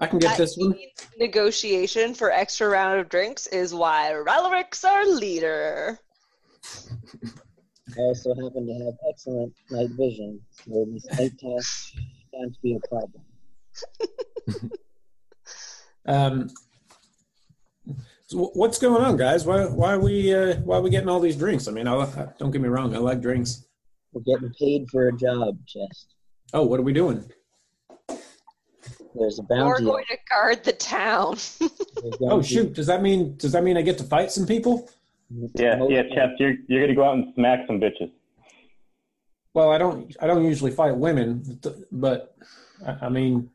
I 0.00 0.06
can 0.06 0.18
get 0.18 0.36
this 0.36 0.56
one." 0.56 0.78
Negotiation 1.18 2.14
for 2.14 2.30
extra 2.30 2.68
round 2.68 3.00
of 3.00 3.08
drinks 3.08 3.46
is 3.48 3.74
why 3.74 4.12
Ralric's 4.12 4.84
our 4.84 5.06
leader. 5.06 5.98
I 7.96 8.00
also 8.00 8.34
happen 8.34 8.66
to 8.66 8.84
have 8.84 8.94
excellent 9.08 9.52
night 9.70 9.90
vision, 9.98 10.40
so 10.64 10.86
this 10.92 11.06
night 11.18 11.32
task 11.38 11.94
can't 12.32 12.56
be 12.62 12.76
a 12.76 12.88
problem. 12.88 13.22
Um, 16.06 16.48
so 18.26 18.50
what's 18.54 18.78
going 18.78 19.02
on, 19.02 19.16
guys? 19.18 19.44
Why 19.44 19.66
why 19.66 19.92
are 19.92 19.98
we 20.00 20.34
uh, 20.34 20.56
why 20.60 20.78
are 20.78 20.80
we 20.80 20.88
getting 20.90 21.08
all 21.10 21.20
these 21.20 21.36
drinks? 21.36 21.68
I 21.68 21.72
mean, 21.72 21.86
I, 21.86 21.94
I- 21.94 22.28
don't 22.38 22.50
get 22.50 22.60
me 22.62 22.68
wrong, 22.68 22.94
I 22.94 22.98
like 22.98 23.20
drinks. 23.20 23.66
We're 24.12 24.22
getting 24.22 24.52
paid 24.58 24.88
for 24.90 25.08
a 25.08 25.12
job, 25.16 25.58
Chest. 25.66 26.14
Oh, 26.52 26.62
what 26.64 26.80
are 26.80 26.82
we 26.82 26.92
doing? 26.92 27.30
There's 29.14 29.38
a 29.38 29.42
bounty. 29.42 29.64
We're 29.64 29.80
going 29.92 30.04
to 30.10 30.16
guard 30.28 30.64
the 30.64 30.72
town. 30.72 31.36
Oh 32.22 32.40
shoot! 32.40 32.72
Does 32.72 32.86
that 32.86 33.02
mean 33.02 33.36
does 33.36 33.52
that 33.52 33.62
mean 33.62 33.76
I 33.76 33.82
get 33.82 33.98
to 33.98 34.04
fight 34.04 34.32
some 34.32 34.46
people? 34.46 34.88
Yeah, 35.54 35.84
yeah, 35.88 36.02
Chef, 36.14 36.30
you're 36.38 36.54
you're 36.66 36.80
gonna 36.80 36.94
go 36.94 37.04
out 37.04 37.14
and 37.16 37.32
smack 37.34 37.66
some 37.66 37.78
bitches. 37.78 38.10
Well, 39.54 39.70
I 39.70 39.78
don't 39.78 40.14
I 40.20 40.26
don't 40.26 40.44
usually 40.44 40.70
fight 40.70 40.96
women, 40.96 41.58
but 41.90 42.36
I, 42.86 43.06
I 43.06 43.08
mean, 43.08 43.50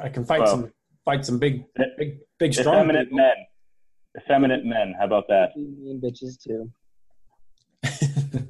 I 0.00 0.08
can 0.08 0.24
fight 0.24 0.40
Well, 0.40 0.48
some 0.48 0.72
fight 1.04 1.26
some 1.26 1.38
big 1.38 1.64
big 1.98 2.18
big 2.38 2.54
strong 2.54 2.76
Effeminate 2.76 3.06
people. 3.06 3.18
men. 3.18 3.34
Effeminate 4.16 4.64
men. 4.64 4.94
How 4.98 5.06
about 5.06 5.26
that? 5.28 5.56
mean 5.56 6.00
bitches 6.00 6.38
too. 6.40 6.70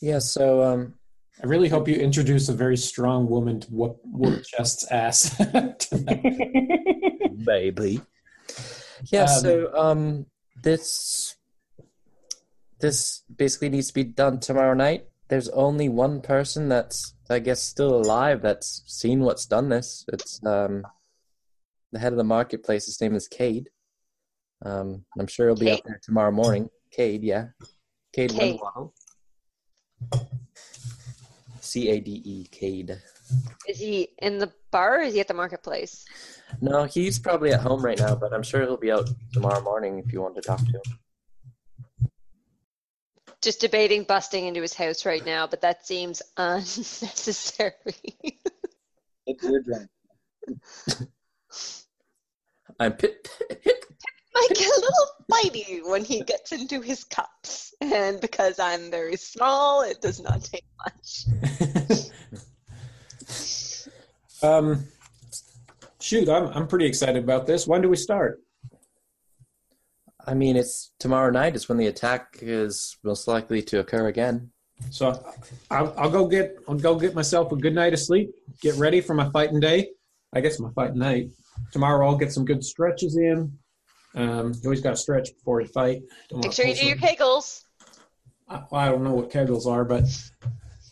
yeah. 0.00 0.18
So 0.20 0.62
um, 0.62 0.94
I 1.42 1.46
really 1.46 1.68
hope 1.68 1.88
you 1.88 1.96
introduce 1.96 2.48
a 2.48 2.52
very 2.54 2.76
strong 2.76 3.28
woman 3.28 3.60
to 3.60 3.68
whoop 3.70 3.98
whoop 4.04 4.42
Chest's 4.44 4.84
ass. 4.90 5.36
baby. 7.44 8.00
Yeah, 9.10 9.22
Um, 9.24 9.28
so 9.28 9.74
um 9.76 10.26
this 10.62 11.35
this 12.86 13.24
basically 13.36 13.68
needs 13.68 13.88
to 13.88 13.94
be 13.94 14.04
done 14.04 14.38
tomorrow 14.38 14.74
night. 14.74 15.06
There's 15.28 15.48
only 15.48 15.88
one 15.88 16.20
person 16.20 16.68
that's 16.68 17.14
I 17.28 17.40
guess 17.40 17.60
still 17.60 17.94
alive 17.96 18.42
that's 18.42 18.84
seen 18.86 19.20
what's 19.20 19.46
done 19.46 19.68
this. 19.68 20.04
It's 20.12 20.40
um 20.46 20.84
the 21.92 21.98
head 21.98 22.12
of 22.12 22.18
the 22.18 22.24
marketplace, 22.24 22.86
his 22.86 23.00
name 23.00 23.14
is 23.16 23.26
Cade. 23.26 23.70
Um 24.64 25.04
I'm 25.18 25.26
sure 25.26 25.48
he'll 25.48 25.56
be 25.56 25.70
up 25.70 25.82
there 25.84 26.00
tomorrow 26.00 26.30
morning. 26.30 26.70
Cade, 26.92 27.24
yeah. 27.24 27.46
Cade 28.12 28.30
Cade. 28.30 28.60
C 31.60 31.88
A 31.88 32.00
D 32.00 32.22
E 32.24 32.46
Cade. 32.52 32.96
is 33.68 33.78
he 33.80 34.08
in 34.18 34.38
the 34.38 34.52
bar 34.70 35.00
or 35.00 35.02
is 35.02 35.14
he 35.14 35.20
at 35.20 35.26
the 35.26 35.34
marketplace? 35.34 36.04
No, 36.60 36.84
he's 36.84 37.18
probably 37.18 37.50
at 37.52 37.60
home 37.60 37.84
right 37.84 37.98
now, 37.98 38.14
but 38.14 38.32
I'm 38.32 38.44
sure 38.44 38.60
he'll 38.60 38.76
be 38.76 38.92
out 38.92 39.10
tomorrow 39.32 39.60
morning 39.60 39.98
if 39.98 40.12
you 40.12 40.22
want 40.22 40.36
to 40.36 40.40
talk 40.40 40.60
to 40.60 40.72
him. 40.78 40.98
Just 43.42 43.60
debating 43.60 44.04
busting 44.04 44.46
into 44.46 44.62
his 44.62 44.74
house 44.74 45.04
right 45.06 45.24
now, 45.24 45.46
but 45.46 45.60
that 45.60 45.86
seems 45.86 46.22
unnecessary. 46.36 47.72
If 49.26 49.42
you're 49.42 49.62
drunk. 49.62 49.88
I'm 52.80 52.92
pit. 52.92 53.28
I 54.36 54.48
get 54.48 54.68
a 54.68 54.80
little 54.80 55.08
bitey 55.32 55.88
when 55.88 56.04
he 56.04 56.20
gets 56.22 56.52
into 56.52 56.80
his 56.80 57.04
cups, 57.04 57.74
and 57.80 58.20
because 58.20 58.58
I'm 58.58 58.90
very 58.90 59.16
small, 59.16 59.82
it 59.82 60.02
does 60.02 60.20
not 60.20 60.44
take 60.44 60.64
much. 60.84 61.24
um, 64.42 64.84
shoot, 66.00 66.28
I'm 66.28 66.48
I'm 66.48 66.68
pretty 66.68 66.84
excited 66.86 67.22
about 67.22 67.46
this. 67.46 67.66
When 67.66 67.80
do 67.80 67.88
we 67.88 67.96
start? 67.96 68.42
I 70.26 70.34
mean, 70.34 70.56
it's 70.56 70.92
tomorrow 70.98 71.30
night 71.30 71.54
is 71.54 71.68
when 71.68 71.78
the 71.78 71.86
attack 71.86 72.38
is 72.42 72.96
most 73.04 73.28
likely 73.28 73.62
to 73.62 73.78
occur 73.78 74.08
again. 74.08 74.50
So 74.90 75.24
I'll, 75.70 75.94
I'll 75.96 76.10
go 76.10 76.26
get 76.26 76.56
I'll 76.68 76.74
go 76.74 76.98
get 76.98 77.14
myself 77.14 77.52
a 77.52 77.56
good 77.56 77.74
night 77.74 77.92
of 77.92 78.00
sleep. 78.00 78.30
Get 78.60 78.74
ready 78.76 79.00
for 79.00 79.14
my 79.14 79.30
fighting 79.30 79.60
day. 79.60 79.90
I 80.34 80.40
guess 80.40 80.58
my 80.60 80.70
fighting 80.74 80.98
night. 80.98 81.30
Tomorrow 81.72 82.06
I'll 82.06 82.16
get 82.16 82.32
some 82.32 82.44
good 82.44 82.62
stretches 82.62 83.16
in. 83.16 83.56
Um, 84.14 84.52
you 84.54 84.60
always 84.64 84.80
got 84.80 84.90
to 84.90 84.96
stretch 84.96 85.34
before 85.34 85.60
you 85.60 85.68
fight. 85.68 86.02
Don't 86.28 86.42
Make 86.42 86.52
sure 86.52 86.66
you 86.66 86.74
do 86.74 86.86
your 86.86 86.96
kegels. 86.96 87.62
I, 88.48 88.62
I 88.72 88.88
don't 88.88 89.04
know 89.04 89.14
what 89.14 89.30
kegels 89.30 89.66
are, 89.66 89.84
but 89.84 90.04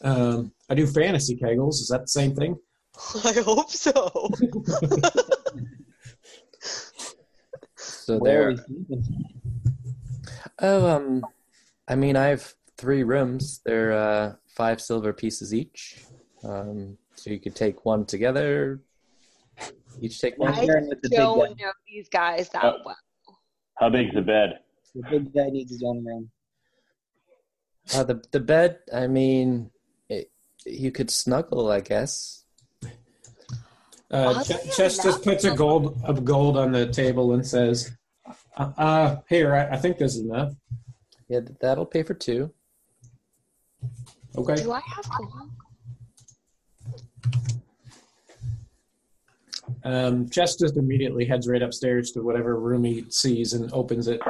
um, 0.03 0.53
I 0.71 0.75
do 0.75 0.87
fantasy 0.87 1.37
kegels. 1.37 1.75
Is 1.75 1.89
that 1.89 2.03
the 2.03 2.09
same 2.09 2.35
thing? 2.35 2.57
I 3.25 3.33
hope 3.45 3.71
so. 3.71 4.31
So 8.05 8.19
Where 8.19 8.55
there. 8.55 8.67
we? 8.89 9.03
Oh, 10.61 10.87
um, 10.87 11.25
I 11.89 11.95
mean, 11.97 12.17
I 12.17 12.27
have 12.27 12.53
three 12.77 13.03
rooms. 13.03 13.63
They're 13.65 13.95
uh, 13.95 14.35
five 14.55 14.83
silver 14.83 15.15
pieces 15.15 15.55
each. 15.55 16.05
Um, 16.43 16.99
so 17.15 17.31
you 17.31 17.41
could 17.41 17.57
take 17.57 17.87
one 17.87 18.05
together. 18.05 18.83
Each 20.03 20.21
take 20.21 20.37
one. 20.37 20.53
I 20.53 20.61
with 20.67 21.01
big 21.01 21.13
don't 21.13 21.39
guy. 21.39 21.65
know 21.65 21.73
these 21.91 22.11
guys 22.11 22.51
that 22.51 22.63
Uh, 22.63 22.73
well. 22.85 22.97
How 23.79 23.89
big's 23.89 24.15
the 24.15 24.21
bed? 24.21 24.59
The 24.95 25.03
big 25.11 25.33
guy 25.35 25.49
needs 25.49 25.73
his 25.73 25.83
own 25.83 26.05
room. 26.05 26.31
Uh, 27.95 28.05
the 28.05 28.23
the 28.33 28.41
bed. 28.41 28.81
I 28.93 29.07
mean, 29.07 29.71
it, 30.11 30.31
you 30.67 30.93
could 30.93 31.11
snuggle, 31.11 31.71
I 31.71 31.81
guess. 31.81 32.44
Uh, 34.11 34.43
Ch- 34.45 34.77
Chess 34.77 35.03
just 35.03 35.25
puts 35.25 35.45
a 35.45 35.55
gold 35.55 36.01
of 36.05 36.25
gold 36.25 36.57
on 36.57 36.73
the 36.73 36.87
table 36.87 37.33
and 37.33 37.47
says, 37.47 37.91
uh, 38.57 38.73
uh 38.77 39.17
here, 39.29 39.55
I, 39.55 39.75
I 39.75 39.77
think 39.77 39.99
this 39.99 40.15
is 40.15 40.23
enough. 40.23 40.53
Yeah, 41.29 41.41
that'll 41.61 41.87
pay 41.87 42.03
for 42.03 42.15
two. 42.15 42.53
Okay. 44.37 44.57
Do 44.57 44.73
I 44.73 44.81
have 44.95 45.09
gold? 45.11 45.51
Um, 49.83 50.29
Chess 50.29 50.57
just 50.57 50.77
immediately 50.77 51.25
heads 51.25 51.49
right 51.49 51.63
upstairs 51.63 52.11
to 52.13 52.23
whatever 52.23 52.59
room 52.59 52.85
he 52.85 53.05
sees 53.11 53.53
and 53.53 53.73
opens 53.73 54.09
it. 54.09 54.21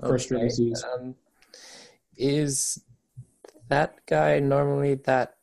First 0.00 0.30
room 0.30 0.44
he 0.44 0.50
sees. 0.50 0.82
Um, 0.84 1.14
is 2.16 2.82
that 3.68 4.04
guy 4.06 4.40
normally 4.40 4.94
that 4.94 5.36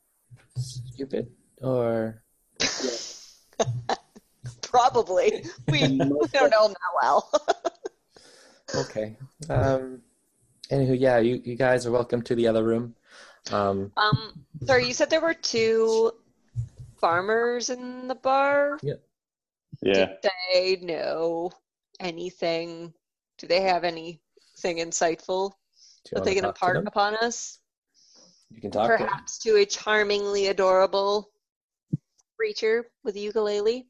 stupid, 0.56 1.28
or 1.62 2.22
Probably. 4.62 5.44
We, 5.68 5.80
we 5.80 5.98
don't 6.32 6.50
know 6.50 6.66
him 6.66 6.72
that 6.72 6.94
well. 7.00 7.30
okay? 8.76 9.16
Um, 9.48 10.02
anywho, 10.70 10.98
yeah, 10.98 11.18
you 11.18 11.40
you 11.44 11.56
guys 11.56 11.86
are 11.86 11.90
welcome 11.90 12.22
to 12.22 12.34
the 12.34 12.48
other 12.48 12.62
room. 12.62 12.94
Um, 13.50 13.92
um, 13.96 14.44
sorry, 14.64 14.86
you 14.86 14.92
said 14.92 15.10
there 15.10 15.20
were 15.20 15.34
two 15.34 16.12
farmers 17.00 17.70
in 17.70 18.08
the 18.08 18.14
bar. 18.14 18.78
Yeah. 18.82 18.94
Yeah. 19.82 19.94
Did 19.94 20.08
they 20.52 20.76
know 20.82 21.50
anything? 22.00 22.92
Do 23.38 23.46
they 23.46 23.62
have 23.62 23.84
anything 23.84 24.18
insightful 24.64 25.52
do 26.04 26.10
that 26.14 26.24
they 26.24 26.34
wanna 26.34 26.40
can 26.40 26.48
impart 26.48 26.86
upon 26.86 27.16
us? 27.16 27.58
You 28.50 28.60
can 28.60 28.70
talk. 28.70 28.90
to 28.90 28.98
them. 28.98 29.06
Perhaps 29.06 29.38
to 29.40 29.56
a 29.56 29.66
charmingly 29.66 30.48
adorable 30.48 31.30
creature 32.38 32.86
with 33.02 33.16
a 33.16 33.20
ukulele. 33.20 33.86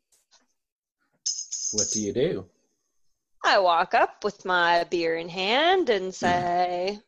What 1.72 1.90
do 1.92 2.00
you 2.00 2.12
do? 2.12 2.46
I 3.44 3.58
walk 3.58 3.94
up 3.94 4.24
with 4.24 4.44
my 4.44 4.84
beer 4.84 5.16
in 5.16 5.28
hand 5.28 5.90
and 5.90 6.06
hmm. 6.06 6.10
say, 6.10 6.98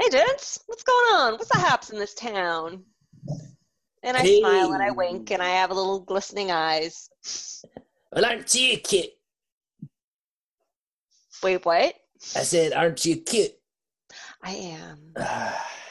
Hey, 0.00 0.10
gents, 0.10 0.60
what's 0.66 0.82
going 0.82 1.14
on? 1.14 1.32
What's 1.34 1.50
the 1.50 1.58
haps 1.58 1.90
in 1.90 1.98
this 1.98 2.14
town? 2.14 2.82
And 4.02 4.16
I 4.16 4.22
Hey. 4.22 4.40
smile 4.40 4.72
and 4.72 4.82
I 4.82 4.90
wink 4.90 5.30
and 5.30 5.42
I 5.42 5.50
have 5.50 5.70
a 5.70 5.74
little 5.74 6.00
glistening 6.00 6.50
eyes. 6.50 7.08
Well, 8.12 8.24
aren't 8.24 8.54
you 8.54 8.78
cute? 8.78 9.10
Wait, 11.42 11.64
what? 11.64 11.94
I 12.34 12.42
said, 12.42 12.72
aren't 12.72 13.04
you 13.04 13.20
cute? 13.20 13.52
I 14.42 14.52
am. 14.52 15.14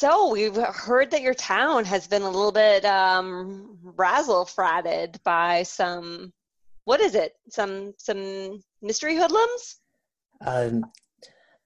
So 0.00 0.30
we've 0.30 0.56
heard 0.56 1.10
that 1.10 1.20
your 1.20 1.34
town 1.34 1.84
has 1.84 2.06
been 2.06 2.22
a 2.22 2.30
little 2.30 2.52
bit 2.52 2.86
um, 2.86 3.76
razzle 3.82 4.46
fratted 4.46 5.22
by 5.24 5.62
some. 5.64 6.32
What 6.84 7.02
is 7.02 7.14
it? 7.14 7.34
Some 7.50 7.92
some 7.98 8.62
mystery 8.80 9.14
hoodlums? 9.16 9.78
um, 10.40 10.86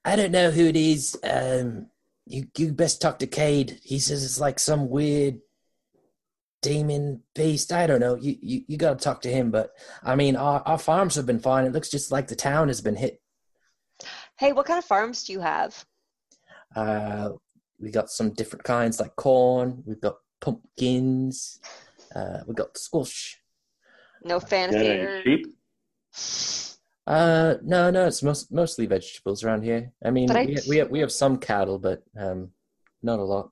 I 0.03 0.17
don't 0.17 0.33
know 0.33 0.51
who 0.51 0.65
it 0.65 0.75
is. 0.75 1.17
Um, 1.23 1.87
you 2.25 2.47
you 2.57 2.73
best 2.73 3.01
talk 3.01 3.19
to 3.19 3.25
Cade. 3.25 3.79
He 3.81 3.99
says 3.99 4.25
it's 4.25 4.37
like 4.37 4.59
some 4.59 4.89
weird 4.89 5.39
demon 6.61 7.23
beast. 7.35 7.71
I 7.71 7.87
don't 7.87 8.01
know. 8.01 8.15
You 8.15 8.35
you, 8.41 8.61
you 8.67 8.75
got 8.75 8.99
to 8.99 9.01
talk 9.01 9.21
to 9.21 9.31
him. 9.31 9.49
But 9.49 9.71
I 10.03 10.17
mean, 10.17 10.35
our 10.35 10.61
our 10.65 10.77
farms 10.77 11.15
have 11.15 11.25
been 11.25 11.39
fine. 11.39 11.63
It 11.63 11.71
looks 11.71 11.89
just 11.89 12.11
like 12.11 12.27
the 12.27 12.35
town 12.35 12.67
has 12.67 12.81
been 12.81 12.97
hit. 12.97 13.21
Hey, 14.37 14.51
what 14.51 14.65
kind 14.65 14.79
of 14.79 14.83
farms 14.83 15.23
do 15.23 15.31
you 15.31 15.39
have? 15.39 15.85
Uh, 16.75 17.29
we 17.79 17.91
got 17.91 18.09
some 18.09 18.31
different 18.31 18.63
kinds 18.63 18.99
like 18.99 19.15
corn. 19.15 19.83
We've 19.85 19.99
got 20.01 20.15
pumpkins. 20.41 21.59
Uh, 22.15 22.39
we 22.47 22.53
got 22.53 22.77
squash. 22.77 23.39
No 24.23 24.39
Got 24.39 24.49
fancy. 24.49 24.87
any 24.87 25.23
sheep? 25.23 25.45
Uh, 27.07 27.55
no, 27.63 27.91
no, 27.91 28.07
it's 28.07 28.23
most, 28.23 28.51
mostly 28.51 28.85
vegetables 28.87 29.43
around 29.43 29.63
here. 29.63 29.91
I 30.03 30.09
mean, 30.09 30.27
But 30.27 30.37
I- 30.37 30.45
we, 30.45 30.57
we 30.69 30.77
have 30.77 30.89
we 30.89 30.99
have 30.99 31.11
some 31.11 31.37
cattle, 31.37 31.77
but 31.77 32.01
um, 32.17 32.49
not 33.03 33.19
a 33.19 33.23
lot. 33.23 33.51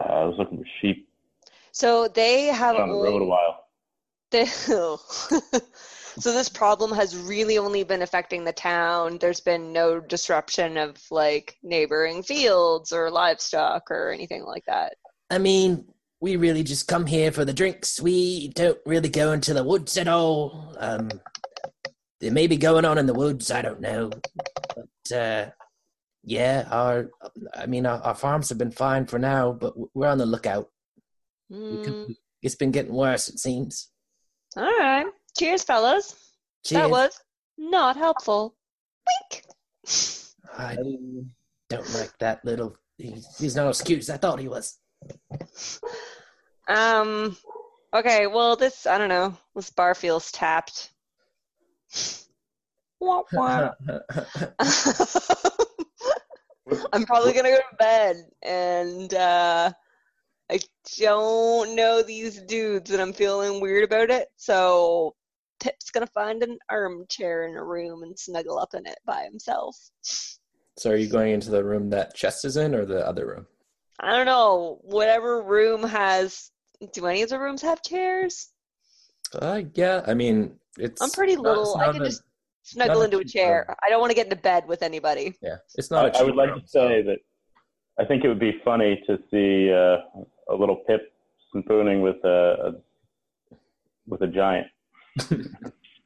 Uh, 0.00 0.04
I 0.04 0.24
was 0.24 0.34
looking 0.38 0.58
for 0.58 0.68
sheep. 0.82 1.08
So 1.72 2.08
they 2.08 2.46
have 2.46 2.74
Been 2.74 2.82
on 2.82 2.88
the 2.90 2.94
road 2.96 3.06
a 3.06 3.14
only- 3.14 3.26
while. 3.26 3.60
They, 4.30 4.46
so 6.18 6.32
this 6.32 6.48
problem 6.48 6.92
has 6.92 7.16
really 7.16 7.58
only 7.58 7.82
been 7.84 8.02
affecting 8.02 8.44
the 8.44 8.52
town. 8.52 9.18
There's 9.18 9.40
been 9.40 9.72
no 9.72 10.00
disruption 10.00 10.76
of 10.76 10.96
like 11.10 11.56
neighboring 11.62 12.22
fields 12.22 12.92
or 12.92 13.10
livestock 13.10 13.90
or 13.90 14.10
anything 14.10 14.44
like 14.44 14.64
that. 14.66 14.94
I 15.30 15.38
mean, 15.38 15.86
we 16.20 16.36
really 16.36 16.62
just 16.62 16.88
come 16.88 17.06
here 17.06 17.32
for 17.32 17.44
the 17.44 17.52
drinks. 17.52 18.00
We 18.00 18.48
don't 18.48 18.78
really 18.86 19.08
go 19.08 19.32
into 19.32 19.54
the 19.54 19.64
woods 19.64 19.96
at 19.96 20.08
all. 20.08 20.74
Um, 20.78 21.10
there 22.20 22.32
may 22.32 22.46
be 22.46 22.56
going 22.56 22.84
on 22.84 22.98
in 22.98 23.06
the 23.06 23.14
woods. 23.14 23.50
I 23.50 23.60
don't 23.62 23.80
know, 23.80 24.10
but 24.74 25.16
uh, 25.16 25.50
yeah, 26.22 26.66
our 26.70 27.10
I 27.54 27.66
mean, 27.66 27.84
our, 27.86 28.00
our 28.02 28.14
farms 28.14 28.48
have 28.48 28.58
been 28.58 28.70
fine 28.70 29.06
for 29.06 29.18
now, 29.18 29.52
but 29.52 29.74
we're 29.94 30.08
on 30.08 30.18
the 30.18 30.26
lookout. 30.26 30.70
Mm, 31.52 32.14
It's 32.42 32.54
been 32.54 32.70
getting 32.70 32.94
worse, 32.94 33.28
it 33.28 33.38
seems. 33.38 33.90
all 34.56 34.62
right. 34.64 35.06
Cheers, 35.36 35.64
fellas. 35.64 36.14
Cheers. 36.64 36.82
That 36.82 36.90
was 36.90 37.20
not 37.58 37.96
helpful. 37.96 38.54
Wink. 39.32 39.44
I 40.56 40.76
don't 41.68 41.94
like 41.94 42.16
that 42.18 42.44
little. 42.44 42.76
He's, 42.98 43.26
he's 43.38 43.56
no 43.56 43.68
excuse. 43.68 44.08
I 44.08 44.16
thought 44.16 44.38
he 44.38 44.48
was. 44.48 44.78
Um. 46.68 47.36
Okay. 47.92 48.26
Well, 48.26 48.56
this 48.56 48.86
I 48.86 48.98
don't 48.98 49.08
know. 49.08 49.36
This 49.54 49.70
bar 49.70 49.94
feels 49.94 50.30
tapped. 50.32 50.90
Wah, 53.00 53.22
wah. 53.32 53.72
I'm 56.92 57.04
probably 57.04 57.32
gonna 57.34 57.50
go 57.50 57.58
to 57.58 57.76
bed, 57.78 58.24
and 58.42 59.12
uh, 59.12 59.70
I 60.50 60.60
don't 60.96 61.76
know 61.76 62.02
these 62.02 62.40
dudes, 62.40 62.90
and 62.90 63.02
I'm 63.02 63.12
feeling 63.12 63.60
weird 63.60 63.84
about 63.84 64.10
it. 64.10 64.28
So 64.36 65.14
Pip's 65.64 65.90
gonna 65.90 66.06
find 66.06 66.42
an 66.42 66.58
armchair 66.68 67.48
in 67.48 67.56
a 67.56 67.64
room 67.64 68.02
and 68.02 68.18
snuggle 68.18 68.58
up 68.58 68.74
in 68.74 68.86
it 68.86 68.98
by 69.06 69.22
himself. 69.24 69.74
So, 70.76 70.90
are 70.90 70.96
you 70.96 71.08
going 71.08 71.32
into 71.32 71.50
the 71.50 71.64
room 71.64 71.88
that 71.90 72.14
Chest 72.14 72.44
is 72.44 72.58
in, 72.58 72.74
or 72.74 72.84
the 72.84 73.06
other 73.06 73.26
room? 73.26 73.46
I 73.98 74.10
don't 74.14 74.26
know. 74.26 74.78
Whatever 74.82 75.42
room 75.42 75.82
has. 75.84 76.50
Do 76.92 77.06
any 77.06 77.22
of 77.22 77.30
the 77.30 77.38
rooms 77.38 77.62
have 77.62 77.80
chairs? 77.82 78.50
Uh, 79.34 79.62
yeah. 79.72 80.02
I 80.06 80.12
mean, 80.12 80.56
it's. 80.78 81.00
I'm 81.00 81.10
pretty 81.10 81.36
not- 81.36 81.44
little. 81.44 81.76
I 81.78 81.92
can 81.92 82.02
a- 82.02 82.06
just 82.06 82.22
snuggle 82.62 82.96
not 82.96 83.00
a 83.00 83.04
into 83.04 83.18
a 83.18 83.24
cheap 83.24 83.32
chair. 83.32 83.76
I 83.82 83.88
don't 83.88 84.00
want 84.00 84.10
to 84.10 84.16
get 84.16 84.26
into 84.26 84.36
bed 84.36 84.66
with 84.68 84.82
anybody. 84.82 85.34
Yeah, 85.40 85.56
it's 85.76 85.90
not. 85.90 86.06
a 86.06 86.16
I, 86.16 86.20
I 86.20 86.22
would 86.24 86.30
cheap 86.32 86.36
like 86.36 86.50
room, 86.50 86.60
to 86.60 86.68
say 86.68 87.02
that 87.02 87.18
I 87.98 88.04
think 88.04 88.22
it 88.24 88.28
would 88.28 88.38
be 88.40 88.60
funny 88.64 89.02
to 89.06 89.18
see 89.30 89.72
uh, 89.72 89.98
a 90.52 90.54
little 90.54 90.76
Pip 90.86 91.10
spooning 91.56 92.02
with 92.02 92.16
a, 92.24 92.74
a 93.52 93.56
with 94.06 94.20
a 94.20 94.26
giant. 94.26 94.66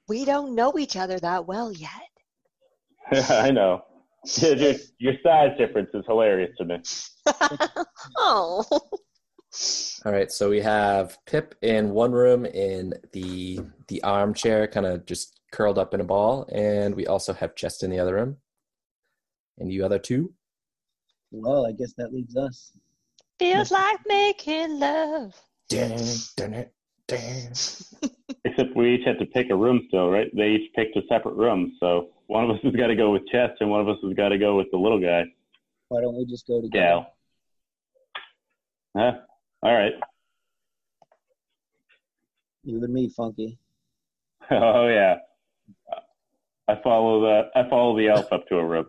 We 0.08 0.24
don't 0.24 0.54
know 0.54 0.78
each 0.78 0.96
other 0.96 1.20
that 1.20 1.46
well 1.46 1.70
yet. 1.70 1.90
I 3.30 3.50
know. 3.50 3.82
Yeah, 4.36 4.48
your, 4.50 4.74
your 4.98 5.14
size 5.22 5.56
difference 5.58 5.90
is 5.94 6.04
hilarious 6.06 6.50
to 6.58 6.64
me. 6.64 6.80
oh. 8.16 8.64
All 10.04 10.12
right, 10.12 10.30
so 10.30 10.50
we 10.50 10.60
have 10.60 11.18
Pip 11.26 11.54
in 11.62 11.90
one 11.90 12.12
room 12.12 12.46
in 12.46 12.94
the 13.12 13.60
the 13.88 14.02
armchair, 14.02 14.66
kind 14.66 14.86
of 14.86 15.06
just 15.06 15.40
curled 15.52 15.78
up 15.78 15.94
in 15.94 16.00
a 16.00 16.04
ball, 16.04 16.48
and 16.52 16.94
we 16.94 17.06
also 17.06 17.32
have 17.32 17.54
Chest 17.54 17.82
in 17.82 17.90
the 17.90 17.98
other 17.98 18.14
room. 18.14 18.36
And 19.58 19.72
you 19.72 19.84
other 19.84 19.98
two? 19.98 20.32
well, 21.30 21.66
I 21.66 21.72
guess 21.72 21.92
that 21.98 22.12
leaves 22.12 22.36
us. 22.36 22.72
Feels 23.38 23.70
like 23.70 23.98
making 24.06 24.80
love. 24.80 25.34
Dun, 25.68 26.02
dun, 26.36 26.66
dun. 27.06 27.52
Except 28.44 28.74
we 28.76 28.94
each 28.94 29.06
had 29.06 29.18
to 29.18 29.26
pick 29.26 29.50
a 29.50 29.56
room 29.56 29.82
still, 29.88 30.08
right? 30.10 30.28
They 30.34 30.48
each 30.50 30.72
picked 30.74 30.96
a 30.96 31.02
separate 31.08 31.34
room, 31.34 31.76
so 31.80 32.10
one 32.28 32.44
of 32.44 32.50
us 32.50 32.62
has 32.62 32.74
got 32.74 32.86
to 32.86 32.94
go 32.96 33.10
with 33.10 33.26
chest, 33.28 33.54
and 33.60 33.70
one 33.70 33.80
of 33.80 33.88
us 33.88 33.96
has 34.04 34.14
got 34.14 34.28
to 34.28 34.38
go 34.38 34.56
with 34.56 34.68
the 34.70 34.78
little 34.78 35.00
guy. 35.00 35.24
Why 35.88 36.00
don't 36.00 36.16
we 36.16 36.24
just 36.24 36.46
go 36.46 36.60
together? 36.60 36.84
Gal. 36.84 37.14
Huh? 38.96 39.12
All 39.62 39.74
right. 39.74 39.92
You 42.64 42.82
and 42.82 42.92
me, 42.92 43.10
Funky. 43.16 43.58
Oh 44.50 44.88
yeah. 44.88 45.16
I 46.68 46.80
follow 46.82 47.20
the 47.20 47.50
I 47.54 47.68
follow 47.68 47.96
the 47.96 48.08
elf 48.08 48.32
up 48.32 48.46
to 48.48 48.56
a 48.56 48.64
room. 48.64 48.86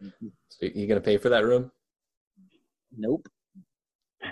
So 0.48 0.66
you 0.66 0.86
gonna 0.86 1.00
pay 1.00 1.16
for 1.16 1.28
that 1.30 1.44
room? 1.44 1.70
Nope. 2.96 3.26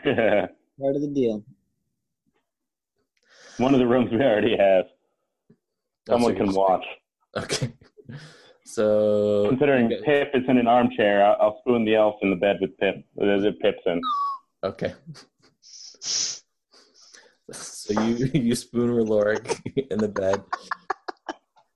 One 0.04 0.14
Part 0.80 0.96
of 0.96 1.00
the 1.00 1.12
deal. 1.14 1.42
Of 3.74 3.80
the 3.80 3.86
rooms 3.86 4.10
we 4.10 4.18
already 4.18 4.56
have. 4.56 4.86
Someone 6.08 6.36
can 6.36 6.52
watch. 6.52 6.84
Okay. 7.36 7.72
So 8.64 9.46
Considering 9.48 9.86
okay. 9.86 10.02
Pip 10.04 10.30
is 10.34 10.42
in 10.46 10.58
an 10.58 10.66
armchair, 10.66 11.24
I'll, 11.24 11.36
I'll 11.40 11.58
spoon 11.60 11.86
the 11.86 11.94
elf 11.94 12.16
in 12.20 12.28
the 12.28 12.36
bed 12.36 12.58
with 12.60 12.76
Pip. 12.76 12.96
With 13.14 13.42
with 13.42 13.58
Pip's 13.60 13.78
in. 13.86 14.02
Okay. 14.62 14.92
So 17.88 18.02
you 18.02 18.30
you 18.34 18.54
spoon 18.54 18.90
Rolorik 18.90 19.60
in 19.90 19.98
the 19.98 20.08
bed, 20.08 20.42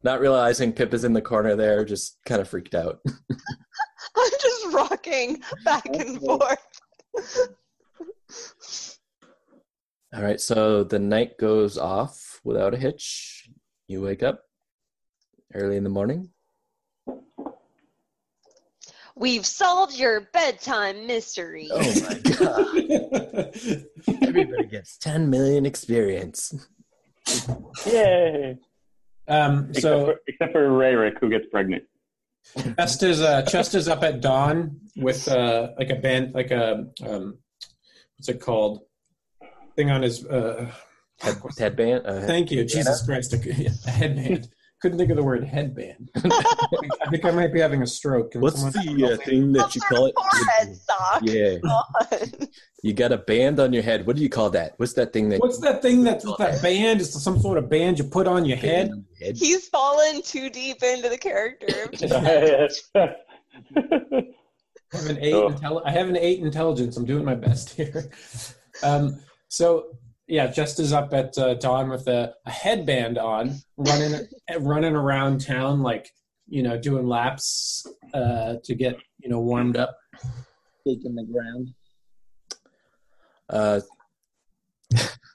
not 0.02 0.20
realizing 0.20 0.72
Pip 0.72 0.92
is 0.92 1.04
in 1.04 1.14
the 1.14 1.22
corner 1.22 1.56
there, 1.56 1.86
just 1.86 2.18
kind 2.26 2.42
of 2.42 2.48
freaked 2.48 2.74
out. 2.74 3.00
I'm 3.08 4.30
just 4.38 4.66
rocking 4.74 5.42
back 5.64 5.86
and 5.86 6.20
forth. 6.20 6.58
All 10.14 10.22
right, 10.22 10.38
so 10.38 10.84
the 10.84 10.98
night 10.98 11.38
goes 11.38 11.78
off 11.78 12.38
without 12.44 12.74
a 12.74 12.76
hitch. 12.76 13.48
You 13.88 14.02
wake 14.02 14.22
up 14.22 14.42
early 15.54 15.78
in 15.78 15.84
the 15.84 15.90
morning. 15.90 16.28
We've 19.16 19.46
solved 19.46 19.98
your 19.98 20.28
bedtime 20.32 21.06
mystery. 21.06 21.68
Oh 21.70 21.78
my 21.78 22.18
god! 22.36 23.54
Everybody 24.22 24.66
gets 24.66 24.98
10 24.98 25.30
million 25.30 25.64
experience. 25.64 26.68
Yay! 27.86 28.58
Um, 29.28 29.68
Except, 29.70 29.82
so 29.82 30.04
for, 30.06 30.20
except 30.26 30.52
for 30.52 30.68
Rayrick, 30.68 31.20
who 31.20 31.30
gets 31.30 31.46
pregnant. 31.50 31.84
Chest 32.76 33.02
is 33.02 33.22
uh, 33.22 33.42
Chest 33.42 33.74
is 33.74 33.88
up 33.88 34.02
at 34.02 34.20
dawn 34.20 34.80
with 34.94 35.26
uh, 35.28 35.68
like 35.78 35.88
a 35.88 35.96
band, 35.96 36.34
like 36.34 36.50
a 36.50 36.86
um, 37.06 37.38
what's 38.18 38.28
it 38.28 38.40
called? 38.40 38.82
Thing 39.76 39.90
on 39.90 40.02
his. 40.02 40.26
Uh, 40.26 40.70
Head, 41.22 41.36
headband. 41.56 42.04
Uh, 42.06 42.20
thank 42.22 42.50
you, 42.50 42.64
Jesus 42.64 43.06
Christ, 43.06 43.32
a, 43.32 43.36
a 43.36 43.40
headband. 43.90 44.48
Couldn't 44.80 44.98
think 44.98 45.10
of 45.10 45.16
the 45.16 45.22
word 45.22 45.44
headband. 45.44 46.10
I 46.16 47.08
think 47.10 47.24
I 47.24 47.30
might 47.30 47.52
be 47.52 47.60
having 47.60 47.80
a 47.82 47.86
stroke. 47.86 48.32
Can 48.32 48.40
what's 48.40 48.60
the 48.60 49.12
uh, 49.12 49.16
thing 49.24 49.52
that 49.52 49.72
you 49.76 49.80
call 49.82 50.06
it? 50.06 50.14
forehead 50.16 50.76
sock. 50.76 51.20
Yeah, 51.22 51.58
God. 51.58 52.48
you 52.82 52.92
got 52.92 53.12
a 53.12 53.18
band 53.18 53.60
on 53.60 53.72
your 53.72 53.84
head. 53.84 54.04
What 54.04 54.16
do 54.16 54.22
you 54.22 54.28
call 54.28 54.50
that? 54.50 54.74
What's 54.78 54.94
that 54.94 55.12
thing 55.12 55.28
that? 55.28 55.38
What's 55.38 55.60
that 55.60 55.80
thing 55.82 56.02
that 56.02 56.22
that 56.38 56.60
band 56.60 57.00
is? 57.00 57.12
Some 57.22 57.38
sort 57.38 57.58
of 57.58 57.70
band 57.70 57.98
you 57.98 58.04
put 58.04 58.26
on 58.26 58.44
your 58.44 58.56
head? 58.56 58.90
Head? 59.20 59.36
He's 59.36 59.68
fallen 59.68 60.22
too 60.22 60.50
deep 60.50 60.82
into 60.82 61.08
the 61.08 61.18
character. 61.18 61.84
of 61.84 61.92
I 64.94 64.98
have 64.98 65.06
an 65.06 65.18
eight. 65.20 65.34
Oh. 65.34 65.50
Intelli- 65.50 65.82
I 65.84 65.92
have 65.92 66.08
an 66.08 66.16
eight 66.16 66.40
intelligence. 66.40 66.96
I'm 66.96 67.04
doing 67.04 67.24
my 67.24 67.36
best 67.36 67.70
here. 67.70 68.10
Um, 68.82 69.20
so 69.52 69.98
yeah, 70.28 70.46
just 70.46 70.80
is 70.80 70.94
up 70.94 71.12
at 71.12 71.36
uh, 71.36 71.52
dawn 71.54 71.90
with 71.90 72.08
a, 72.08 72.32
a 72.46 72.50
headband 72.50 73.18
on, 73.18 73.56
running 73.76 74.26
running 74.60 74.96
around 74.96 75.44
town 75.44 75.82
like 75.82 76.08
you 76.48 76.62
know 76.62 76.80
doing 76.80 77.06
laps 77.06 77.86
uh, 78.14 78.54
to 78.64 78.74
get 78.74 78.96
you 79.18 79.28
know 79.28 79.40
warmed 79.40 79.76
up. 79.76 79.94
Stake 80.80 81.04
in 81.04 81.14
the 81.14 81.24
ground. 81.24 81.74
Uh, 83.50 83.80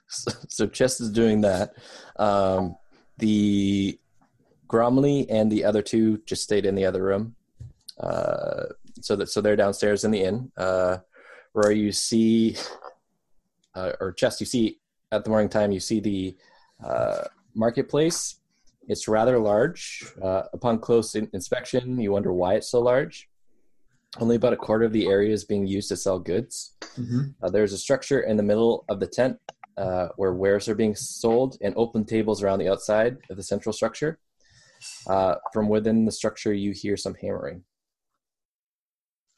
so, 0.08 0.32
so 0.48 0.66
Chess 0.66 1.00
is 1.00 1.12
doing 1.12 1.42
that. 1.42 1.74
Um, 2.16 2.76
the 3.18 4.00
Gromley 4.66 5.26
and 5.30 5.50
the 5.50 5.64
other 5.64 5.80
two 5.80 6.18
just 6.26 6.42
stayed 6.42 6.66
in 6.66 6.74
the 6.74 6.84
other 6.84 7.04
room. 7.04 7.36
Uh, 8.00 8.64
so 9.00 9.14
that 9.14 9.28
so 9.28 9.40
they're 9.40 9.54
downstairs 9.54 10.02
in 10.02 10.10
the 10.10 10.24
inn. 10.24 10.50
Uh, 10.56 10.98
where 11.52 11.70
you 11.70 11.92
see, 11.92 12.56
uh, 13.78 13.92
or 14.00 14.12
chest, 14.12 14.40
you 14.40 14.46
see 14.46 14.78
at 15.12 15.24
the 15.24 15.30
morning 15.30 15.48
time, 15.48 15.70
you 15.72 15.80
see 15.80 16.00
the 16.00 16.36
uh, 16.84 17.24
marketplace. 17.54 18.36
It's 18.88 19.06
rather 19.08 19.38
large. 19.38 20.04
Uh, 20.22 20.42
upon 20.52 20.78
close 20.80 21.14
in- 21.14 21.30
inspection, 21.32 21.98
you 21.98 22.12
wonder 22.12 22.32
why 22.32 22.54
it's 22.54 22.70
so 22.70 22.80
large. 22.80 23.28
Only 24.18 24.36
about 24.36 24.54
a 24.54 24.56
quarter 24.56 24.84
of 24.84 24.92
the 24.92 25.06
area 25.06 25.32
is 25.32 25.44
being 25.44 25.66
used 25.66 25.88
to 25.90 25.96
sell 25.96 26.18
goods. 26.18 26.74
Uh, 27.42 27.50
there's 27.50 27.72
a 27.72 27.78
structure 27.78 28.20
in 28.20 28.36
the 28.36 28.42
middle 28.42 28.84
of 28.88 29.00
the 29.00 29.06
tent 29.06 29.38
uh, 29.76 30.08
where 30.16 30.32
wares 30.32 30.68
are 30.68 30.74
being 30.74 30.94
sold 30.94 31.56
and 31.60 31.74
open 31.76 32.04
tables 32.04 32.42
around 32.42 32.58
the 32.58 32.68
outside 32.68 33.18
of 33.30 33.36
the 33.36 33.42
central 33.42 33.72
structure. 33.72 34.18
Uh, 35.06 35.34
from 35.52 35.68
within 35.68 36.04
the 36.04 36.12
structure, 36.12 36.52
you 36.52 36.72
hear 36.72 36.96
some 36.96 37.14
hammering. 37.14 37.62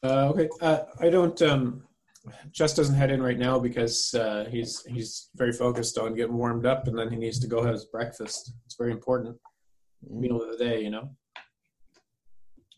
Uh, 0.03 0.29
okay, 0.29 0.49
uh, 0.61 0.79
I 0.99 1.09
don't. 1.09 1.39
Um, 1.41 1.83
Just 2.51 2.75
doesn't 2.75 2.95
head 2.95 3.11
in 3.11 3.21
right 3.21 3.39
now 3.39 3.57
because 3.57 4.13
uh, 4.13 4.47
he's 4.49 4.83
he's 4.85 5.29
very 5.35 5.51
focused 5.51 5.97
on 5.97 6.13
getting 6.13 6.37
warmed 6.37 6.65
up, 6.65 6.87
and 6.87 6.97
then 6.97 7.09
he 7.09 7.17
needs 7.17 7.39
to 7.39 7.47
go 7.47 7.63
have 7.63 7.73
his 7.73 7.85
breakfast. 7.85 8.53
It's 8.65 8.75
very 8.75 8.91
important 8.91 9.37
meal 10.07 10.41
of 10.41 10.51
the 10.51 10.63
day, 10.63 10.81
you 10.81 10.91
know. 10.91 11.09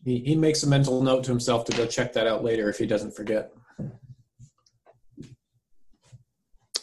He 0.04 0.20
he 0.20 0.34
makes 0.34 0.62
a 0.62 0.68
mental 0.68 1.02
note 1.02 1.24
to 1.24 1.30
himself 1.30 1.64
to 1.66 1.76
go 1.76 1.86
check 1.86 2.12
that 2.14 2.26
out 2.26 2.42
later 2.42 2.70
if 2.70 2.78
he 2.78 2.86
doesn't 2.86 3.14
forget. 3.14 3.52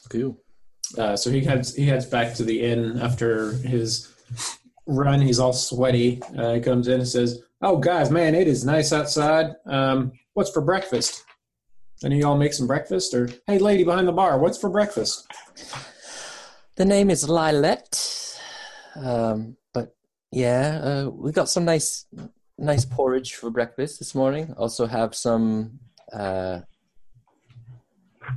Cool. 0.09 0.37
Uh, 0.97 1.15
so 1.15 1.31
he 1.31 1.41
heads 1.41 1.75
he 1.75 1.85
heads 1.85 2.05
back 2.05 2.33
to 2.35 2.43
the 2.43 2.61
inn 2.61 2.99
after 2.99 3.53
his 3.53 4.13
run. 4.85 5.21
He's 5.21 5.39
all 5.39 5.53
sweaty. 5.53 6.21
Uh, 6.37 6.55
he 6.55 6.59
comes 6.59 6.87
in 6.87 6.99
and 6.99 7.07
says, 7.07 7.41
"Oh, 7.61 7.77
guys, 7.77 8.11
man, 8.11 8.35
it 8.35 8.47
is 8.47 8.65
nice 8.65 8.91
outside. 8.91 9.55
Um, 9.65 10.11
what's 10.33 10.51
for 10.51 10.61
breakfast?" 10.61 11.25
And 12.03 12.13
y'all 12.17 12.37
make 12.37 12.53
some 12.53 12.67
breakfast. 12.67 13.13
Or, 13.13 13.29
hey, 13.47 13.59
lady 13.59 13.83
behind 13.83 14.07
the 14.07 14.11
bar, 14.11 14.39
what's 14.39 14.57
for 14.57 14.69
breakfast? 14.69 15.27
The 16.75 16.85
name 16.85 17.09
is 17.09 17.29
Lilette. 17.29 18.39
Um, 18.95 19.57
but 19.73 19.95
yeah, 20.31 20.79
uh, 20.83 21.09
we 21.09 21.31
got 21.31 21.49
some 21.49 21.65
nice, 21.65 22.05
nice 22.57 22.85
porridge 22.85 23.35
for 23.35 23.49
breakfast 23.49 23.99
this 23.99 24.15
morning. 24.15 24.53
Also 24.57 24.85
have 24.85 25.13
some. 25.15 25.79
Uh, 26.11 26.61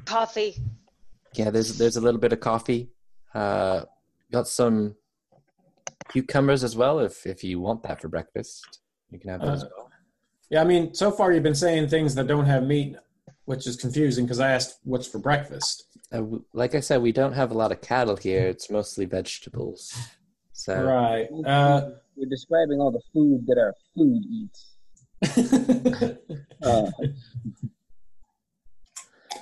Coffee. 0.04 0.56
yeah, 1.34 1.50
there's 1.50 1.76
there's 1.78 1.96
a 1.96 2.00
little 2.00 2.20
bit 2.20 2.32
of 2.32 2.40
coffee. 2.40 2.90
Uh, 3.34 3.82
got 4.32 4.48
some 4.48 4.94
cucumbers 6.08 6.64
as 6.64 6.76
well. 6.76 6.98
If 7.00 7.26
if 7.26 7.44
you 7.44 7.60
want 7.60 7.82
that 7.84 8.00
for 8.00 8.08
breakfast, 8.08 8.80
you 9.10 9.18
can 9.18 9.30
have 9.30 9.40
those. 9.40 9.48
Uh, 9.48 9.66
as 9.66 9.72
well. 9.76 9.90
Yeah, 10.50 10.60
I 10.60 10.64
mean, 10.64 10.94
so 10.94 11.10
far 11.10 11.32
you've 11.32 11.42
been 11.42 11.54
saying 11.54 11.88
things 11.88 12.14
that 12.14 12.26
don't 12.26 12.46
have 12.46 12.64
meat, 12.64 12.96
which 13.44 13.66
is 13.66 13.76
confusing 13.76 14.24
because 14.24 14.40
I 14.40 14.50
asked 14.50 14.78
what's 14.84 15.06
for 15.06 15.18
breakfast. 15.18 15.84
Uh, 16.12 16.22
like 16.52 16.74
I 16.74 16.80
said, 16.80 17.02
we 17.02 17.12
don't 17.12 17.32
have 17.32 17.50
a 17.50 17.54
lot 17.54 17.72
of 17.72 17.80
cattle 17.80 18.16
here. 18.16 18.46
It's 18.46 18.70
mostly 18.70 19.04
vegetables. 19.04 19.94
So 20.52 20.82
Right. 20.82 21.28
Uh, 21.44 21.90
We're 22.16 22.28
describing 22.28 22.80
all 22.80 22.90
the 22.90 23.02
food 23.12 23.44
that 23.46 23.58
our 23.58 23.74
food 23.94 24.22
eats. 24.30 24.70
Uh, 26.62 26.90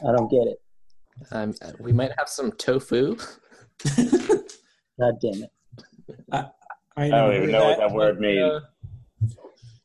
I 0.08 0.10
don't 0.10 0.28
get 0.28 0.48
it. 0.48 0.58
um, 1.30 1.54
we 1.78 1.92
might 1.92 2.10
have 2.18 2.28
some 2.28 2.50
tofu. 2.52 3.16
God 3.96 5.14
damn 5.20 5.44
it. 5.44 5.50
I, 6.32 6.46
I 6.96 7.08
don't 7.08 7.36
even 7.36 7.52
know 7.52 7.64
what 7.64 7.78
that 7.78 7.92
word 7.92 8.18
means. 8.18 8.42
uh, 8.42 8.60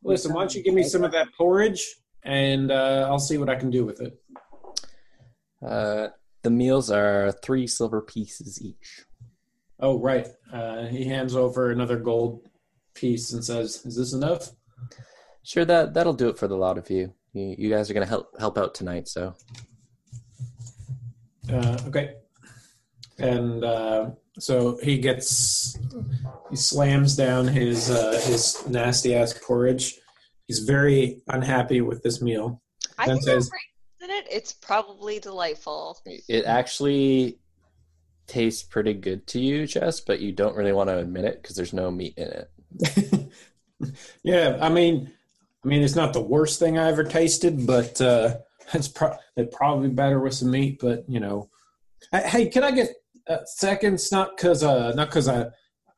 listen, 0.04 0.34
why 0.34 0.42
don't 0.42 0.56
you 0.56 0.64
give 0.64 0.74
me 0.74 0.82
some 0.82 1.04
of 1.04 1.12
that 1.12 1.28
porridge, 1.38 1.98
and 2.28 2.72
uh, 2.72 3.08
I'll 3.10 3.20
see 3.20 3.38
what 3.38 3.50
I 3.50 3.56
can 3.56 3.72
do 3.72 3.86
with 3.86 4.02
it. 4.02 4.22
Uh, 5.66 6.10
the 6.44 6.52
meals 6.52 6.92
are 6.92 7.32
three 7.32 7.66
silver 7.66 8.02
pieces 8.02 8.62
each. 8.62 9.06
Oh, 9.80 9.98
right. 10.00 10.28
Uh, 10.52 10.86
he 10.86 11.06
hands 11.06 11.36
over 11.36 11.72
another 11.72 11.98
gold 11.98 12.48
piece 12.94 13.34
and 13.34 13.44
says, 13.44 13.84
"Is 13.86 13.96
this 13.96 14.14
enough?" 14.14 14.52
Sure, 15.44 15.66
that 15.66 15.94
that'll 15.94 16.14
do 16.14 16.28
it 16.30 16.38
for 16.38 16.48
the 16.48 16.58
lot 16.58 16.78
of 16.78 16.90
you. 16.90 17.14
You, 17.34 17.56
you 17.58 17.70
guys 17.70 17.90
are 17.90 17.94
gonna 17.94 18.06
help 18.06 18.38
help 18.40 18.58
out 18.58 18.76
tonight, 18.76 19.08
so 19.08 19.34
Uh, 21.52 21.78
okay. 21.88 22.16
And 23.20 23.64
uh, 23.64 24.12
so 24.38 24.78
he 24.84 24.98
gets, 25.00 25.80
he 26.50 26.56
slams 26.56 27.16
down 27.16 27.48
his 27.48 27.90
uh, 27.90 28.22
his 28.26 28.68
nasty 28.68 29.16
ass 29.16 29.34
porridge. 29.34 29.98
He's 30.48 30.60
very 30.60 31.22
unhappy 31.28 31.82
with 31.82 32.02
this 32.04 32.22
meal. 32.22 32.62
I 32.98 33.06
That 33.06 33.14
think 33.14 33.26
there's 33.26 33.46
says- 33.46 33.52
in 34.02 34.10
it. 34.12 34.28
It's 34.32 34.54
probably 34.54 35.20
delightful. 35.20 36.00
it 36.06 36.46
actually 36.46 37.40
tastes 38.28 38.64
pretty 38.64 38.94
good 38.94 39.26
to 39.28 39.40
you, 39.40 39.66
Jess, 39.68 40.00
but 40.00 40.20
you 40.20 40.32
don't 40.32 40.56
really 40.56 40.72
want 40.72 40.90
to 40.90 40.98
admit 40.98 41.26
it 41.26 41.42
because 41.42 41.56
there's 41.56 41.74
no 41.74 41.90
meat 41.92 42.14
in 42.18 42.28
it. 42.30 43.32
yeah, 44.24 44.58
I 44.62 44.70
mean, 44.70 45.12
I 45.64 45.68
mean, 45.68 45.82
it's 45.84 45.96
not 45.96 46.14
the 46.14 46.22
worst 46.22 46.60
thing 46.60 46.78
I 46.78 46.88
ever 46.90 47.04
tasted, 47.04 47.66
but 47.68 48.00
uh, 48.00 48.38
it's 48.74 48.88
pro- 48.88 49.18
it's 49.36 49.56
probably 49.56 49.90
better 49.90 50.20
with 50.20 50.34
some 50.36 50.52
meat. 50.52 50.80
But 50.80 51.04
you 51.10 51.20
know, 51.20 51.50
Hey, 52.12 52.28
hey, 52.30 52.50
can 52.50 52.64
I 52.64 52.72
get 52.72 52.90
uh, 53.28 53.44
seconds? 53.46 54.12
Not 54.12 54.38
because 54.38 54.64
uh, 54.64 54.94
not 54.96 55.10
because 55.10 55.28
I 55.28 55.48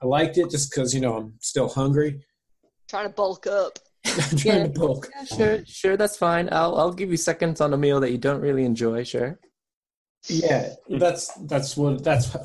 I 0.02 0.06
liked 0.06 0.38
it, 0.38 0.50
just 0.50 0.72
because 0.72 0.94
you 0.96 1.02
know 1.02 1.18
I'm 1.18 1.34
still 1.40 1.68
hungry. 1.70 2.24
Trying 2.88 3.06
to 3.08 3.14
bulk 3.14 3.46
up. 3.46 3.78
I'm 4.18 4.38
trying 4.38 4.74
to 4.74 4.80
bulk. 4.80 5.10
Yeah, 5.16 5.24
sure, 5.26 5.66
sure, 5.66 5.98
that's 5.98 6.18
fine. 6.18 6.50
I'll 6.52 6.76
I'll 6.78 6.94
give 6.94 7.12
you 7.12 7.18
seconds 7.18 7.62
on 7.62 7.74
a 7.74 7.78
meal 7.78 8.00
that 8.00 8.12
you 8.12 8.18
don't 8.18 8.42
really 8.42 8.66
enjoy. 8.66 9.04
Sure. 9.04 9.40
Yeah, 10.28 10.74
that's 10.90 11.34
that's 11.46 11.78
what 11.78 12.04
that's. 12.04 12.36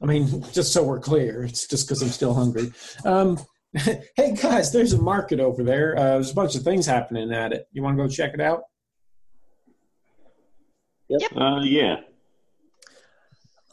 I 0.00 0.06
mean, 0.06 0.44
just 0.52 0.72
so 0.72 0.82
we're 0.84 1.00
clear, 1.00 1.42
it's 1.44 1.66
just 1.66 1.86
because 1.86 2.02
I'm 2.02 2.08
still 2.08 2.34
hungry. 2.34 2.72
Um, 3.04 3.38
hey 3.74 4.34
guys, 4.40 4.72
there's 4.72 4.92
a 4.92 5.02
market 5.02 5.40
over 5.40 5.64
there. 5.64 5.96
Uh, 5.98 6.14
there's 6.14 6.30
a 6.30 6.34
bunch 6.34 6.54
of 6.54 6.62
things 6.62 6.86
happening 6.86 7.32
at 7.32 7.52
it. 7.52 7.66
You 7.72 7.82
want 7.82 7.96
to 7.96 8.04
go 8.04 8.08
check 8.08 8.34
it 8.34 8.40
out? 8.40 8.62
Uh, 11.36 11.60
yeah. 11.62 11.96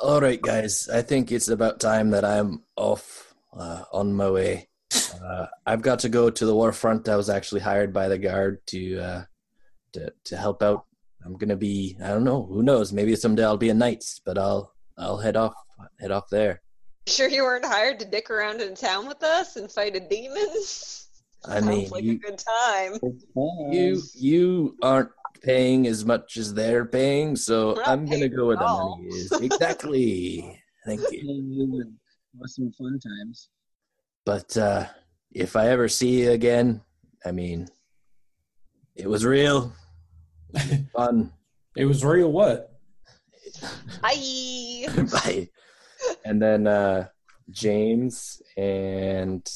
All 0.01 0.22
right, 0.22 0.41
guys. 0.41 0.89
I 0.89 1.01
think 1.01 1.32
it's 1.32 1.49
about 1.49 1.80
time 1.80 2.11
that 2.11 2.24
I'm 2.26 2.63
off 2.76 3.34
uh, 3.53 3.84
on 3.91 4.13
my 4.13 4.30
way. 4.30 4.68
Uh, 5.24 5.46
I've 5.66 5.82
got 5.82 6.00
to 6.00 6.10
go 6.10 6.30
to 6.30 6.46
the 6.46 6.56
war 6.56 6.72
front. 6.72 7.08
I 7.10 7.16
was 7.16 7.30
actually 7.30 7.62
hired 7.62 7.94
by 7.94 8.08
the 8.08 8.18
guard 8.18 8.60
to 8.68 9.00
uh, 9.00 9.24
to 9.94 10.12
to 10.26 10.38
help 10.38 10.64
out. 10.64 10.86
I'm 11.26 11.38
gonna 11.38 11.56
be. 11.58 11.98
I 12.04 12.08
don't 12.08 12.24
know. 12.24 12.46
Who 12.46 12.64
knows? 12.64 12.92
Maybe 12.94 13.16
someday 13.16 13.44
I'll 13.44 13.58
be 13.58 13.70
a 13.70 13.74
knight. 13.74 14.04
But 14.26 14.38
I'll 14.38 14.74
I'll 14.98 15.18
head 15.18 15.36
off 15.36 15.54
head 16.00 16.12
off 16.12 16.30
there. 16.30 16.62
Sure 17.08 17.28
you 17.28 17.44
weren't 17.44 17.66
hired 17.66 18.00
to 18.00 18.06
dick 18.06 18.30
around 18.30 18.62
in 18.62 18.76
town 18.76 19.08
with 19.08 19.22
us 19.24 19.56
and 19.56 19.72
fight 19.72 19.96
a 19.96 20.00
demon? 20.00 20.48
I 21.46 21.60
Sounds 21.60 21.66
mean, 21.66 21.90
like 21.90 22.04
you- 22.04 22.14
a 22.14 22.16
good 22.16 22.38
time. 22.40 23.00
You 23.72 24.02
you 24.16 24.76
aren't 24.82 25.10
paying 25.42 25.88
as 25.88 26.04
much 26.06 26.36
as 26.38 26.54
they're 26.54 26.86
paying, 26.86 27.36
so 27.36 27.76
We're 27.76 27.84
I'm 27.84 28.06
gonna 28.06 28.28
go 28.30 28.48
where 28.48 28.56
at 28.56 28.60
the 28.60 28.66
all. 28.66 28.98
money 28.98 29.08
is. 29.10 29.32
Exactly. 29.32 30.62
Thank 30.86 31.02
you. 31.12 31.22
you 31.24 31.82
and 31.82 31.94
awesome 32.42 32.72
fun 32.74 33.00
times. 33.00 33.50
But 34.26 34.55
uh, 34.57 34.86
if 35.32 35.55
I 35.55 35.70
ever 35.70 35.88
see 35.88 36.22
you 36.24 36.32
again, 36.32 36.82
I 37.26 37.32
mean, 37.32 37.67
it 38.95 39.09
was 39.09 39.26
real, 39.26 39.74
fun. 40.95 41.34
It 41.76 41.86
was 41.86 42.03
real. 42.03 42.32
What? 42.32 42.72
Bye. 44.01 44.88
Bye. 45.11 45.49
And 46.26 46.41
then 46.41 46.67
uh, 46.67 47.07
James 47.49 48.41
and 48.57 49.49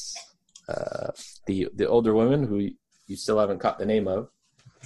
uh, 0.68 1.10
the 1.46 1.68
the 1.74 1.86
older 1.86 2.14
woman 2.14 2.44
who 2.44 2.70
you 3.06 3.16
still 3.16 3.38
haven't 3.38 3.58
caught 3.60 3.78
the 3.78 3.86
name 3.86 4.08
of. 4.08 4.28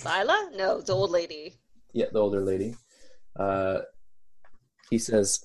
Lila? 0.04 0.50
No, 0.54 0.80
the 0.80 0.92
old 0.92 1.10
lady. 1.10 1.54
Yeah, 1.92 2.06
the 2.12 2.18
older 2.20 2.40
lady. 2.40 2.74
Uh, 3.38 3.80
he 4.90 4.98
says, 4.98 5.44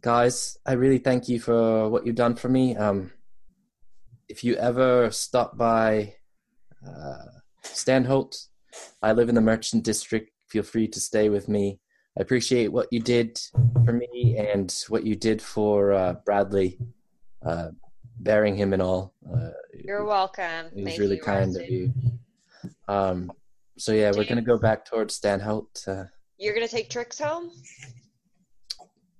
"Guys, 0.00 0.58
I 0.66 0.72
really 0.72 0.98
thank 0.98 1.28
you 1.28 1.40
for 1.40 1.88
what 1.88 2.06
you've 2.06 2.16
done 2.16 2.34
for 2.34 2.48
me. 2.48 2.76
Um, 2.76 3.12
if 4.28 4.44
you 4.44 4.54
ever 4.56 5.10
stop 5.10 5.56
by 5.56 6.14
uh, 6.86 7.24
Stanholt, 7.62 8.48
I 9.02 9.12
live 9.12 9.28
in 9.28 9.34
the 9.34 9.40
Merchant 9.40 9.84
District. 9.84 10.30
Feel 10.48 10.62
free 10.62 10.88
to 10.88 11.00
stay 11.00 11.28
with 11.28 11.48
me. 11.48 11.80
I 12.18 12.22
appreciate 12.22 12.68
what 12.68 12.88
you 12.92 13.00
did 13.00 13.40
for 13.84 13.92
me 13.92 14.36
and 14.38 14.72
what 14.88 15.04
you 15.04 15.16
did 15.16 15.42
for 15.42 15.92
uh, 15.92 16.14
Bradley, 16.24 16.78
uh, 17.44 17.70
bearing 18.20 18.56
him 18.56 18.72
and 18.72 18.80
all. 18.80 19.14
Uh, 19.28 19.50
You're 19.72 20.04
welcome. 20.04 20.66
it 20.66 20.76
was 20.76 20.84
Thank 20.84 20.98
really 21.00 21.16
you, 21.16 21.22
kind 21.22 21.56
of 21.56 21.68
you. 21.68 21.92
Um, 22.88 23.32
so 23.76 23.92
yeah, 23.92 24.12
we're 24.14 24.24
gonna 24.24 24.42
go 24.42 24.58
back 24.58 24.84
towards 24.84 25.18
Stanholt. 25.18 25.88
Uh, 25.88 26.04
You're 26.38 26.54
gonna 26.54 26.68
take 26.68 26.88
Trix 26.88 27.18
home? 27.18 27.50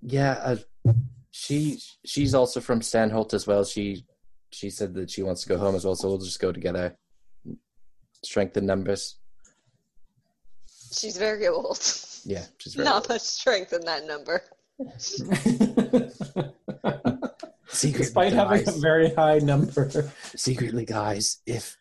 Yeah, 0.01 0.33
uh, 0.45 0.93
she 1.33 1.81
she's 2.05 2.35
also 2.35 2.61
from 2.61 2.81
Stanholt 2.81 3.35
as 3.35 3.47
well. 3.47 3.65
She 3.65 4.05
she 4.55 4.71
said 4.71 4.95
that 4.95 5.11
she 5.11 5.23
wants 5.23 5.43
to 5.43 5.49
go 5.49 5.59
home 5.59 5.75
as 5.75 5.85
well, 5.85 5.97
so 5.97 6.09
we'll 6.09 6.19
just 6.19 6.41
go 6.41 6.53
together. 6.53 6.97
Strength 8.23 8.57
in 8.57 8.67
numbers. 8.67 9.17
She's 10.93 11.17
very 11.17 11.49
old. 11.49 11.79
Yeah, 12.25 12.45
she's 12.59 12.75
very 12.75 12.85
Not 12.87 13.03
old. 13.03 13.09
much 13.11 13.21
strength 13.23 13.73
in 13.73 13.83
that 13.85 14.07
number. 14.07 14.43
secretly, 17.69 18.05
Despite 18.05 18.33
having 18.33 18.67
a 18.69 18.73
very 18.73 19.13
high 19.15 19.39
number. 19.39 20.11
secretly, 20.37 20.85
guys. 20.85 21.39
If 21.47 21.77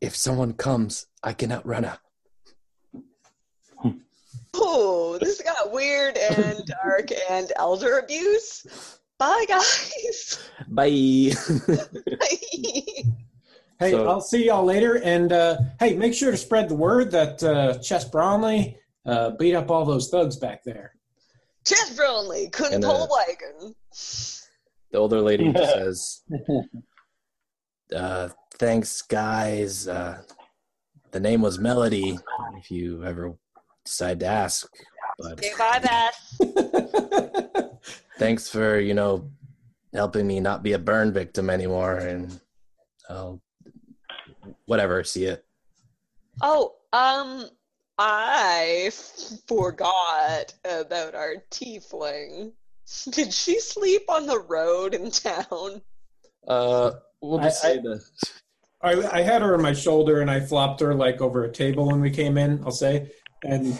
if 0.00 0.16
someone 0.16 0.54
comes, 0.54 1.06
I 1.22 1.32
can 1.32 1.52
outrun 1.52 1.84
her. 1.84 1.98
Oh, 4.54 5.18
this 5.20 5.40
got 5.40 5.72
weird 5.72 6.16
and 6.16 6.64
dark 6.84 7.08
and 7.30 7.52
elder 7.56 7.98
abuse. 7.98 8.66
Bye, 9.22 9.44
guys. 9.48 10.48
Bye. 10.68 11.32
Bye. 12.18 12.86
Hey, 13.78 13.90
So- 13.92 14.06
I'll 14.08 14.20
see 14.20 14.46
y'all 14.46 14.64
later. 14.64 15.00
And 15.02 15.32
uh, 15.32 15.58
hey, 15.80 15.94
make 15.96 16.12
sure 16.14 16.30
to 16.32 16.36
spread 16.36 16.68
the 16.68 16.74
word 16.76 17.10
that 17.12 17.42
uh, 17.42 17.78
Chess 17.78 18.04
Brownlee 18.04 18.76
uh, 19.06 19.30
beat 19.38 19.54
up 19.56 19.70
all 19.72 19.84
those 19.84 20.08
thugs 20.08 20.36
back 20.36 20.62
there. 20.64 20.92
Chess 21.66 21.96
Brownlee 21.96 22.48
couldn't 22.50 22.74
And, 22.74 22.84
pull 22.84 23.02
uh, 23.02 23.06
a 23.06 23.08
wagon. 23.10 23.74
the 24.92 24.98
older 24.98 25.20
lady 25.20 25.52
says, 25.56 26.20
uh, 27.94 28.28
"Thanks, 28.54 29.02
guys. 29.02 29.88
Uh, 29.88 30.22
the 31.10 31.18
name 31.20 31.42
was 31.42 31.58
Melody. 31.58 32.18
If 32.56 32.70
you 32.70 33.04
ever 33.04 33.34
decide 33.84 34.20
to 34.20 34.26
ask, 34.26 34.68
but." 35.18 35.32
Okay, 35.44 35.50
bye, 35.58 35.80
Beth. 35.80 37.78
Thanks 38.18 38.48
for 38.48 38.78
you 38.78 38.94
know 38.94 39.30
helping 39.94 40.26
me 40.26 40.40
not 40.40 40.62
be 40.62 40.72
a 40.72 40.78
burn 40.78 41.12
victim 41.12 41.50
anymore 41.50 41.98
and 41.98 42.40
i'll 43.10 43.40
whatever 44.66 45.02
see 45.04 45.24
it 45.26 45.44
Oh, 46.40 46.76
um, 46.94 47.44
I 47.98 48.90
forgot 49.46 50.54
about 50.64 51.14
our 51.14 51.34
tiefling. 51.50 52.52
Did 53.10 53.32
she 53.34 53.60
sleep 53.60 54.02
on 54.08 54.26
the 54.26 54.40
road 54.40 54.94
in 54.94 55.10
town? 55.10 55.82
uh 56.48 56.92
we'll 57.20 57.38
just 57.38 57.64
I- 57.64 57.74
say 57.74 57.78
the 57.80 58.02
I, 58.82 59.18
I 59.18 59.22
had 59.22 59.42
her 59.42 59.54
on 59.54 59.62
my 59.62 59.74
shoulder 59.74 60.22
and 60.22 60.30
I 60.30 60.40
flopped 60.40 60.80
her 60.80 60.92
like 60.94 61.20
over 61.20 61.44
a 61.44 61.52
table 61.52 61.86
when 61.86 62.00
we 62.00 62.10
came 62.10 62.36
in, 62.36 62.60
I'll 62.64 62.72
say. 62.72 63.12
And 63.44 63.78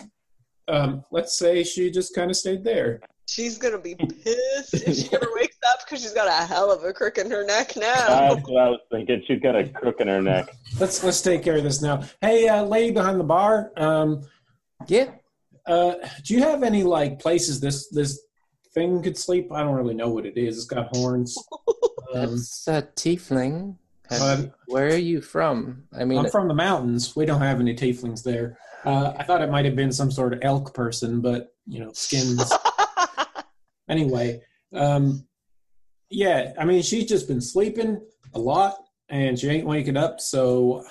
um, 0.69 1.03
let's 1.11 1.37
say 1.37 1.65
she 1.65 1.91
just 1.91 2.15
kind 2.15 2.31
of 2.31 2.37
stayed 2.37 2.63
there. 2.63 3.01
She's 3.27 3.59
gonna 3.59 3.79
be 3.79 3.95
pissed 4.25 4.75
if 4.75 4.97
she 4.97 5.15
ever 5.15 5.29
wakes 5.35 5.57
up 5.71 5.81
because 5.85 6.03
she's 6.03 6.13
got 6.13 6.29
a 6.29 6.47
hell 6.47 6.71
of 6.71 6.85
a 6.85 6.93
crook 6.93 7.19
in 7.19 7.31
her 7.31 7.45
neck 7.45 7.75
now. 7.77 8.35
That's 8.35 8.49
what 8.49 8.63
I 8.63 8.69
was 8.69 8.81
thinking. 8.91 9.23
She's 9.27 9.41
got 9.41 9.57
a 9.57 9.69
crook 9.69 10.01
in 10.01 10.09
her 10.09 10.21
neck. 10.23 10.49
Let's 10.79 11.03
let's 11.03 11.21
take 11.23 11.43
care 11.43 11.57
of 11.57 11.63
this 11.65 11.81
now. 11.81 12.03
Hey, 12.21 12.49
uh, 12.49 12.65
lady 12.65 12.93
behind 12.93 13.19
the 13.21 13.25
bar, 13.25 13.73
um, 13.77 14.23
yeah 14.89 15.11
uh, 15.67 15.95
do 16.25 16.35
you 16.35 16.41
have 16.43 16.63
any 16.63 16.83
like 16.83 17.19
places 17.19 17.61
this 17.61 17.89
this 17.89 18.21
thing 18.75 19.03
could 19.03 19.17
sleep? 19.17 19.53
I 19.53 19.61
don't 19.63 19.75
really 19.75 19.95
know 19.95 20.09
what 20.09 20.27
it 20.27 20.37
is. 20.37 20.57
It's 20.57 20.67
got 20.67 20.95
horns. 20.97 21.37
Um, 22.15 22.33
that's 22.33 22.69
a 22.69 22.83
tiefling 22.95 23.77
Have- 24.11 24.21
Um, 24.41 24.53
where 24.67 24.89
are 24.89 24.97
you 24.99 25.23
from 25.23 25.85
i 25.99 26.05
mean 26.05 26.19
I'm 26.19 26.31
from 26.31 26.47
the 26.47 26.53
mountains. 26.53 27.17
We 27.17 27.25
don't 27.25 27.41
have 27.41 27.59
any 27.59 27.75
tieflings 27.75 28.23
there. 28.23 28.59
Uh, 28.85 29.15
I 29.17 29.23
thought 29.23 29.41
it 29.41 29.51
might 29.51 29.65
have 29.65 29.77
been 29.77 29.91
some 29.91 30.11
sort 30.11 30.35
of 30.35 30.41
elk 30.43 30.75
person, 30.75 31.23
but 31.23 31.55
you 31.67 31.81
know, 31.81 31.91
skins. 31.95 32.53
anyway, 33.89 34.41
um, 34.75 35.27
yeah, 36.11 36.53
I 36.59 36.65
mean, 36.65 36.83
she's 36.83 37.07
just 37.07 37.27
been 37.29 37.41
sleeping 37.41 38.01
a 38.35 38.39
lot, 38.39 38.77
and 39.09 39.39
she 39.39 39.49
ain't 39.49 39.67
waking 39.67 39.97
up. 39.97 40.21
So, 40.21 40.85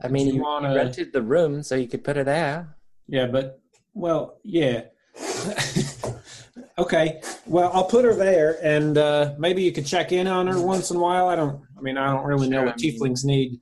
i 0.00 0.06
mean 0.08 0.28
you 0.28 0.34
you, 0.34 0.42
wanna- 0.42 0.74
rented 0.74 1.12
the 1.12 1.22
room 1.22 1.60
so 1.62 1.74
you 1.74 1.88
could 1.88 2.04
put 2.04 2.14
her 2.16 2.22
there 2.24 2.76
yeah, 3.08 3.26
but 3.26 3.60
well, 3.94 4.38
yeah. 4.44 4.82
okay, 6.78 7.20
well, 7.46 7.70
I'll 7.72 7.86
put 7.86 8.04
her 8.04 8.14
there, 8.14 8.58
and 8.62 8.98
uh, 8.98 9.34
maybe 9.38 9.62
you 9.62 9.72
could 9.72 9.86
check 9.86 10.12
in 10.12 10.26
on 10.26 10.46
her 10.46 10.60
once 10.60 10.90
in 10.90 10.98
a 10.98 11.00
while. 11.00 11.28
I 11.28 11.34
don't. 11.34 11.62
I 11.76 11.80
mean, 11.80 11.96
I 11.96 12.12
don't 12.12 12.24
really 12.26 12.48
know 12.48 12.58
Sure, 12.58 12.66
what 12.66 12.74
I 12.78 12.82
mean- 12.82 13.00
tieflings 13.00 13.24
need. 13.24 13.60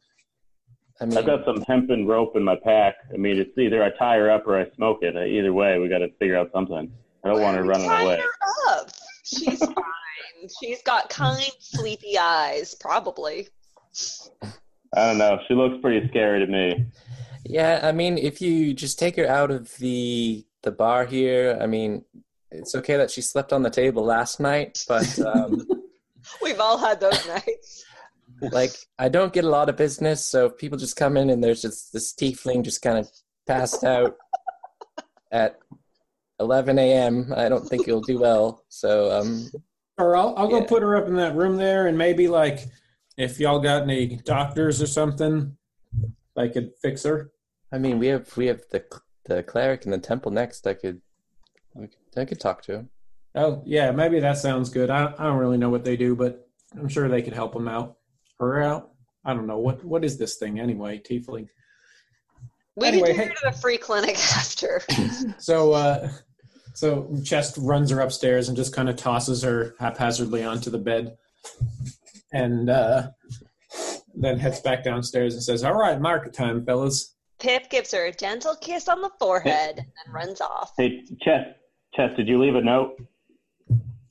i 1.00 1.04
mean 1.06 1.16
I've 1.16 1.26
got 1.26 1.44
some 1.44 1.62
hempen 1.62 2.06
rope 2.06 2.34
in 2.36 2.42
my 2.42 2.56
pack. 2.56 2.96
I 3.14 3.16
mean, 3.16 3.38
it's 3.38 3.56
either 3.56 3.82
I 3.84 3.90
tie 3.90 4.16
her 4.16 4.30
up 4.30 4.46
or 4.46 4.58
I 4.60 4.68
smoke 4.74 4.98
it. 5.02 5.14
Either 5.16 5.52
way, 5.52 5.78
we 5.78 5.88
got 5.88 5.98
to 5.98 6.08
figure 6.18 6.36
out 6.36 6.50
something. 6.52 6.90
I 7.24 7.28
don't 7.28 7.40
want 7.40 7.56
her 7.56 7.64
running 7.64 7.88
Tie 7.88 8.02
away. 8.02 8.18
her 8.20 8.72
up. 8.78 8.90
She's 9.24 9.58
fine. 9.58 9.74
She's 10.60 10.82
got 10.82 11.08
kind, 11.10 11.50
sleepy 11.58 12.16
eyes, 12.18 12.74
probably. 12.74 13.48
I 14.94 15.06
don't 15.08 15.18
know. 15.18 15.38
She 15.48 15.54
looks 15.54 15.76
pretty 15.82 16.06
scary 16.08 16.40
to 16.44 16.46
me. 16.46 16.86
yeah 17.44 17.80
i 17.84 17.92
mean 17.92 18.18
if 18.18 18.40
you 18.42 18.74
just 18.74 18.98
take 18.98 19.14
her 19.16 19.26
out 19.28 19.50
of 19.52 19.72
the 19.76 20.44
the 20.62 20.70
bar 20.72 21.04
here 21.06 21.56
i 21.60 21.66
mean 21.66 22.04
it's 22.50 22.74
okay 22.74 22.96
that 22.96 23.08
she 23.10 23.20
slept 23.22 23.52
on 23.52 23.62
the 23.62 23.70
table 23.70 24.04
last 24.04 24.40
night 24.40 24.84
but 24.88 25.18
um 25.20 25.64
We've 26.42 26.58
all 26.58 26.76
had 26.76 26.98
those 26.98 27.24
nights. 27.28 27.84
like 28.50 28.72
I 28.98 29.08
don't 29.08 29.32
get 29.32 29.44
a 29.44 29.48
lot 29.48 29.68
of 29.68 29.76
business, 29.76 30.26
so 30.26 30.46
if 30.46 30.56
people 30.58 30.76
just 30.76 30.96
come 30.96 31.16
in 31.16 31.30
and 31.30 31.42
there's 31.42 31.62
just 31.62 31.92
this 31.92 32.12
tiefling 32.12 32.64
just 32.64 32.82
kind 32.82 32.98
of 32.98 33.08
passed 33.46 33.84
out 33.84 34.16
at 35.30 35.58
11 36.40 36.78
a.m., 36.78 37.32
I 37.34 37.48
don't 37.48 37.66
think 37.66 37.88
it'll 37.88 38.00
do 38.00 38.18
well. 38.18 38.64
So 38.68 39.10
um, 39.10 39.50
Or 39.98 40.16
I'll 40.16 40.34
I'll 40.36 40.48
go 40.48 40.62
put 40.62 40.82
her 40.82 40.96
up 40.96 41.08
in 41.08 41.16
that 41.16 41.34
room 41.34 41.56
there, 41.56 41.86
and 41.86 41.96
maybe 41.96 42.28
like 42.28 42.60
if 43.16 43.40
y'all 43.40 43.60
got 43.60 43.82
any 43.82 44.16
doctors 44.16 44.82
or 44.82 44.86
something, 44.86 45.56
I 46.36 46.48
could 46.48 46.72
fix 46.82 47.02
her. 47.04 47.32
I 47.72 47.78
mean, 47.78 47.98
we 47.98 48.08
have 48.08 48.36
we 48.36 48.46
have 48.46 48.62
the 48.70 48.84
the 49.24 49.42
cleric 49.42 49.84
in 49.84 49.90
the 49.90 49.98
temple 49.98 50.30
next. 50.30 50.66
I 50.66 50.74
could 50.74 51.00
I 51.76 51.86
could, 51.86 52.20
I 52.20 52.24
could 52.24 52.40
talk 52.40 52.62
to 52.62 52.74
him. 52.74 52.90
Oh 53.34 53.62
yeah, 53.66 53.90
maybe 53.90 54.20
that 54.20 54.38
sounds 54.38 54.70
good. 54.70 54.90
I 54.90 55.14
I 55.18 55.24
don't 55.24 55.38
really 55.38 55.58
know 55.58 55.70
what 55.70 55.84
they 55.84 55.96
do, 55.96 56.14
but 56.14 56.48
I'm 56.78 56.88
sure 56.88 57.08
they 57.08 57.22
could 57.22 57.34
help 57.34 57.54
him 57.54 57.68
out. 57.68 57.96
Her 58.38 58.60
out. 58.62 58.90
I 59.24 59.34
don't 59.34 59.46
know 59.46 59.58
what 59.58 59.82
what 59.84 60.04
is 60.04 60.18
this 60.18 60.36
thing 60.36 60.60
anyway, 60.60 60.98
tiefling. 60.98 61.48
We 62.76 62.86
Anyway, 62.88 63.08
can 63.08 63.16
hey- 63.16 63.22
take 63.28 63.38
her 63.38 63.50
to 63.50 63.54
the 63.56 63.60
free 63.60 63.78
clinic 63.78 64.16
after. 64.36 64.82
So 65.38 65.72
uh, 65.72 66.10
so 66.74 67.10
Chest 67.24 67.56
runs 67.58 67.90
her 67.90 68.00
upstairs 68.00 68.48
and 68.48 68.56
just 68.56 68.74
kind 68.74 68.88
of 68.88 68.96
tosses 68.96 69.42
her 69.42 69.74
haphazardly 69.78 70.44
onto 70.44 70.70
the 70.70 70.78
bed, 70.78 71.16
and 72.32 72.68
uh, 72.68 73.08
then 74.14 74.38
heads 74.38 74.60
back 74.60 74.84
downstairs 74.84 75.34
and 75.34 75.42
says, 75.42 75.64
"All 75.64 75.74
right, 75.74 76.00
market 76.00 76.32
time, 76.34 76.64
fellas." 76.64 77.14
Pip 77.38 77.68
gives 77.70 77.92
her 77.92 78.06
a 78.06 78.12
gentle 78.12 78.56
kiss 78.56 78.88
on 78.88 79.02
the 79.02 79.10
forehead 79.18 79.76
and 79.78 79.86
then 79.86 80.12
runs 80.14 80.40
off. 80.40 80.72
Hey, 80.78 81.02
Chess, 81.22 81.46
Chess, 81.94 82.10
did 82.16 82.26
you 82.28 82.38
leave 82.38 82.54
a 82.54 82.62
note? 82.62 82.96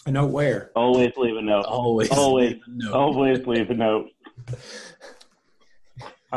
A 0.06 0.12
note 0.12 0.30
where. 0.32 0.70
Always 0.76 1.12
leave 1.18 1.36
a 1.36 1.42
note. 1.42 1.66
Always, 1.66 2.12
Always, 2.12 2.56
no. 2.68 2.94
always 2.94 3.46
leave 3.48 3.72
a 3.72 3.74
note. 3.74 4.10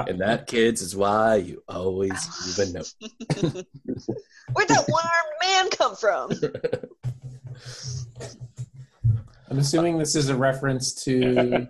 And 0.06 0.20
that, 0.20 0.46
kids, 0.46 0.82
is 0.82 0.94
why 0.94 1.36
you 1.36 1.62
always 1.68 2.12
leave 2.58 2.68
a 2.68 2.72
note. 2.78 2.92
Where'd 4.52 4.68
that 4.68 4.84
one 4.88 5.04
armed 5.04 5.36
man 5.42 5.70
come 5.70 5.96
from? 5.96 6.30
I'm 9.50 9.58
assuming 9.58 9.96
this 9.98 10.14
is 10.14 10.28
a 10.28 10.36
reference 10.36 10.92
to. 11.04 11.66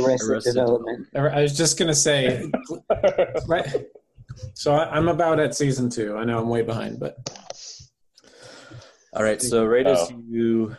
Arrested 0.28 0.54
Development. 0.54 1.06
I 1.14 1.40
was 1.42 1.56
just 1.56 1.78
gonna 1.78 1.94
say, 1.94 2.50
right. 3.48 3.86
So 4.54 4.74
I, 4.74 4.90
I'm 4.94 5.08
about 5.08 5.40
at 5.40 5.54
season 5.54 5.88
two. 5.88 6.16
I 6.16 6.24
know 6.24 6.38
I'm 6.38 6.48
way 6.48 6.60
behind, 6.62 7.00
but 7.00 7.16
All 9.14 9.22
right, 9.22 9.40
so 9.40 9.64
right 9.64 9.86
as 9.86 9.98
Oh. 10.12 10.22
you 10.28 10.76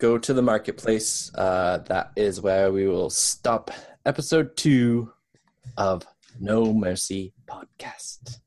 go 0.00 0.16
to 0.16 0.32
the 0.32 0.40
marketplace, 0.42 1.30
uh, 1.34 1.78
that 1.86 2.12
is 2.16 2.40
where 2.40 2.72
we 2.72 2.88
will 2.88 3.10
stop 3.10 3.70
episode 4.06 4.56
two 4.56 5.12
of 5.76 6.06
No 6.40 6.72
Mercy 6.72 7.32
podcast. 7.46 8.38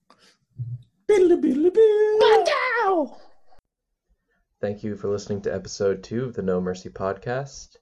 Thank 4.62 4.84
you 4.84 4.96
for 4.96 5.10
listening 5.10 5.42
to 5.42 5.54
episode 5.54 6.04
two 6.04 6.24
of 6.24 6.34
the 6.34 6.42
No 6.42 6.60
Mercy 6.60 6.90
podcast. 6.90 7.78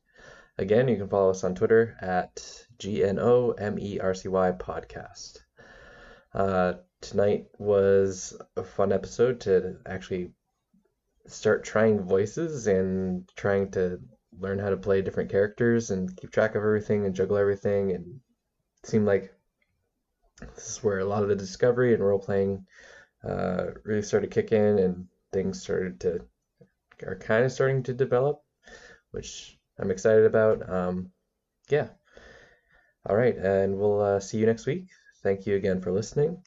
Again, 0.57 0.87
you 0.87 0.97
can 0.97 1.07
follow 1.07 1.31
us 1.31 1.43
on 1.43 1.55
Twitter 1.55 1.97
at 2.01 2.65
GNOMERCY 2.83 3.99
podcast. 4.59 5.39
Uh, 6.33 6.73
tonight 7.01 7.47
was 7.57 8.39
a 8.55 8.63
fun 8.63 8.91
episode 8.91 9.39
to 9.41 9.77
actually 9.85 10.31
start 11.27 11.63
trying 11.63 12.01
voices 12.01 12.67
and 12.67 13.29
trying 13.35 13.71
to 13.71 13.99
learn 14.39 14.59
how 14.59 14.69
to 14.69 14.77
play 14.77 15.01
different 15.01 15.31
characters 15.31 15.91
and 15.91 16.15
keep 16.17 16.31
track 16.31 16.51
of 16.51 16.63
everything 16.63 17.05
and 17.05 17.15
juggle 17.15 17.37
everything. 17.37 17.91
And 17.91 18.05
it 18.05 18.22
seemed 18.83 19.05
like 19.05 19.33
this 20.55 20.69
is 20.69 20.83
where 20.83 20.99
a 20.99 21.05
lot 21.05 21.23
of 21.23 21.29
the 21.29 21.35
discovery 21.35 21.93
and 21.93 22.03
role 22.03 22.19
playing 22.19 22.65
uh, 23.23 23.67
really 23.83 24.01
started 24.01 24.31
to 24.31 24.41
kick 24.41 24.51
in 24.51 24.79
and 24.79 25.07
things 25.31 25.61
started 25.61 25.99
to 26.01 26.25
are 27.05 27.15
kind 27.15 27.43
of 27.43 27.51
starting 27.51 27.83
to 27.83 27.93
develop, 27.93 28.43
which 29.11 29.57
I'm 29.79 29.91
excited 29.91 30.25
about. 30.25 30.69
Um, 30.69 31.11
yeah. 31.69 31.87
All 33.05 33.15
right, 33.15 33.35
and 33.35 33.77
we'll 33.77 34.01
uh, 34.01 34.19
see 34.19 34.37
you 34.37 34.45
next 34.45 34.65
week. 34.65 34.87
Thank 35.23 35.45
you 35.45 35.55
again 35.55 35.81
for 35.81 35.91
listening. 35.91 36.41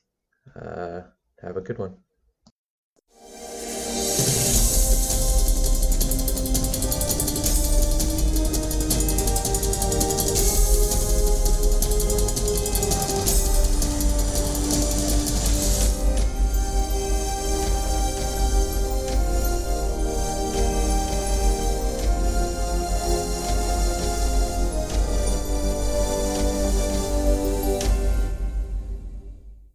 Uh, 0.54 1.02
have 1.42 1.56
a 1.56 1.60
good 1.60 1.78
one. 1.78 2.05